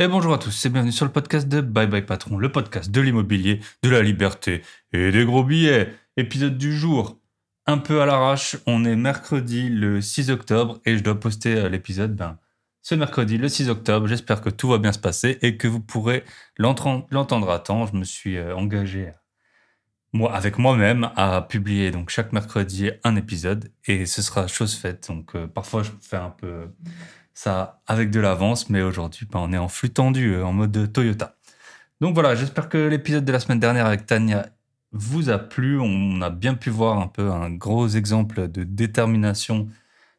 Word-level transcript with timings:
Et 0.00 0.08
bonjour 0.08 0.34
à 0.34 0.38
tous 0.38 0.66
et 0.66 0.70
bienvenue 0.70 0.90
sur 0.90 1.06
le 1.06 1.12
podcast 1.12 1.46
de 1.46 1.60
Bye 1.60 1.86
Bye 1.86 2.04
Patron, 2.04 2.36
le 2.36 2.50
podcast 2.50 2.90
de 2.90 3.00
l'immobilier, 3.00 3.60
de 3.84 3.90
la 3.90 4.02
liberté 4.02 4.62
et 4.92 5.12
des 5.12 5.24
gros 5.24 5.44
billets. 5.44 5.94
Épisode 6.16 6.58
du 6.58 6.76
jour, 6.76 7.20
un 7.66 7.78
peu 7.78 8.02
à 8.02 8.06
l'arrache, 8.06 8.56
on 8.66 8.84
est 8.84 8.96
mercredi 8.96 9.68
le 9.68 10.00
6 10.00 10.30
octobre 10.30 10.80
et 10.84 10.98
je 10.98 11.04
dois 11.04 11.20
poster 11.20 11.54
euh, 11.54 11.68
l'épisode 11.68 12.16
ben, 12.16 12.38
ce 12.82 12.96
mercredi 12.96 13.38
le 13.38 13.48
6 13.48 13.70
octobre. 13.70 14.08
J'espère 14.08 14.40
que 14.40 14.50
tout 14.50 14.66
va 14.66 14.78
bien 14.78 14.90
se 14.90 14.98
passer 14.98 15.38
et 15.42 15.56
que 15.56 15.68
vous 15.68 15.80
pourrez 15.80 16.24
l'entendre 16.58 17.50
à 17.50 17.60
temps. 17.60 17.86
Je 17.86 17.94
me 17.94 18.02
suis 18.02 18.36
euh, 18.36 18.56
engagé 18.56 19.12
moi, 20.12 20.34
avec 20.34 20.58
moi-même 20.58 21.12
à 21.14 21.40
publier 21.40 21.92
donc 21.92 22.10
chaque 22.10 22.32
mercredi 22.32 22.90
un 23.04 23.14
épisode 23.14 23.70
et 23.84 24.06
ce 24.06 24.22
sera 24.22 24.48
chose 24.48 24.74
faite. 24.74 25.06
Donc 25.08 25.36
euh, 25.36 25.46
parfois 25.46 25.84
je 25.84 25.92
fais 26.00 26.16
un 26.16 26.30
peu 26.30 26.66
ça 27.34 27.82
avec 27.86 28.10
de 28.10 28.20
l'avance, 28.20 28.70
mais 28.70 28.82
aujourd'hui, 28.82 29.26
ben, 29.30 29.40
on 29.40 29.52
est 29.52 29.58
en 29.58 29.68
flux 29.68 29.90
tendu, 29.90 30.34
euh, 30.34 30.46
en 30.46 30.52
mode 30.52 30.92
Toyota. 30.92 31.36
Donc 32.00 32.14
voilà, 32.14 32.34
j'espère 32.34 32.68
que 32.68 32.78
l'épisode 32.78 33.24
de 33.24 33.32
la 33.32 33.40
semaine 33.40 33.60
dernière 33.60 33.86
avec 33.86 34.06
Tania 34.06 34.46
vous 34.92 35.30
a 35.30 35.38
plu. 35.38 35.80
On 35.80 36.22
a 36.22 36.30
bien 36.30 36.54
pu 36.54 36.70
voir 36.70 36.98
un 36.98 37.08
peu 37.08 37.30
un 37.30 37.50
gros 37.50 37.88
exemple 37.88 38.48
de 38.48 38.64
détermination 38.64 39.68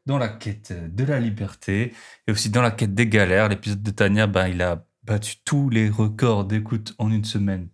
dans 0.05 0.17
la 0.17 0.29
quête 0.29 0.73
de 0.95 1.03
la 1.03 1.19
liberté 1.19 1.93
et 2.27 2.31
aussi 2.31 2.49
dans 2.49 2.61
la 2.61 2.71
quête 2.71 2.93
des 2.93 3.07
galères. 3.07 3.49
L'épisode 3.49 3.83
de 3.83 3.91
Tania, 3.91 4.27
ben, 4.27 4.47
il 4.47 4.61
a 4.61 4.85
battu 5.03 5.37
tous 5.45 5.69
les 5.69 5.89
records 5.89 6.45
d'écoute 6.45 6.95
en 6.97 7.11
une 7.11 7.25
semaine 7.25 7.69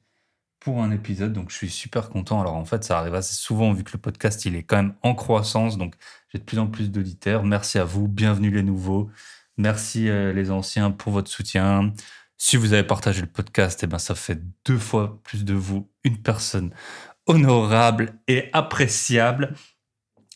pour 0.62 0.84
un 0.84 0.92
épisode, 0.92 1.34
donc 1.34 1.50
je 1.50 1.56
suis 1.56 1.70
super 1.70 2.10
content. 2.10 2.40
Alors 2.40 2.56
en 2.56 2.66
fait, 2.66 2.84
ça 2.84 3.00
arrive 3.00 3.16
assez 3.16 3.34
souvent 3.34 3.74
vu 3.74 3.84
que 3.84 3.92
le 3.94 3.98
podcast 3.98 4.46
il 4.46 4.56
est 4.56 4.64
quand 4.64 4.78
même 4.78 4.94
en 5.02 5.16
croissance, 5.16 5.78
donc 5.78 5.96
j'ai 6.30 6.38
de 6.38 6.44
plus 6.44 6.60
en 6.60 6.68
plus 6.68 6.92
d'auditeurs. 6.92 7.44
Merci 7.44 7.80
à 7.80 7.84
vous, 7.84 8.08
bienvenue 8.08 8.52
les 8.52 8.62
nouveaux, 8.62 9.10
merci 9.58 10.08
euh, 10.08 10.32
les 10.32 10.52
anciens 10.52 10.92
pour 10.92 11.12
votre 11.12 11.32
soutien. 11.32 11.92
Si 12.38 12.58
vous 12.58 12.74
avez 12.74 12.84
partagé 12.84 13.22
le 13.22 13.28
podcast, 13.28 13.82
eh 13.84 13.88
ben 13.88 13.98
ça 13.98 14.14
fait 14.14 14.40
deux 14.64 14.78
fois 14.78 15.20
plus 15.24 15.44
de 15.46 15.56
vous 15.56 15.90
une 16.04 16.18
personne 16.18 16.72
honorable 17.26 18.14
et 18.28 18.50
appréciable. 18.54 19.56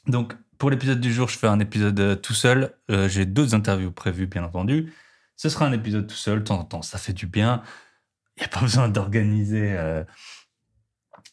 Donc 0.08 0.36
pour 0.58 0.72
l'épisode 0.72 1.00
du 1.00 1.14
jour, 1.14 1.30
je 1.30 1.38
fais 1.38 1.48
un 1.48 1.60
épisode 1.60 2.00
euh, 2.00 2.16
tout 2.16 2.34
seul. 2.34 2.74
Euh, 2.90 3.08
j'ai 3.08 3.28
deux 3.28 3.54
interviews 3.54 3.92
prévues, 3.92 4.26
bien 4.26 4.44
entendu. 4.44 4.92
Ce 5.36 5.50
sera 5.50 5.68
un 5.68 5.72
épisode 5.74 6.08
tout 6.08 6.16
seul, 6.16 6.40
de 6.40 6.46
temps 6.46 6.60
en 6.60 6.64
temps, 6.64 6.82
ça 6.82 6.98
fait 6.98 7.14
du 7.14 7.28
bien 7.28 7.62
il 8.38 8.42
n'y 8.42 8.46
a 8.46 8.50
pas 8.50 8.62
besoin 8.62 8.90
d'organiser 8.90 9.74
euh, 9.74 10.04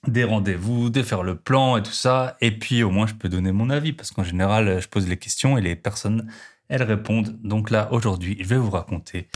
des 0.07 0.25
rendez-vous, 0.25 0.91
de 0.91 1.03
faire 1.03 1.23
le 1.23 1.37
plan 1.37 1.77
et 1.77 1.83
tout 1.83 1.93
ça. 1.93 2.37
Et 2.41 2.51
puis 2.51 2.83
au 2.83 2.91
moins, 2.91 3.07
je 3.07 3.15
peux 3.15 3.29
donner 3.29 3.53
mon 3.53 3.71
avis 3.71 3.93
parce 3.93 4.11
qu'en 4.11 4.25
général, 4.25 4.81
je 4.81 4.89
pose 4.89 5.09
les 5.09 5.17
questions 5.17 5.59
et 5.59 5.61
les 5.61 5.77
personnes, 5.77 6.31
elles 6.69 6.83
répondent. 6.83 7.39
Donc 7.43 7.71
là, 7.71 7.89
aujourd'hui, 7.93 8.37
je 8.41 8.47
vais 8.47 8.57
vous 8.57 8.71
raconter 8.71 9.29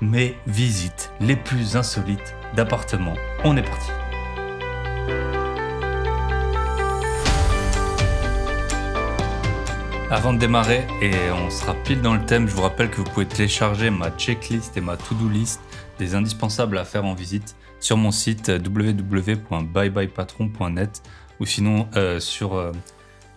mes 0.00 0.36
visites 0.46 1.12
les 1.20 1.36
plus 1.36 1.76
insolites 1.76 2.34
d'appartements. 2.54 3.16
On 3.44 3.56
est 3.56 3.62
parti. 3.62 3.90
Avant 10.10 10.32
de 10.32 10.38
démarrer, 10.38 10.86
et 11.02 11.12
on 11.30 11.50
sera 11.50 11.74
pile 11.74 12.00
dans 12.00 12.14
le 12.14 12.24
thème, 12.24 12.48
je 12.48 12.54
vous 12.54 12.62
rappelle 12.62 12.88
que 12.88 12.96
vous 12.96 13.04
pouvez 13.04 13.26
télécharger 13.26 13.90
ma 13.90 14.10
checklist 14.12 14.74
et 14.76 14.80
ma 14.80 14.96
to-do 14.96 15.28
list 15.28 15.60
des 15.98 16.14
indispensables 16.14 16.78
à 16.78 16.84
faire 16.84 17.04
en 17.04 17.14
visite 17.14 17.56
sur 17.80 17.96
mon 17.96 18.10
site 18.10 18.48
www.byebyepatron.net 18.48 21.02
ou 21.40 21.46
sinon 21.46 21.88
euh, 21.96 22.20
sur 22.20 22.54
euh, 22.54 22.72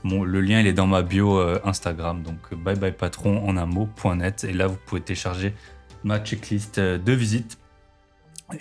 le 0.03 0.41
lien 0.41 0.59
il 0.59 0.67
est 0.67 0.73
dans 0.73 0.87
ma 0.87 1.03
bio 1.03 1.37
euh, 1.37 1.61
Instagram 1.63 2.23
donc 2.23 2.53
byebyepatron 2.53 3.47
en 3.47 3.55
un 3.57 3.65
mot.net 3.65 4.43
et 4.43 4.51
là 4.53 4.67
vous 4.67 4.77
pouvez 4.85 5.01
télécharger 5.01 5.53
ma 6.03 6.19
checklist 6.19 6.79
de 6.79 7.13
visite 7.13 7.57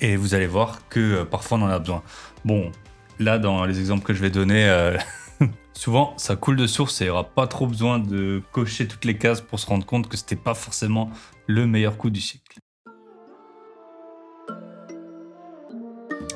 et 0.01 0.17
vous 0.17 0.35
allez 0.35 0.47
voir 0.47 0.87
que 0.89 1.25
parfois 1.25 1.59
on 1.59 1.63
en 1.63 1.69
a 1.69 1.79
besoin. 1.79 2.03
Bon, 2.45 2.71
là 3.19 3.39
dans 3.39 3.65
les 3.65 3.81
exemples 3.81 4.05
que 4.05 4.13
je 4.13 4.21
vais 4.21 4.31
donner 4.31 4.95
souvent 5.73 6.13
ça 6.17 6.37
coule 6.37 6.57
de 6.57 6.67
source 6.67 7.01
et 7.01 7.05
il 7.05 7.07
n'y 7.07 7.11
aura 7.11 7.25
pas 7.25 7.47
trop 7.47 7.67
besoin 7.67 7.99
de 7.99 8.43
cocher 8.53 8.87
toutes 8.87 9.07
les 9.07 9.17
cases 9.17 9.41
pour 9.41 9.59
se 9.59 9.67
rendre 9.67 9.87
compte 9.87 10.09
que 10.09 10.19
c'était 10.19 10.37
pas 10.37 10.55
forcément 10.55 11.11
le 11.47 11.67
meilleur 11.67 11.97
coup 11.97 12.11
du 12.11 12.21
siècle. 12.21 12.50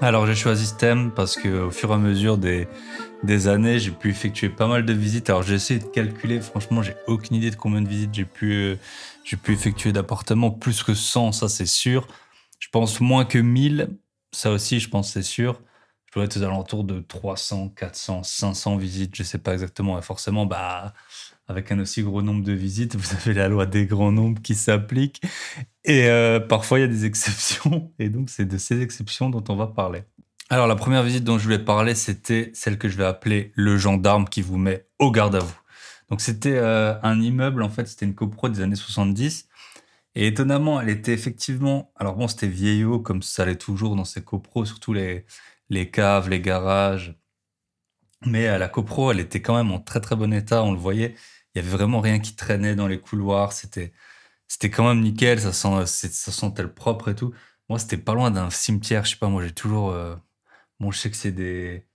Alors 0.00 0.26
j'ai 0.26 0.34
choisi 0.34 0.66
ce 0.66 0.74
thème 0.74 1.12
parce 1.12 1.36
que 1.36 1.48
au 1.66 1.70
fur 1.70 1.90
et 1.90 1.94
à 1.94 1.98
mesure 1.98 2.36
des, 2.36 2.68
des 3.22 3.48
années, 3.48 3.78
j'ai 3.78 3.90
pu 3.90 4.10
effectuer 4.10 4.48
pas 4.48 4.66
mal 4.66 4.84
de 4.84 4.92
visites. 4.92 5.30
Alors 5.30 5.42
j'ai 5.42 5.54
essayé 5.54 5.80
de 5.80 5.84
calculer, 5.84 6.40
franchement, 6.40 6.82
j'ai 6.82 6.94
aucune 7.06 7.36
idée 7.36 7.50
de 7.50 7.56
combien 7.56 7.80
de 7.80 7.88
visites 7.88 8.12
j'ai 8.12 8.24
pu, 8.24 8.52
euh, 8.52 8.76
pu 9.42 9.52
effectuer 9.52 9.92
d'appartements. 9.92 10.50
Plus 10.50 10.82
que 10.82 10.94
100, 10.94 11.32
ça 11.32 11.48
c'est 11.48 11.66
sûr. 11.66 12.06
Je 12.58 12.68
pense 12.70 13.00
moins 13.00 13.24
que 13.24 13.38
1000, 13.38 13.96
ça 14.32 14.50
aussi 14.50 14.80
je 14.80 14.88
pense 14.88 15.12
c'est 15.12 15.22
sûr. 15.22 15.60
Je 16.06 16.12
dois 16.14 16.24
être 16.24 16.36
aux 16.36 16.42
alentours 16.42 16.84
de 16.84 17.00
300, 17.00 17.70
400, 17.70 18.22
500 18.24 18.76
visites, 18.76 19.14
je 19.16 19.22
sais 19.22 19.38
pas 19.38 19.52
exactement. 19.54 19.98
Et 19.98 20.02
forcément, 20.02 20.46
bah 20.46 20.92
avec 21.48 21.72
un 21.72 21.78
aussi 21.78 22.02
gros 22.02 22.22
nombre 22.22 22.44
de 22.44 22.52
visites, 22.52 22.96
vous 22.96 23.14
avez 23.14 23.34
la 23.34 23.48
loi 23.48 23.66
des 23.66 23.86
grands 23.86 24.12
nombres 24.12 24.40
qui 24.42 24.54
s'applique. 24.54 25.22
Et 25.84 26.08
euh, 26.08 26.40
parfois, 26.40 26.78
il 26.78 26.82
y 26.82 26.84
a 26.84 26.88
des 26.88 27.04
exceptions. 27.04 27.92
Et 27.98 28.08
donc, 28.08 28.30
c'est 28.30 28.46
de 28.46 28.58
ces 28.58 28.80
exceptions 28.80 29.30
dont 29.30 29.44
on 29.48 29.56
va 29.56 29.66
parler. 29.66 30.02
Alors, 30.50 30.66
la 30.66 30.76
première 30.76 31.02
visite 31.02 31.24
dont 31.24 31.38
je 31.38 31.44
voulais 31.44 31.58
parler, 31.58 31.94
c'était 31.94 32.50
celle 32.54 32.78
que 32.78 32.88
je 32.88 32.96
vais 32.96 33.04
appeler 33.04 33.52
le 33.54 33.76
gendarme 33.76 34.28
qui 34.28 34.42
vous 34.42 34.56
met 34.56 34.86
au 34.98 35.10
garde 35.10 35.34
à 35.34 35.40
vous. 35.40 35.60
Donc, 36.10 36.20
c'était 36.20 36.56
euh, 36.56 36.94
un 37.02 37.20
immeuble, 37.20 37.62
en 37.62 37.70
fait, 37.70 37.86
c'était 37.86 38.06
une 38.06 38.14
copro 38.14 38.48
des 38.48 38.60
années 38.60 38.76
70. 38.76 39.48
Et 40.14 40.26
étonnamment, 40.26 40.80
elle 40.80 40.90
était 40.90 41.12
effectivement. 41.12 41.92
Alors, 41.96 42.16
bon, 42.16 42.28
c'était 42.28 42.46
vieillot, 42.46 43.00
comme 43.00 43.22
ça 43.22 43.44
l'est 43.44 43.56
toujours 43.56 43.96
dans 43.96 44.04
ces 44.04 44.22
copros, 44.22 44.64
surtout 44.64 44.92
les, 44.92 45.26
les 45.70 45.90
caves, 45.90 46.28
les 46.28 46.40
garages. 46.40 47.16
Mais 48.26 48.46
à 48.46 48.58
la 48.58 48.68
copro, 48.68 49.10
elle 49.10 49.20
était 49.20 49.42
quand 49.42 49.56
même 49.56 49.70
en 49.70 49.80
très 49.80 50.00
très 50.00 50.16
bon 50.16 50.32
état, 50.32 50.62
on 50.62 50.72
le 50.72 50.78
voyait 50.78 51.14
il 51.54 51.62
y 51.62 51.66
avait 51.66 51.76
vraiment 51.76 52.00
rien 52.00 52.18
qui 52.18 52.34
traînait 52.34 52.74
dans 52.74 52.88
les 52.88 52.98
couloirs. 52.98 53.52
C'était, 53.52 53.92
c'était 54.48 54.70
quand 54.70 54.86
même 54.86 55.00
nickel. 55.02 55.40
Ça 55.40 55.52
sent, 55.52 55.86
ça 55.86 56.32
sentait 56.32 56.62
le 56.62 56.72
propre 56.72 57.08
et 57.08 57.14
tout. 57.14 57.34
Moi, 57.68 57.78
c'était 57.78 57.96
pas 57.98 58.14
loin 58.14 58.30
d'un 58.30 58.50
cimetière. 58.50 59.04
Je 59.04 59.10
sais 59.12 59.16
pas, 59.16 59.28
moi, 59.28 59.42
j'ai 59.42 59.52
toujours, 59.52 59.90
euh, 59.90 60.16
bon, 60.80 60.90
je 60.90 60.98
sais 60.98 61.10
que 61.10 61.16
c'est 61.16 61.32
des, 61.32 61.86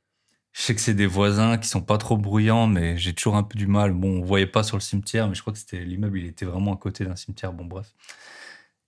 je 0.53 0.61
sais 0.61 0.75
que 0.75 0.81
c'est 0.81 0.93
des 0.93 1.07
voisins 1.07 1.57
qui 1.57 1.67
sont 1.69 1.81
pas 1.81 1.97
trop 1.97 2.17
bruyants, 2.17 2.67
mais 2.67 2.97
j'ai 2.97 3.13
toujours 3.13 3.35
un 3.35 3.43
peu 3.43 3.57
du 3.57 3.67
mal. 3.67 3.93
Bon, 3.93 4.21
on 4.21 4.25
voyait 4.25 4.47
pas 4.47 4.63
sur 4.63 4.77
le 4.77 4.81
cimetière, 4.81 5.27
mais 5.27 5.35
je 5.35 5.41
crois 5.41 5.53
que 5.53 5.59
c'était 5.59 5.83
l'immeuble, 5.85 6.19
il 6.19 6.25
était 6.27 6.45
vraiment 6.45 6.73
à 6.73 6.77
côté 6.77 7.05
d'un 7.05 7.15
cimetière. 7.15 7.53
Bon, 7.53 7.65
bref. 7.65 7.93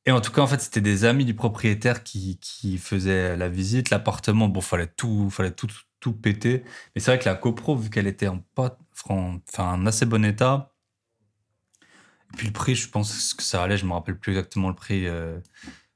Et 0.06 0.12
en 0.12 0.22
tout 0.22 0.32
cas, 0.32 0.42
en 0.42 0.48
fait, 0.48 0.60
c'était 0.62 0.82
des 0.82 1.06
amis 1.06 1.26
du 1.26 1.36
propriétaire 1.36 2.04
qui, 2.04 2.40
qui 2.40 2.78
faisaient 2.80 3.38
la 3.38 3.50
visite. 3.50 3.90
L'appartement, 3.92 4.48
bon, 4.50 4.62
fallait 4.62 4.88
tout, 4.88 5.30
fallait 5.30 5.52
tout, 5.52 5.68
tout 6.00 6.14
péter. 6.14 6.64
Mais 6.96 7.02
c'est 7.02 7.12
vrai 7.12 7.20
que 7.20 7.30
la 7.30 7.36
copro, 7.36 7.76
vu 7.76 7.90
qu'elle 7.90 8.08
était 8.08 8.28
en 8.28 8.40
pas, 8.56 8.78
enfin, 9.00 9.40
un 9.58 9.86
assez 9.86 10.06
bon 10.06 10.26
état. 10.26 10.71
Puis 12.38 12.48
le 12.48 12.54
prix, 12.54 12.76
je 12.76 12.90
pense 12.90 13.34
que 13.34 13.44
ça 13.44 13.64
allait, 13.64 13.78
je 13.78 13.86
me 13.86 13.94
rappelle 13.94 14.18
plus 14.18 14.32
exactement 14.34 14.70
le 14.70 14.76
prix, 14.76 15.08
euh, 15.08 15.40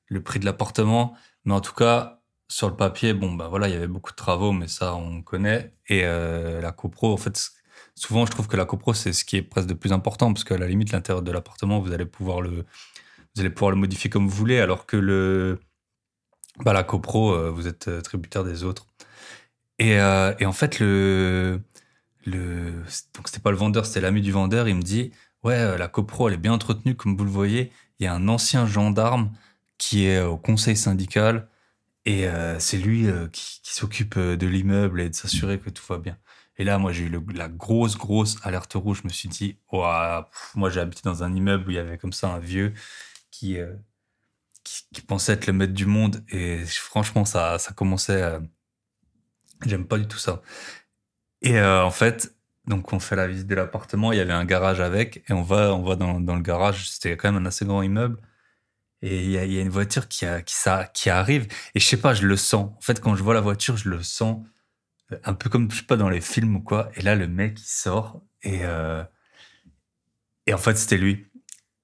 le 0.08 0.22
prix 0.22 0.40
de 0.40 0.46
l'appartement. 0.46 1.16
Mais 1.46 1.54
en 1.54 1.62
tout 1.62 1.74
cas, 1.74 2.22
sur 2.48 2.70
le 2.70 2.76
papier, 2.76 3.14
bon, 3.14 3.34
bah 3.34 3.48
voilà, 3.48 3.68
il 3.68 3.74
y 3.74 3.78
avait 3.78 3.88
beaucoup 3.88 4.12
de 4.12 4.16
travaux, 4.16 4.52
mais 4.52 4.68
ça, 4.68 4.96
on 4.96 5.22
connaît. 5.22 5.74
Et 5.88 6.02
euh, 6.04 6.62
la 6.62 6.72
copro, 6.72 7.14
en 7.14 7.18
fait, 7.18 7.52
souvent, 7.96 8.26
je 8.26 8.32
trouve 8.32 8.48
que 8.48 8.58
la 8.58 8.66
copro, 8.66 8.94
c'est 8.94 9.14
ce 9.14 9.26
qui 9.26 9.38
est 9.38 9.42
presque 9.42 9.70
le 9.70 9.76
plus 9.76 9.94
important, 9.94 10.34
parce 10.34 10.44
qu'à 10.44 10.58
la 10.58 10.68
limite, 10.68 10.92
l'intérieur 10.92 11.24
de 11.24 11.32
l'appartement, 11.32 11.80
vous 11.80 11.92
allez 11.92 12.06
pouvoir 12.06 12.42
le, 12.42 12.66
vous 13.36 13.42
allez 13.42 13.50
pouvoir 13.50 13.72
le 13.72 13.78
modifier 13.78 14.10
comme 14.10 14.28
vous 14.28 14.36
voulez, 14.36 14.60
alors 14.60 14.86
que 14.86 14.98
le, 14.98 15.60
bah, 16.64 16.74
la 16.74 16.84
copro, 16.84 17.34
euh, 17.34 17.50
vous 17.50 17.68
êtes 17.68 17.90
tributaire 18.04 18.44
des 18.44 18.64
autres. 18.64 18.88
Et, 19.80 19.94
et 19.94 20.46
en 20.46 20.54
fait, 20.54 20.80
le, 20.80 21.62
le 22.26 22.72
donc 23.14 23.28
c'était 23.28 23.42
pas 23.42 23.52
le 23.52 23.58
vendeur, 23.58 23.86
c'était 23.86 24.02
l'ami 24.02 24.22
du 24.22 24.32
vendeur. 24.32 24.70
Il 24.70 24.76
me 24.76 24.82
dit 24.82 25.12
ouais, 25.46 25.56
euh, 25.56 25.78
la 25.78 25.88
copro 25.88 26.28
elle 26.28 26.36
est 26.36 26.38
bien 26.38 26.54
entretenue 26.54 26.96
comme 26.96 27.16
vous 27.16 27.24
le 27.24 27.32
voyez. 27.32 27.72
Il 28.00 28.04
y 28.04 28.08
a 28.08 28.14
un 28.14 28.28
ancien 28.28 28.66
gendarme 28.68 29.32
qui 29.78 30.06
est 30.06 30.22
au 30.22 30.38
conseil 30.38 30.76
syndical 30.76 31.48
et 32.06 32.28
euh, 32.28 32.60
c'est 32.60 32.78
lui 32.78 33.08
euh, 33.08 33.28
qui, 33.30 33.62
s'occupe 33.64 34.18
de 34.20 34.48
l'immeuble 34.48 35.02
et 35.02 35.10
de 35.10 35.16
s'assurer 35.16 35.60
que 35.60 35.70
tout 35.70 35.84
va 35.88 35.98
bien. 35.98 36.18
Et 36.58 36.64
là, 36.64 36.78
moi, 36.78 36.94
j'ai 36.94 37.04
eu 37.06 37.22
la 37.34 37.50
grosse, 37.50 37.98
grosse 37.98 38.38
alerte 38.44 38.74
rouge. 38.76 39.02
Je 39.04 39.08
me 39.08 39.14
suis 39.14 39.28
dit, 39.30 39.58
moi, 39.72 40.70
j'ai 40.70 40.80
habité 40.80 41.02
dans 41.04 41.24
un 41.24 41.34
immeuble 41.36 41.68
où 41.68 41.72
il 41.72 41.76
y 41.76 41.80
avait 41.80 41.98
comme 41.98 42.14
ça 42.14 42.30
un 42.30 42.40
vieux 42.40 42.74
qui, 43.32 43.58
qui, 44.64 45.02
pensait 45.02 45.34
être 45.34 45.48
le 45.48 45.54
maître 45.54 45.74
du 45.74 45.86
monde. 45.86 46.24
Et 46.30 46.64
franchement, 46.66 47.26
ça, 47.26 47.60
ça 47.60 47.74
commençait. 47.74 48.40
J'aime 49.66 49.86
pas 49.86 49.98
du 49.98 50.08
tout 50.08 50.18
ça. 50.18 50.42
Et 51.42 51.60
en 51.62 51.92
fait, 51.92 52.35
donc 52.68 52.94
on 52.94 53.00
fait 53.00 53.16
la 53.16 53.28
visite 53.28 53.48
de 53.48 53.56
l'appartement, 53.56 54.12
il 54.12 54.18
y 54.18 54.22
avait 54.22 54.34
un 54.34 54.46
garage 54.46 54.80
avec, 54.82 55.24
et 55.30 55.34
on 55.34 55.44
va, 55.44 55.74
on 55.74 55.84
va 55.84 55.96
dans, 55.96 56.18
le 56.18 56.42
garage, 56.42 56.90
c'était 56.90 57.18
quand 57.18 57.32
même 57.32 57.42
un 57.44 57.46
assez 57.46 57.66
grand 57.66 57.82
immeuble, 57.82 58.18
et 59.02 59.24
il 59.24 59.32
y 59.32 59.38
a, 59.38 59.62
une 59.62 59.70
voiture 59.70 60.08
qui, 60.08 60.26
a, 60.26 60.42
qui, 60.42 60.56
ça, 60.56 60.90
qui 60.94 61.10
arrive, 61.10 61.48
et 61.76 61.80
je 61.80 61.86
sais 61.86 61.98
pas, 61.98 62.14
je 62.14 62.26
le 62.26 62.38
sens. 62.38 62.72
En 62.78 62.82
fait, 62.82 63.00
quand 63.02 63.16
je 63.16 63.24
vois 63.24 63.34
la 63.34 63.42
voiture, 63.42 63.78
je 63.78 63.90
le 63.90 64.02
sens 64.02 64.46
un 65.24 65.34
peu 65.34 65.50
comme, 65.50 65.70
je 65.72 65.78
sais 65.78 65.84
pas, 65.84 65.98
dans 65.98 66.10
les 66.10 66.22
films 66.22 66.56
ou 66.56 66.62
quoi, 66.62 66.90
et 66.96 67.02
là, 67.02 67.16
le 67.16 67.28
mec, 67.28 67.60
il 67.60 67.66
sort, 67.66 68.22
et, 68.42 68.60
euh, 68.64 69.04
et 70.48 70.54
en 70.54 70.58
fait, 70.58 70.78
c'était 70.78 70.98
lui. 70.98 71.28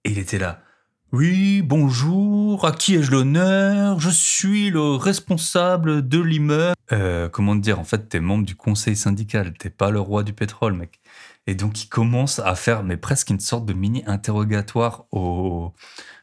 Et 0.03 0.11
il 0.11 0.17
était 0.17 0.39
là. 0.39 0.63
Oui, 1.11 1.61
bonjour, 1.61 2.65
à 2.65 2.71
qui 2.71 2.95
ai-je 2.95 3.11
l'honneur? 3.11 3.99
Je 3.99 4.09
suis 4.09 4.69
le 4.69 4.95
responsable 4.95 6.07
de 6.07 6.21
l'immeuble. 6.21 6.73
Euh, 6.93 7.27
comment 7.27 7.55
dire 7.55 7.79
En 7.79 7.83
fait, 7.83 8.07
t'es 8.07 8.21
membre 8.21 8.45
du 8.45 8.55
conseil 8.55 8.95
syndical, 8.95 9.51
t'es 9.57 9.69
pas 9.69 9.91
le 9.91 9.99
roi 9.99 10.23
du 10.23 10.31
pétrole, 10.31 10.71
mec. 10.73 11.01
Et 11.47 11.55
donc, 11.55 11.83
il 11.83 11.89
commence 11.89 12.39
à 12.39 12.55
faire 12.55 12.83
mais 12.83 12.95
presque 12.95 13.29
une 13.29 13.41
sorte 13.41 13.65
de 13.65 13.73
mini-interrogatoire 13.73 15.05
au, 15.11 15.73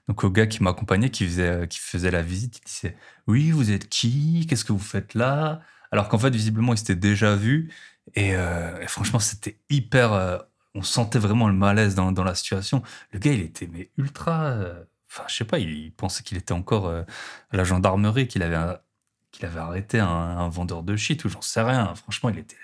donc, 0.08 0.25
au 0.25 0.31
gars 0.31 0.46
qui 0.46 0.62
m'accompagnait, 0.62 1.11
qui 1.11 1.26
faisait, 1.26 1.69
qui 1.69 1.81
faisait 1.81 2.11
la 2.11 2.23
visite. 2.23 2.58
Il 2.58 2.64
disait 2.64 2.96
Oui, 3.26 3.50
vous 3.50 3.70
êtes 3.70 3.90
qui? 3.90 4.46
Qu'est-ce 4.49 4.64
que 4.64 4.73
vous 4.73 4.79
faites 4.79 5.12
là 5.12 5.61
Alors 5.93 6.08
qu'en 6.08 6.19
fait, 6.19 6.31
visiblement, 6.31 6.73
il 6.73 6.79
s'était 6.79 6.96
déjà 6.96 7.37
vu. 7.37 7.70
Et, 8.14 8.35
euh, 8.35 8.87
franchement, 8.87 9.19
c'était 9.19 9.58
hyper. 9.69 10.14
Euh, 10.14 10.38
on 10.75 10.82
sentait 10.82 11.19
vraiment 11.19 11.49
le 11.49 11.55
malaise 11.55 11.94
dans, 11.94 12.12
la 12.12 12.35
situation. 12.35 12.82
Le 13.12 13.19
gars, 13.19 13.32
il 13.32 13.41
était 13.41 13.67
mais 13.67 13.91
ultra. 13.97 14.47
Euh, 14.47 14.85
enfin, 15.11 15.25
je 15.29 15.37
sais 15.37 15.44
pas, 15.44 15.59
il, 15.59 15.93
pensait 15.93 16.23
qu'il 16.23 16.37
était 16.38 16.53
encore 16.53 16.88
à 16.91 17.05
la 17.53 17.65
gendarmerie, 17.65 18.29
qu'il 18.29 18.43
avait, 18.43 18.56
avait 18.56 19.61
arrêté 19.61 19.99
un, 19.99 20.49
vendeur 20.49 20.82
de 20.82 20.97
shit 20.97 21.25
ou 21.25 21.29
j'en 21.29 21.41
sais 21.41 21.62
rien. 21.62 21.94
Franchement, 21.94 22.31
il 22.31 22.38
était, 22.38 22.56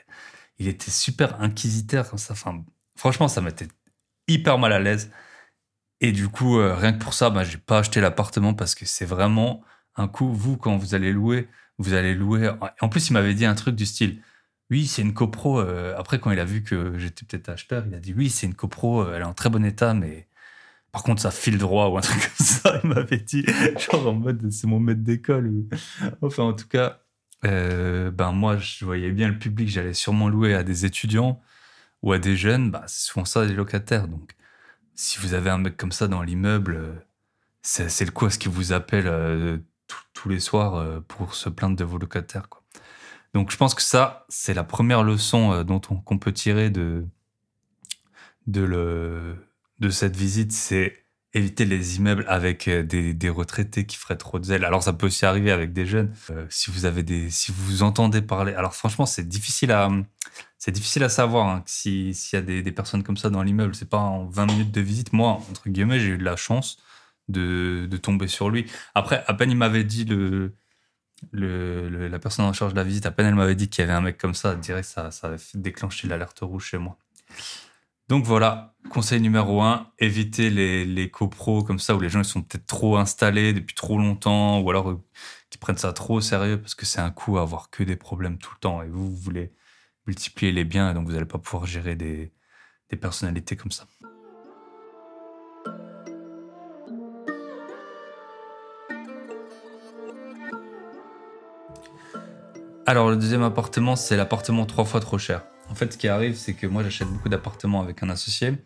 il 0.59 0.69
était 0.69 0.91
super 0.91 1.41
inquisiteur 1.41 2.09
comme 2.09 2.19
ça. 2.19 2.35
Enfin, 2.35 2.65
franchement, 2.97 3.29
ça 3.29 3.41
m'était 3.41 3.69
hyper 4.29 4.59
mal 4.59 4.73
à 4.73 4.81
l'aise. 4.81 5.11
Et 6.01 6.13
du 6.13 6.29
coup, 6.29 6.57
rien 6.59 6.93
que 6.93 7.03
pour 7.03 7.15
ça, 7.15 7.31
bah, 7.31 7.45
j'ai 7.45 7.59
pas 7.59 7.79
acheté 7.79 8.01
l'appartement 8.01 8.55
parce 8.55 8.75
que 8.75 8.85
c'est 8.85 9.07
vraiment 9.07 9.63
un 9.97 10.09
coup, 10.09 10.33
vous, 10.33 10.57
quand 10.57 10.77
vous 10.77 10.95
allez 10.95 11.13
louer, 11.13 11.49
vous 11.79 11.95
allez 11.95 12.15
louer. 12.15 12.51
En 12.81 12.89
plus, 12.89 13.09
il 13.09 13.13
m'avait 13.15 13.35
dit 13.35 13.47
un 13.47 13.55
truc 13.55 13.75
du 13.75 13.87
style 13.87 14.23
oui, 14.71 14.87
c'est 14.87 15.03
une 15.03 15.15
copro. 15.15 15.61
Euh, 15.61 15.95
après, 15.99 16.19
quand 16.19 16.31
il 16.31 16.41
a 16.41 16.45
vu 16.45 16.63
que 16.63 16.99
j'étais 16.99 17.25
peut-être 17.27 17.49
acheteur, 17.51 17.85
il 17.87 17.95
a 17.95 18.01
dit 18.01 18.15
oui, 18.15 18.31
c'est 18.31 18.47
une 18.47 18.55
copro, 18.55 19.03
euh, 19.03 19.15
elle 19.15 19.23
est 19.23 19.25
en 19.25 19.35
très 19.35 19.51
bon 19.51 19.65
état, 19.65 19.95
mais 19.95 20.29
par 20.93 21.03
contre, 21.03 21.23
ça 21.23 21.31
file 21.31 21.59
droit 21.59 21.89
ou 21.89 21.99
un 21.99 22.01
truc 22.01 22.21
comme 22.21 22.47
ça. 22.47 22.81
Il 22.85 22.91
m'avait 22.91 23.19
dit, 23.19 23.45
genre 23.79 24.09
en 24.09 24.15
mode, 24.15 24.51
c'est 24.51 24.67
mon 24.67 24.81
maître 24.81 25.03
d'école. 25.03 25.53
Enfin, 26.23 26.45
en 26.45 26.55
tout 26.55 26.69
cas, 26.69 27.01
euh, 27.45 28.11
ben 28.11 28.33
moi, 28.33 28.59
je 28.59 28.85
voyais 28.85 29.13
bien 29.13 29.29
le 29.29 29.39
public, 29.39 29.69
j'allais 29.69 29.95
sûrement 29.95 30.29
louer 30.29 30.55
à 30.55 30.63
des 30.65 30.87
étudiants 30.87 31.43
ou 32.03 32.13
à 32.13 32.19
des 32.19 32.37
jeunes. 32.37 32.71
Bah, 32.71 32.85
c'est 32.87 33.07
souvent 33.07 33.25
ça, 33.27 33.47
des 33.47 33.55
locataires. 33.55 34.09
Donc, 34.09 34.35
si 34.95 35.19
vous 35.21 35.35
avez 35.35 35.51
un 35.51 35.59
mec 35.59 35.77
comme 35.77 35.93
ça 35.93 36.09
dans 36.09 36.23
l'immeuble, 36.23 37.05
c'est 37.63 37.85
le 37.85 38.25
à 38.27 38.31
ce 38.31 38.39
qu'il 38.39 38.51
vous 38.53 38.73
appelle 38.73 39.63
tous 40.15 40.29
les 40.29 40.41
soirs 40.41 41.03
pour 41.09 41.35
se 41.35 41.49
plaindre 41.49 41.77
de 41.77 41.85
vos 41.85 41.99
locataires. 41.99 42.49
Quoi. 42.49 42.64
Donc 43.35 43.51
je 43.51 43.57
pense 43.57 43.75
que 43.75 43.83
ça, 43.83 44.25
c'est 44.29 44.55
la 44.55 44.65
première 44.65 45.03
leçon 45.03 45.53
euh, 45.53 45.65
dont 45.65 45.81
on, 45.91 45.97
qu'on 45.97 46.19
peut 46.19 46.33
tirer 46.33 46.71
de, 46.71 47.05
de, 48.47 48.63
le, 48.63 49.37
de 49.81 49.91
cette 49.91 50.17
visite, 50.17 50.53
c'est 50.53 51.05
éviter 51.35 51.65
les 51.65 51.97
immeubles 51.97 52.25
avec 52.29 52.69
euh, 52.69 52.85
des, 52.85 53.13
des, 53.13 53.29
retraités 53.29 53.87
qui 53.87 53.97
feraient 53.97 54.17
trop 54.17 54.39
de 54.39 54.45
zèle. 54.45 54.65
Alors 54.65 54.85
ça 54.85 54.93
peut 54.93 55.07
aussi 55.07 55.27
arriver 55.27 55.51
avec 55.51 55.73
des 55.73 55.85
jeunes. 55.85 56.15
Euh, 56.31 56.47
si 56.49 56.71
vous 56.71 56.85
avez 56.85 57.03
des, 57.03 57.29
si 57.29 57.53
vous 57.53 57.83
entendez 57.83 58.23
parler, 58.23 58.55
alors 58.55 58.75
franchement 58.75 59.05
c'est 59.05 59.29
difficile 59.29 59.73
à, 59.73 59.91
c'est 60.59 60.71
difficile 60.71 61.03
à 61.03 61.09
savoir 61.09 61.49
hein, 61.49 61.63
s'il 61.67 62.15
y 62.33 62.37
a 62.37 62.41
des, 62.41 62.63
personnes 62.73 63.03
comme 63.03 63.17
ça 63.17 63.31
dans 63.31 63.43
l'immeuble. 63.43 63.75
C'est 63.75 63.91
pas 63.91 63.99
en 63.99 64.27
20 64.27 64.47
minutes 64.47 64.71
de 64.71 64.81
visite. 64.81 65.13
Moi 65.13 65.41
entre 65.51 65.69
guillemets 65.69 65.99
j'ai 65.99 66.11
eu 66.11 66.19
de 66.19 66.25
la 66.25 66.37
chance 66.37 66.79
de, 67.29 67.87
de 67.91 67.97
tomber 67.97 68.29
sur 68.29 68.49
lui. 68.49 68.71
Après 68.95 69.25
à 69.27 69.35
peine 69.35 69.51
il 69.51 69.57
m'avait 69.57 69.85
dit 69.85 70.05
le 70.05 70.55
la 71.33 72.19
personne 72.19 72.45
en 72.45 72.53
charge 72.53 72.73
de 72.73 72.79
la 72.79 72.85
visite, 72.85 73.07
à 73.07 73.11
peine 73.11 73.27
elle 73.27 73.35
m'avait 73.35 73.55
dit 73.55 73.69
qu'il 73.69 73.83
y 73.83 73.85
avait 73.85 73.97
un 73.97 74.01
mec 74.01 74.19
comme 74.19 74.35
ça, 74.35 74.55
direct, 74.55 74.89
ça, 74.89 75.11
ça 75.11 75.29
avait 75.29 75.39
déclenché 75.55 76.09
l'alerte 76.09 76.41
rouge 76.41 76.67
chez 76.67 76.79
moi. 76.79 76.99
Donc 78.09 78.25
voilà, 78.25 78.75
conseil 78.91 79.21
numéro 79.21 79.63
un, 79.63 79.91
évitez 79.99 80.51
les, 80.51 80.85
les 80.85 81.11
copros 81.11 81.65
comme 81.65 81.79
ça 81.79 81.95
où 81.97 82.01
les 82.01 82.11
gens 82.11 82.21
ils 82.21 82.25
sont 82.25 82.43
peut-être 82.43 82.67
trop 82.67 82.97
installés 82.99 83.55
depuis 83.55 83.75
trop 83.75 83.97
longtemps 83.97 84.61
ou 84.61 84.69
alors 84.69 84.91
euh, 84.91 85.03
qui 85.49 85.57
prennent 85.57 85.79
ça 85.79 85.93
trop 85.95 86.17
au 86.17 86.21
sérieux 86.21 86.61
parce 86.61 86.75
que 86.75 86.85
c'est 86.85 87.01
un 87.01 87.11
coup 87.11 87.39
à 87.39 87.43
avoir 87.43 87.71
que 87.71 87.83
des 87.83 87.97
problèmes 87.97 88.37
tout 88.39 88.51
le 88.55 88.61
temps 88.61 88.83
et 88.83 88.89
vous, 88.89 89.09
vous 89.11 89.17
voulez 89.17 89.53
multiplier 90.07 90.53
les 90.53 90.65
biens 90.65 90.91
et 90.91 90.95
donc 90.95 91.07
vous 91.07 91.13
n'allez 91.13 91.25
pas 91.25 91.39
pouvoir 91.39 91.67
gérer 91.67 91.97
des 91.97 92.31
personnalités 93.01 93.57
comme 93.57 93.73
ça. 93.73 93.87
Alors, 102.87 103.09
le 103.09 103.17
deuxième 103.17 103.43
appartement, 103.43 103.97
c'est 103.97 104.15
l'appartement 104.15 104.67
trois 104.67 104.85
fois 104.85 105.01
trop 105.01 105.17
cher. 105.17 105.47
En 105.71 105.75
fait, 105.75 105.95
ce 105.95 105.97
qui 105.97 106.07
arrive, 106.07 106.37
c'est 106.37 106.53
que 106.53 106.67
moi, 106.67 106.83
j'achète 106.83 107.09
beaucoup 107.09 107.31
d'appartements 107.31 107.81
avec 107.81 108.03
un 108.03 108.11
associé 108.11 108.59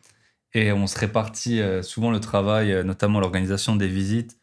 et 0.54 0.72
on 0.72 0.88
se 0.88 0.98
répartit 0.98 1.60
euh, 1.60 1.82
souvent 1.82 2.10
le 2.10 2.18
travail, 2.18 2.72
euh, 2.72 2.82
notamment 2.82 3.20
l'organisation 3.20 3.76
des 3.76 3.86
visites. 3.86 4.36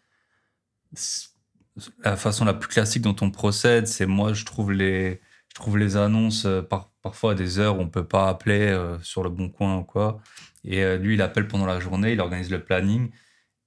La 2.05 2.15
façon 2.15 2.45
la 2.45 2.53
plus 2.53 2.69
classique 2.69 3.01
dont 3.01 3.17
on 3.19 3.31
procède, 3.31 3.85
c'est 3.87 4.05
moi, 4.05 4.31
je 4.31 4.45
trouve 4.45 4.71
les, 4.71 5.19
je 5.49 5.55
trouve 5.55 5.77
les 5.77 5.97
annonces 5.97 6.45
euh, 6.45 6.61
parfois 7.01 7.33
à 7.33 7.35
des 7.35 7.59
heures 7.59 7.77
où 7.77 7.81
on 7.81 7.89
peut 7.89 8.07
pas 8.07 8.29
appeler 8.29 8.73
sur 9.01 9.23
le 9.23 9.29
bon 9.29 9.49
coin 9.49 9.77
ou 9.79 9.83
quoi. 9.83 10.21
Et 10.63 10.97
lui, 10.97 11.15
il 11.15 11.21
appelle 11.21 11.47
pendant 11.47 11.65
la 11.65 11.79
journée, 11.79 12.13
il 12.13 12.21
organise 12.21 12.49
le 12.49 12.63
planning. 12.63 13.11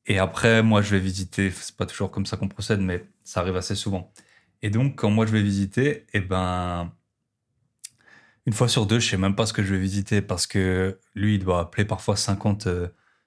Et 0.06 0.18
après, 0.18 0.62
moi, 0.62 0.82
je 0.82 0.90
vais 0.96 1.00
visiter. 1.00 1.50
C'est 1.50 1.76
pas 1.76 1.86
toujours 1.86 2.10
comme 2.10 2.26
ça 2.26 2.36
qu'on 2.36 2.48
procède, 2.48 2.80
mais 2.80 3.04
ça 3.24 3.40
arrive 3.40 3.56
assez 3.56 3.76
souvent. 3.76 4.12
Et 4.62 4.70
donc, 4.70 4.96
quand 4.96 5.10
moi 5.10 5.26
je 5.26 5.32
vais 5.32 5.42
visiter, 5.42 6.06
eh 6.12 6.20
ben, 6.20 6.92
une 8.46 8.52
fois 8.52 8.68
sur 8.68 8.86
deux, 8.86 8.98
je 8.98 9.10
sais 9.10 9.16
même 9.16 9.36
pas 9.36 9.46
ce 9.46 9.52
que 9.52 9.62
je 9.62 9.74
vais 9.74 9.80
visiter 9.80 10.22
parce 10.22 10.46
que 10.46 10.98
lui, 11.14 11.36
il 11.36 11.44
doit 11.44 11.60
appeler 11.60 11.84
parfois 11.84 12.16
50, 12.16 12.68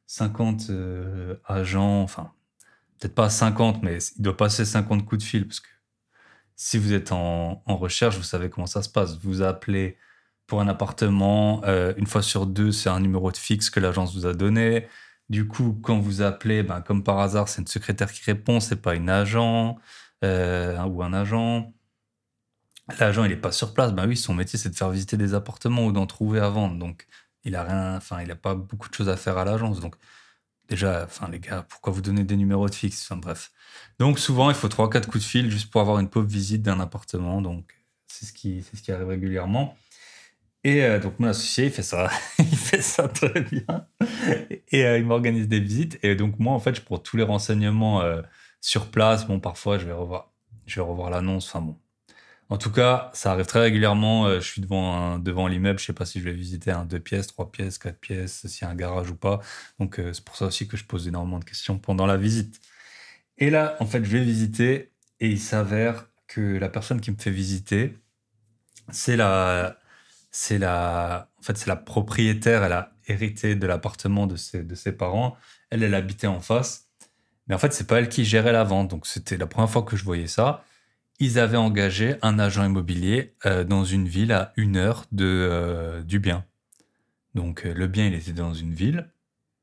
50 0.07 0.69
euh, 0.69 0.73
euh, 0.73 1.35
agents, 1.45 2.01
enfin, 2.01 2.33
peut-être 2.99 3.15
pas 3.15 3.29
50, 3.29 3.83
mais 3.83 3.99
il 4.17 4.21
doit 4.23 4.35
passer 4.35 4.65
50 4.65 5.05
coups 5.05 5.23
de 5.23 5.27
fil 5.27 5.47
parce 5.47 5.59
que 5.59 5.69
si 6.55 6.77
vous 6.77 6.93
êtes 6.93 7.11
en, 7.11 7.63
recherche, 7.67 8.17
vous 8.17 8.23
savez 8.23 8.49
comment 8.49 8.67
ça 8.67 8.83
se 8.83 8.89
passe. 8.89 9.17
Vous 9.17 9.41
appelez 9.41 9.97
pour 10.47 10.61
un 10.61 10.67
appartement, 10.67 11.61
euh, 11.65 11.93
une 11.97 12.07
fois 12.07 12.21
sur 12.21 12.45
deux, 12.45 12.71
c'est 12.71 12.89
un 12.89 12.99
numéro 12.99 13.31
de 13.31 13.37
fixe 13.37 13.69
que 13.69 13.79
l'agence 13.79 14.13
vous 14.15 14.25
a 14.25 14.33
donné. 14.33 14.87
Du 15.29 15.47
coup, 15.47 15.79
quand 15.81 15.99
vous 15.99 16.21
appelez, 16.21 16.61
ben, 16.63 16.81
comme 16.81 17.03
par 17.03 17.19
hasard, 17.19 17.47
c'est 17.47 17.61
une 17.61 17.67
secrétaire 17.67 18.11
qui 18.11 18.21
répond, 18.25 18.59
c'est 18.59 18.81
pas 18.81 18.95
une 18.95 19.09
agent. 19.09 19.77
Euh, 20.23 20.81
ou 20.83 21.03
un 21.03 21.13
agent. 21.13 21.73
L'agent, 22.99 23.23
il 23.23 23.29
n'est 23.29 23.37
pas 23.37 23.51
sur 23.51 23.73
place. 23.73 23.93
Ben 23.93 24.07
oui, 24.07 24.17
son 24.17 24.33
métier, 24.33 24.59
c'est 24.59 24.69
de 24.69 24.75
faire 24.75 24.89
visiter 24.89 25.17
des 25.17 25.33
appartements 25.33 25.85
ou 25.85 25.91
d'en 25.91 26.05
trouver 26.05 26.39
à 26.39 26.49
vendre. 26.49 26.77
Donc, 26.77 27.07
il 27.43 27.55
a 27.55 27.63
rien, 27.63 27.95
enfin, 27.97 28.21
il 28.21 28.31
a 28.31 28.35
pas 28.35 28.55
beaucoup 28.55 28.89
de 28.89 28.93
choses 28.93 29.09
à 29.09 29.17
faire 29.17 29.37
à 29.37 29.45
l'agence. 29.45 29.79
Donc, 29.79 29.95
déjà, 30.69 31.03
enfin, 31.05 31.29
les 31.29 31.39
gars, 31.39 31.65
pourquoi 31.67 31.93
vous 31.93 32.01
donner 32.01 32.23
des 32.23 32.35
numéros 32.35 32.69
de 32.69 32.75
fixe? 32.75 33.11
Bref. 33.13 33.51
Donc, 33.99 34.19
souvent, 34.19 34.49
il 34.49 34.55
faut 34.55 34.67
3-4 34.67 35.05
coups 35.05 35.23
de 35.23 35.29
fil 35.29 35.51
juste 35.51 35.71
pour 35.71 35.81
avoir 35.81 35.99
une 35.99 36.09
pauvre 36.09 36.27
visite 36.27 36.61
d'un 36.61 36.79
appartement. 36.79 37.41
Donc, 37.41 37.73
c'est 38.07 38.25
ce 38.25 38.33
qui, 38.33 38.63
ce 38.75 38.81
qui 38.81 38.91
arrive 38.91 39.07
régulièrement. 39.07 39.77
Et 40.63 40.83
euh, 40.83 40.99
donc, 40.99 41.19
mon 41.19 41.27
associé, 41.27 41.65
il 41.65 41.71
fait 41.71 41.83
ça. 41.83 42.11
il 42.39 42.57
fait 42.57 42.81
ça 42.81 43.07
très 43.07 43.41
bien. 43.41 43.87
Et 44.71 44.85
euh, 44.85 44.99
il 44.99 45.05
m'organise 45.05 45.47
des 45.47 45.59
visites. 45.59 45.97
Et 46.03 46.15
donc, 46.15 46.37
moi, 46.39 46.53
en 46.53 46.59
fait, 46.59 46.75
je 46.75 46.81
prends 46.81 46.99
tous 46.99 47.17
les 47.17 47.23
renseignements 47.23 48.01
sur 48.61 48.91
place, 48.91 49.27
bon, 49.27 49.39
parfois, 49.39 49.77
je 49.79 49.85
vais 49.85 49.93
revoir, 49.93 50.31
je 50.65 50.75
vais 50.75 50.85
revoir 50.87 51.09
l'annonce. 51.09 51.47
Enfin 51.47 51.61
bon. 51.61 51.77
En 52.49 52.57
tout 52.57 52.71
cas, 52.71 53.11
ça 53.13 53.31
arrive 53.31 53.45
très 53.45 53.61
régulièrement. 53.61 54.25
Euh, 54.27 54.41
je 54.41 54.45
suis 54.47 54.61
devant, 54.61 55.17
devant 55.19 55.47
l'immeuble. 55.47 55.79
Je 55.79 55.85
sais 55.85 55.93
pas 55.93 56.05
si 56.05 56.19
je 56.19 56.25
vais 56.25 56.33
visiter 56.33 56.71
un 56.71 56.85
deux 56.85 56.99
pièces, 56.99 57.27
trois 57.27 57.49
pièces, 57.51 57.77
quatre 57.77 57.99
pièces, 57.99 58.45
s'il 58.47 58.65
y 58.65 58.67
a 58.67 58.71
un 58.71 58.75
garage 58.75 59.09
ou 59.09 59.15
pas. 59.15 59.39
Donc, 59.79 59.99
euh, 59.99 60.13
c'est 60.13 60.23
pour 60.25 60.35
ça 60.35 60.47
aussi 60.47 60.67
que 60.67 60.75
je 60.77 60.83
pose 60.85 61.07
énormément 61.07 61.39
de 61.39 61.45
questions 61.45 61.79
pendant 61.79 62.05
la 62.05 62.17
visite. 62.17 62.59
Et 63.37 63.49
là, 63.49 63.77
en 63.79 63.85
fait, 63.85 64.03
je 64.03 64.11
vais 64.11 64.23
visiter 64.23 64.91
et 65.21 65.29
il 65.29 65.39
s'avère 65.39 66.07
que 66.27 66.57
la 66.57 66.69
personne 66.69 67.01
qui 67.01 67.11
me 67.11 67.17
fait 67.17 67.31
visiter, 67.31 67.97
c'est 68.91 69.15
la, 69.17 69.79
c'est 70.31 70.57
la, 70.59 71.29
en 71.39 71.43
fait, 71.43 71.57
c'est 71.57 71.67
la 71.67 71.77
propriétaire. 71.77 72.63
Elle 72.63 72.73
a 72.73 72.93
hérité 73.07 73.55
de 73.55 73.67
l'appartement 73.67 74.27
de 74.27 74.35
ses, 74.37 74.63
de 74.63 74.75
ses 74.75 74.91
parents. 74.93 75.37
Elle, 75.69 75.83
elle 75.83 75.95
habitait 75.95 76.27
en 76.27 76.41
face. 76.41 76.90
Mais 77.51 77.55
en 77.55 77.59
fait, 77.59 77.73
c'est 77.73 77.85
pas 77.85 77.99
elle 77.99 78.07
qui 78.07 78.23
gérait 78.23 78.53
la 78.53 78.63
vente. 78.63 78.87
Donc, 78.87 79.05
c'était 79.05 79.35
la 79.35 79.45
première 79.45 79.69
fois 79.69 79.81
que 79.81 79.97
je 79.97 80.05
voyais 80.05 80.27
ça. 80.27 80.63
Ils 81.19 81.37
avaient 81.37 81.57
engagé 81.57 82.15
un 82.21 82.39
agent 82.39 82.63
immobilier 82.63 83.35
euh, 83.45 83.65
dans 83.65 83.83
une 83.83 84.07
ville 84.07 84.31
à 84.31 84.53
une 84.55 84.77
heure 84.77 85.03
de, 85.11 85.25
euh, 85.25 86.01
du 86.01 86.19
bien. 86.19 86.45
Donc, 87.35 87.65
euh, 87.65 87.73
le 87.73 87.87
bien, 87.87 88.07
il 88.07 88.13
était 88.13 88.31
dans 88.31 88.53
une 88.53 88.73
ville. 88.73 89.09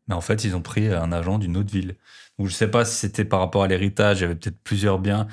Mais 0.07 0.15
en 0.15 0.21
fait, 0.21 0.45
ils 0.45 0.55
ont 0.55 0.61
pris 0.61 0.87
un 0.93 1.13
agent 1.13 1.39
d'une 1.39 1.57
autre 1.57 1.73
ville. 1.73 1.97
Donc, 2.39 2.49
je 2.49 2.53
sais 2.53 2.71
pas 2.71 2.85
si 2.85 2.95
c'était 2.95 3.25
par 3.25 3.41
rapport 3.41 3.63
à 3.63 3.69
l'héritage. 3.69 4.19
Il 4.19 4.21
y 4.21 4.25
avait 4.27 4.35
peut-être 4.35 4.61
plusieurs 4.63 4.99
biens. 4.99 5.27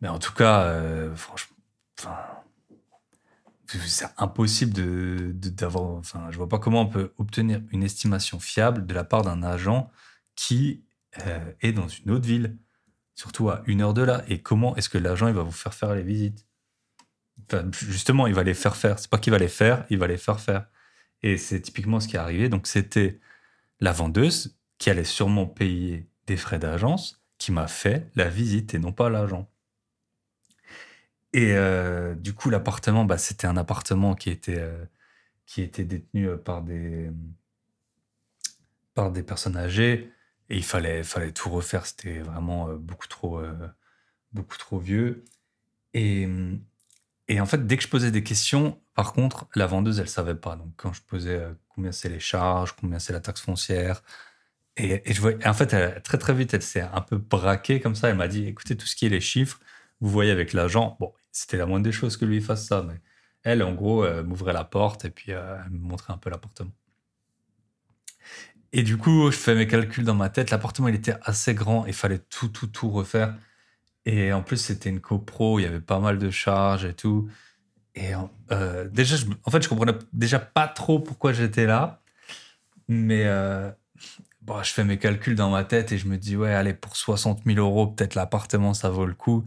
Mais 0.00 0.08
en 0.08 0.18
tout 0.18 0.34
cas, 0.34 0.74
franchement, 1.14 1.56
c'est 3.86 4.08
impossible 4.18 4.72
de, 4.72 5.30
d'avoir. 5.32 5.92
Enfin, 5.92 6.26
je 6.32 6.38
vois 6.38 6.48
pas 6.48 6.58
comment 6.58 6.80
on 6.80 6.88
peut 6.88 7.12
obtenir 7.18 7.60
une 7.70 7.84
estimation 7.84 8.40
fiable 8.40 8.84
de 8.84 8.94
la 8.94 9.04
part 9.04 9.22
d'un 9.22 9.44
agent 9.44 9.88
qui 10.34 10.82
euh, 11.26 11.52
est 11.60 11.72
dans 11.72 11.88
une 11.88 12.10
autre 12.10 12.26
ville, 12.26 12.58
surtout 13.14 13.48
à 13.50 13.62
une 13.66 13.82
heure 13.82 13.94
de 13.94 14.02
là. 14.02 14.24
Et 14.28 14.40
comment 14.40 14.76
est-ce 14.76 14.88
que 14.88 14.98
l'agent 14.98 15.30
va 15.32 15.42
vous 15.42 15.52
faire 15.52 15.74
faire 15.74 15.94
les 15.94 16.02
visites? 16.02 16.46
Justement, 17.72 18.26
il 18.26 18.34
va 18.34 18.42
les 18.42 18.54
faire 18.54 18.76
faire. 18.76 18.98
C'est 18.98 19.10
pas 19.10 19.18
qu'il 19.18 19.30
va 19.30 19.38
les 19.38 19.48
faire, 19.48 19.84
il 19.90 19.98
va 19.98 20.06
les 20.06 20.16
faire 20.16 20.40
faire. 20.40 20.66
Et 21.22 21.36
c'est 21.36 21.60
typiquement 21.60 22.00
ce 22.00 22.08
qui 22.08 22.16
est 22.16 22.18
arrivé. 22.20 22.48
Donc 22.48 22.66
c'était 22.66 23.20
la 23.80 23.92
vendeuse 23.92 24.58
qui 24.78 24.90
allait 24.90 25.04
sûrement 25.04 25.46
payer 25.46 26.08
des 26.26 26.36
frais 26.36 26.58
d'agence 26.58 27.22
qui 27.38 27.52
m'a 27.52 27.68
fait 27.68 28.10
la 28.14 28.28
visite 28.28 28.74
et 28.74 28.78
non 28.78 28.92
pas 28.92 29.10
l'agent. 29.10 29.48
Et 31.32 31.52
euh, 31.52 32.14
du 32.14 32.32
coup, 32.32 32.48
l'appartement, 32.50 33.04
bah, 33.04 33.18
c'était 33.18 33.46
un 33.46 33.56
appartement 33.56 34.14
qui 34.14 34.30
était, 34.30 34.58
euh, 34.58 34.84
qui 35.44 35.60
était 35.60 35.84
détenu 35.84 36.28
euh, 36.28 36.36
par 36.36 36.62
des, 36.62 37.10
par 38.94 39.12
des 39.12 39.22
personnes 39.22 39.56
âgées. 39.56 40.10
Et 40.48 40.56
il 40.56 40.64
fallait, 40.64 41.02
fallait 41.02 41.32
tout 41.32 41.50
refaire. 41.50 41.86
C'était 41.86 42.20
vraiment 42.20 42.68
beaucoup, 42.74 43.08
trop, 43.08 43.42
beaucoup 44.32 44.56
trop 44.58 44.78
vieux. 44.78 45.24
Et, 45.94 46.28
et 47.28 47.40
en 47.40 47.46
fait, 47.46 47.66
dès 47.66 47.76
que 47.76 47.82
je 47.82 47.88
posais 47.88 48.10
des 48.10 48.22
questions, 48.22 48.80
par 48.94 49.12
contre, 49.12 49.48
la 49.54 49.66
vendeuse, 49.66 49.98
elle 50.00 50.08
savait 50.08 50.34
pas. 50.36 50.56
Donc, 50.56 50.72
quand 50.76 50.92
je 50.92 51.02
posais 51.02 51.42
combien 51.68 51.92
c'est 51.92 52.08
les 52.08 52.20
charges, 52.20 52.74
combien 52.80 52.98
c'est 52.98 53.12
la 53.12 53.20
taxe 53.20 53.40
foncière, 53.40 54.02
et, 54.76 55.02
je 55.12 55.20
vois, 55.20 55.32
en 55.44 55.54
fait, 55.54 56.00
très 56.02 56.18
très 56.18 56.34
vite, 56.34 56.52
elle 56.54 56.62
s'est 56.62 56.82
un 56.82 57.00
peu 57.00 57.16
braquée 57.16 57.80
comme 57.80 57.94
ça. 57.94 58.08
Elle 58.10 58.16
m'a 58.16 58.28
dit 58.28 58.46
écoutez, 58.46 58.76
tout 58.76 58.86
ce 58.86 58.94
qui 58.96 59.06
est 59.06 59.08
les 59.08 59.20
chiffres, 59.20 59.60
vous 60.00 60.10
voyez 60.10 60.30
avec 60.30 60.52
l'agent, 60.52 60.96
bon, 61.00 61.12
c'était 61.32 61.56
la 61.56 61.66
moindre 61.66 61.84
des 61.84 61.92
choses 61.92 62.16
que 62.16 62.24
lui 62.24 62.40
fasse 62.42 62.66
ça, 62.66 62.82
mais 62.82 63.00
elle, 63.42 63.62
en 63.62 63.72
gros, 63.74 64.06
m'ouvrait 64.24 64.52
la 64.52 64.64
porte 64.64 65.04
et 65.04 65.10
puis 65.10 65.32
euh, 65.32 65.56
elle 65.64 65.70
me 65.72 65.78
montrait 65.78 66.12
un 66.12 66.18
peu 66.18 66.30
l'appartement. 66.30 66.72
Et 68.78 68.82
du 68.82 68.98
coup, 68.98 69.30
je 69.30 69.36
fais 69.38 69.54
mes 69.54 69.66
calculs 69.66 70.04
dans 70.04 70.14
ma 70.14 70.28
tête. 70.28 70.50
L'appartement, 70.50 70.88
il 70.88 70.94
était 70.94 71.14
assez 71.22 71.54
grand, 71.54 71.86
il 71.86 71.94
fallait 71.94 72.18
tout, 72.18 72.48
tout, 72.48 72.66
tout 72.66 72.90
refaire. 72.90 73.34
Et 74.04 74.34
en 74.34 74.42
plus, 74.42 74.58
c'était 74.58 74.90
une 74.90 75.00
copro, 75.00 75.58
il 75.58 75.62
y 75.62 75.64
avait 75.64 75.80
pas 75.80 75.98
mal 75.98 76.18
de 76.18 76.28
charges 76.28 76.84
et 76.84 76.92
tout. 76.92 77.26
Et 77.94 78.10
euh, 78.52 78.86
déjà, 78.90 79.16
en 79.44 79.50
fait, 79.50 79.62
je 79.62 79.70
comprenais 79.70 79.94
déjà 80.12 80.38
pas 80.38 80.68
trop 80.68 81.00
pourquoi 81.00 81.32
j'étais 81.32 81.64
là. 81.64 82.02
Mais 82.86 83.22
euh, 83.24 83.70
bon, 84.42 84.62
je 84.62 84.70
fais 84.74 84.84
mes 84.84 84.98
calculs 84.98 85.36
dans 85.36 85.48
ma 85.48 85.64
tête 85.64 85.92
et 85.92 85.96
je 85.96 86.06
me 86.06 86.18
dis, 86.18 86.36
ouais, 86.36 86.52
allez, 86.52 86.74
pour 86.74 86.96
60 86.96 87.44
000 87.46 87.58
euros, 87.58 87.86
peut-être 87.86 88.14
l'appartement, 88.14 88.74
ça 88.74 88.90
vaut 88.90 89.06
le 89.06 89.14
coup. 89.14 89.42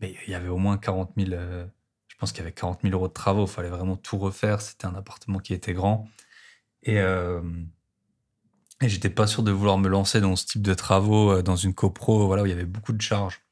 Mais 0.00 0.16
il 0.26 0.32
y 0.32 0.34
avait 0.34 0.48
au 0.48 0.58
moins 0.58 0.76
40 0.76 1.12
000, 1.16 1.30
euh, 1.34 1.64
je 2.08 2.16
pense 2.16 2.32
qu'il 2.32 2.40
y 2.40 2.42
avait 2.42 2.50
40 2.50 2.82
000 2.82 2.92
euros 2.94 3.06
de 3.06 3.12
travaux. 3.12 3.44
Il 3.44 3.48
fallait 3.48 3.68
vraiment 3.68 3.94
tout 3.96 4.18
refaire. 4.18 4.60
C'était 4.60 4.86
un 4.86 4.96
appartement 4.96 5.38
qui 5.38 5.54
était 5.54 5.72
grand. 5.72 6.08
Et, 6.82 7.00
et 8.82 8.88
j'étais 8.88 9.10
pas 9.10 9.26
sûr 9.26 9.42
de 9.42 9.50
vouloir 9.52 9.78
me 9.78 9.88
lancer 9.88 10.20
dans 10.20 10.36
ce 10.36 10.46
type 10.46 10.62
de 10.62 10.74
travaux, 10.74 11.32
euh, 11.32 11.42
dans 11.42 11.56
une 11.56 11.74
copro, 11.74 12.26
voilà, 12.26 12.42
où 12.42 12.46
il 12.46 12.50
y 12.50 12.52
avait 12.52 12.64
beaucoup 12.64 12.92
de 12.92 13.00
charges. 13.00 13.42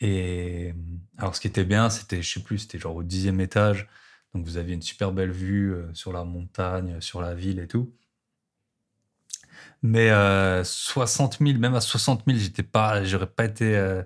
Et 0.00 0.74
alors, 1.18 1.34
ce 1.36 1.40
qui 1.40 1.48
était 1.48 1.64
bien, 1.64 1.90
c'était, 1.90 2.22
je 2.22 2.34
sais 2.34 2.42
plus, 2.42 2.58
c'était 2.60 2.78
genre 2.78 2.96
au 2.96 3.02
dixième 3.02 3.40
étage. 3.40 3.88
Donc, 4.34 4.44
vous 4.44 4.58
aviez 4.58 4.74
une 4.74 4.82
super 4.82 5.12
belle 5.12 5.30
vue 5.30 5.74
sur 5.94 6.12
la 6.12 6.24
montagne, 6.24 7.00
sur 7.00 7.22
la 7.22 7.34
ville 7.34 7.58
et 7.60 7.66
tout. 7.68 7.92
Mais 9.82 10.10
60 10.64 11.38
000, 11.40 11.58
même 11.58 11.74
à 11.74 11.80
60 11.80 12.24
000, 12.26 12.38
j'étais 12.38 12.62
pas, 12.62 13.04
j'aurais 13.04 13.26
pas 13.26 13.44
été 13.44 13.76
euh, 13.76 14.02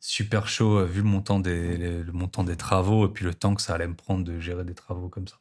super 0.00 0.48
chaud 0.48 0.78
euh, 0.78 0.84
vu 0.84 1.02
le 1.02 1.08
montant 1.08 1.40
des 1.40 2.56
travaux 2.56 3.06
et 3.06 3.12
puis 3.12 3.24
le 3.24 3.34
temps 3.34 3.54
que 3.54 3.62
ça 3.62 3.74
allait 3.74 3.88
me 3.88 3.96
prendre 3.96 4.24
de 4.24 4.40
gérer 4.40 4.64
des 4.64 4.74
travaux 4.74 5.08
comme 5.08 5.28
ça. 5.28 5.38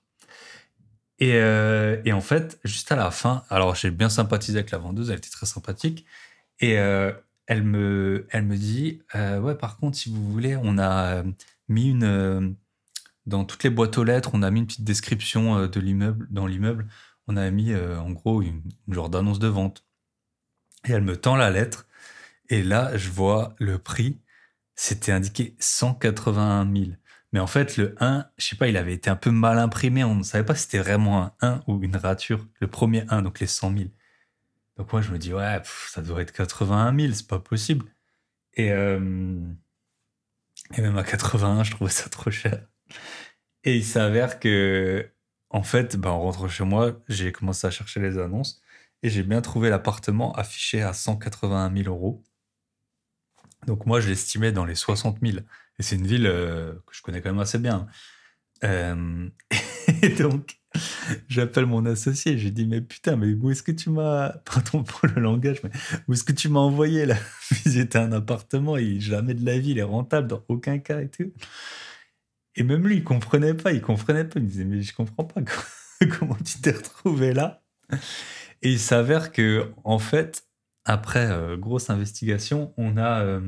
Et, 1.20 1.36
euh, 1.36 2.02
et 2.06 2.14
en 2.14 2.22
fait, 2.22 2.60
juste 2.64 2.92
à 2.92 2.96
la 2.96 3.12
fin, 3.12 3.44
alors 3.50 3.76
j'ai 3.76 3.92
bien 3.92 4.10
sympathisé 4.10 4.60
avec 4.60 4.72
la 4.72 4.78
vendeuse, 4.78 5.10
elle 5.10 5.18
était 5.18 5.30
très 5.30 5.46
sympathique. 5.46 6.06
Et 6.60 6.72
elle, 6.72 7.64
me, 7.64 8.28
elle 8.32 8.46
me 8.46 8.58
dit 8.58 9.02
Ouais, 9.14 9.56
par 9.56 9.78
contre, 9.78 9.98
si 9.98 10.10
vous 10.12 10.32
voulez, 10.32 10.56
on 10.56 10.78
a 10.80 11.24
mis 11.70 11.90
une. 11.90 12.56
dans 13.26 13.46
toutes 13.46 13.64
les 13.64 13.70
boîtes 13.70 13.98
aux 13.98 14.04
lettres, 14.04 14.32
on 14.34 14.44
a 14.44 14.52
mis 14.52 14.60
une 14.62 14.68
petite 14.68 14.84
description 14.84 15.68
de 15.68 15.80
l'immeuble, 15.80 16.28
dans 16.32 16.48
l'immeuble 16.48 16.88
on 17.28 17.36
a 17.38 17.50
mis 17.52 17.72
euh, 17.74 18.00
en 18.00 18.12
gros 18.12 18.42
une, 18.42 18.64
genre 18.88 19.10
d'annonce 19.10 19.40
de 19.40 19.48
vente. 19.48 19.86
Et 20.88 20.92
elle 20.94 21.04
me 21.04 21.18
tend 21.18 21.36
la 21.36 21.52
lettre. 21.52 21.88
Et 22.50 22.64
là, 22.64 22.96
je 22.98 23.10
vois 23.10 23.56
le 23.60 23.78
prix. 23.78 24.22
C'était 24.76 25.12
indiqué 25.12 25.56
181 25.60 26.72
000. 26.74 26.92
Mais 27.34 27.40
en 27.40 27.48
fait, 27.48 27.78
le 27.78 27.96
1, 28.00 28.26
je 28.38 28.46
sais 28.46 28.56
pas, 28.56 28.68
il 28.68 28.78
avait 28.78 28.94
été 28.94 29.10
un 29.10 29.16
peu 29.16 29.32
mal 29.32 29.60
imprimé. 29.60 30.04
On 30.04 30.16
ne 30.16 30.24
savait 30.24 30.46
pas 30.46 30.56
si 30.56 30.64
c'était 30.64 30.80
vraiment 30.80 31.36
un 31.42 31.48
1 31.48 31.64
ou 31.68 31.84
une 31.84 31.98
rature. 31.98 32.48
Le 32.60 32.68
premier 32.68 33.04
1, 33.10 33.22
donc 33.22 33.40
les 33.40 33.48
100 33.48 33.78
000. 33.78 33.90
Donc 34.78 34.92
moi, 34.94 35.02
je 35.02 35.12
me 35.12 35.18
dis, 35.18 35.34
ouais, 35.34 35.62
ça 35.90 36.02
devrait 36.02 36.24
être 36.24 36.32
81 36.32 36.98
000, 36.98 37.14
c'est 37.14 37.28
pas 37.28 37.40
possible. 37.40 37.86
Et, 38.54 38.72
euh, 38.72 39.00
même 40.78 40.98
à 40.98 41.04
81, 41.04 41.64
je 41.64 41.72
trouvais 41.72 41.92
ça 41.92 42.10
trop 42.10 42.32
cher. 42.32 42.66
Et 43.64 43.76
il 43.78 43.86
s'avère 43.86 44.40
que 44.40 45.10
en 45.50 45.64
fait, 45.64 45.96
ben, 45.98 46.10
en 46.10 46.22
rentrant 46.22 46.48
chez 46.48 46.64
moi, 46.64 47.00
j'ai 47.08 47.32
commencé 47.32 47.68
à 47.68 47.72
chercher 47.72 48.00
les 48.00 48.18
annonces 48.18 48.62
et 49.04 49.10
j'ai 49.10 49.24
bien 49.24 49.42
trouvé 49.42 49.70
l'appartement 49.70 50.34
affiché 50.34 50.82
à 50.82 50.94
181 50.94 51.74
000 51.74 51.88
euros. 51.90 52.24
Donc 53.66 53.86
moi, 53.86 54.00
je 54.00 54.10
l'estimais 54.10 54.52
dans 54.52 54.66
les 54.66 54.76
60 54.76 55.20
000. 55.22 55.40
Et 55.80 55.84
c'est 55.84 55.96
une 55.96 56.08
ville 56.08 56.28
euh, 56.28 56.74
que 56.86 56.96
je 56.96 57.02
connais 57.02 57.22
quand 57.22 57.30
même 57.30 57.40
assez 57.40 57.60
bien. 57.60 57.88
Euh, 58.64 59.30
et 60.02 60.10
donc, 60.10 60.60
j'appelle 61.28 61.66
mon 61.66 61.86
associé. 61.86 62.38
J'ai 62.38 62.52
dit, 62.52 62.66
mais 62.66 62.82
putain, 62.82 63.16
mais 63.16 63.34
où 63.34 63.52
est-ce 63.52 63.64
que 63.64 63.72
tu 63.72 63.90
m'as... 63.90 64.30
Pardon 64.46 64.84
pour 64.84 65.08
le 65.08 65.22
langage, 65.22 65.62
mais 65.64 65.70
où 66.08 66.14
est-ce 66.14 66.24
que 66.24 66.34
tu 66.34 66.50
m'as 66.50 66.60
envoyé 66.60 67.06
là? 67.06 67.18
Visiter 67.52 68.00
un 68.00 68.12
appartement 68.12 68.78
et 68.78 69.00
jamais 69.00 69.34
de 69.34 69.46
la 69.46 69.58
vie, 69.60 69.72
il 69.72 69.80
est 69.80 69.84
rentable 69.84 70.28
dans 70.28 70.44
aucun 70.48 70.80
cas 70.80 71.02
et 71.02 71.10
tout. 71.10 71.32
Et 72.56 72.64
même 72.64 72.88
lui, 72.88 72.98
il 72.98 73.04
comprenait 73.04 73.54
pas, 73.54 73.72
il 73.72 73.82
comprenait 73.82 74.26
pas. 74.26 74.40
Il 74.40 74.44
me 74.44 74.50
disait, 74.50 74.66
mais 74.66 74.82
je 74.82 74.96
comprends 74.96 75.26
pas 75.26 75.42
comment 76.20 76.38
tu 76.44 76.60
t'es 76.60 76.72
retrouvé 76.72 77.34
là? 77.34 77.64
Et 78.64 78.72
il 78.72 78.80
s'avère 78.80 79.32
que, 79.32 79.72
en 79.84 80.00
fait, 80.00 80.48
après 80.84 81.30
euh, 81.30 81.56
grosse 81.56 81.92
investigation, 81.92 82.74
on 82.78 82.98
a. 82.98 83.40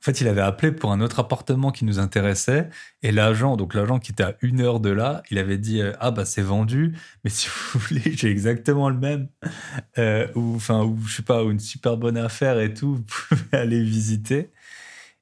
en 0.00 0.04
fait, 0.04 0.20
il 0.20 0.28
avait 0.28 0.40
appelé 0.40 0.70
pour 0.72 0.92
un 0.92 1.00
autre 1.00 1.18
appartement 1.18 1.72
qui 1.72 1.84
nous 1.84 1.98
intéressait. 1.98 2.68
Et 3.02 3.10
l'agent, 3.10 3.56
donc 3.56 3.74
l'agent 3.74 3.98
qui 3.98 4.12
était 4.12 4.22
à 4.22 4.36
une 4.42 4.60
heure 4.60 4.80
de 4.80 4.90
là, 4.90 5.22
il 5.30 5.38
avait 5.38 5.58
dit 5.58 5.80
euh, 5.82 5.92
Ah, 6.00 6.10
bah, 6.12 6.24
c'est 6.24 6.42
vendu, 6.42 6.96
mais 7.24 7.30
si 7.30 7.48
vous 7.48 7.78
voulez, 7.88 8.02
j'ai 8.04 8.30
exactement 8.30 8.88
le 8.90 8.98
même. 8.98 9.28
ou, 10.36 10.54
enfin, 10.56 10.84
ou 10.84 10.98
je 11.06 11.16
sais 11.16 11.22
pas, 11.22 11.44
ou 11.44 11.50
une 11.50 11.60
super 11.60 11.96
bonne 11.96 12.16
affaire 12.16 12.60
et 12.60 12.74
tout, 12.74 12.94
vous 12.96 13.02
pouvez 13.02 13.58
aller 13.58 13.82
visiter. 13.82 14.50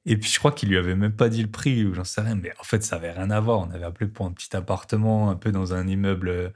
Et 0.07 0.15
puis 0.17 0.31
je 0.31 0.39
crois 0.39 0.53
qu'il 0.53 0.69
lui 0.69 0.77
avait 0.77 0.95
même 0.95 1.15
pas 1.15 1.27
dit 1.27 1.41
le 1.41 1.51
prix 1.51 1.83
ou 1.83 1.93
j'en 1.93 2.05
sais 2.05 2.21
rien, 2.21 2.35
mais 2.35 2.53
en 2.59 2.63
fait 2.63 2.81
ça 2.81 2.95
avait 2.95 3.11
rien 3.11 3.29
à 3.29 3.41
voir. 3.41 3.59
On 3.59 3.71
avait 3.71 3.83
appelé 3.83 4.09
pour 4.09 4.25
un 4.25 4.31
petit 4.31 4.55
appartement 4.55 5.29
un 5.29 5.35
peu 5.35 5.51
dans 5.51 5.73
un 5.73 5.85
immeuble 5.85 6.29
euh, 6.29 6.49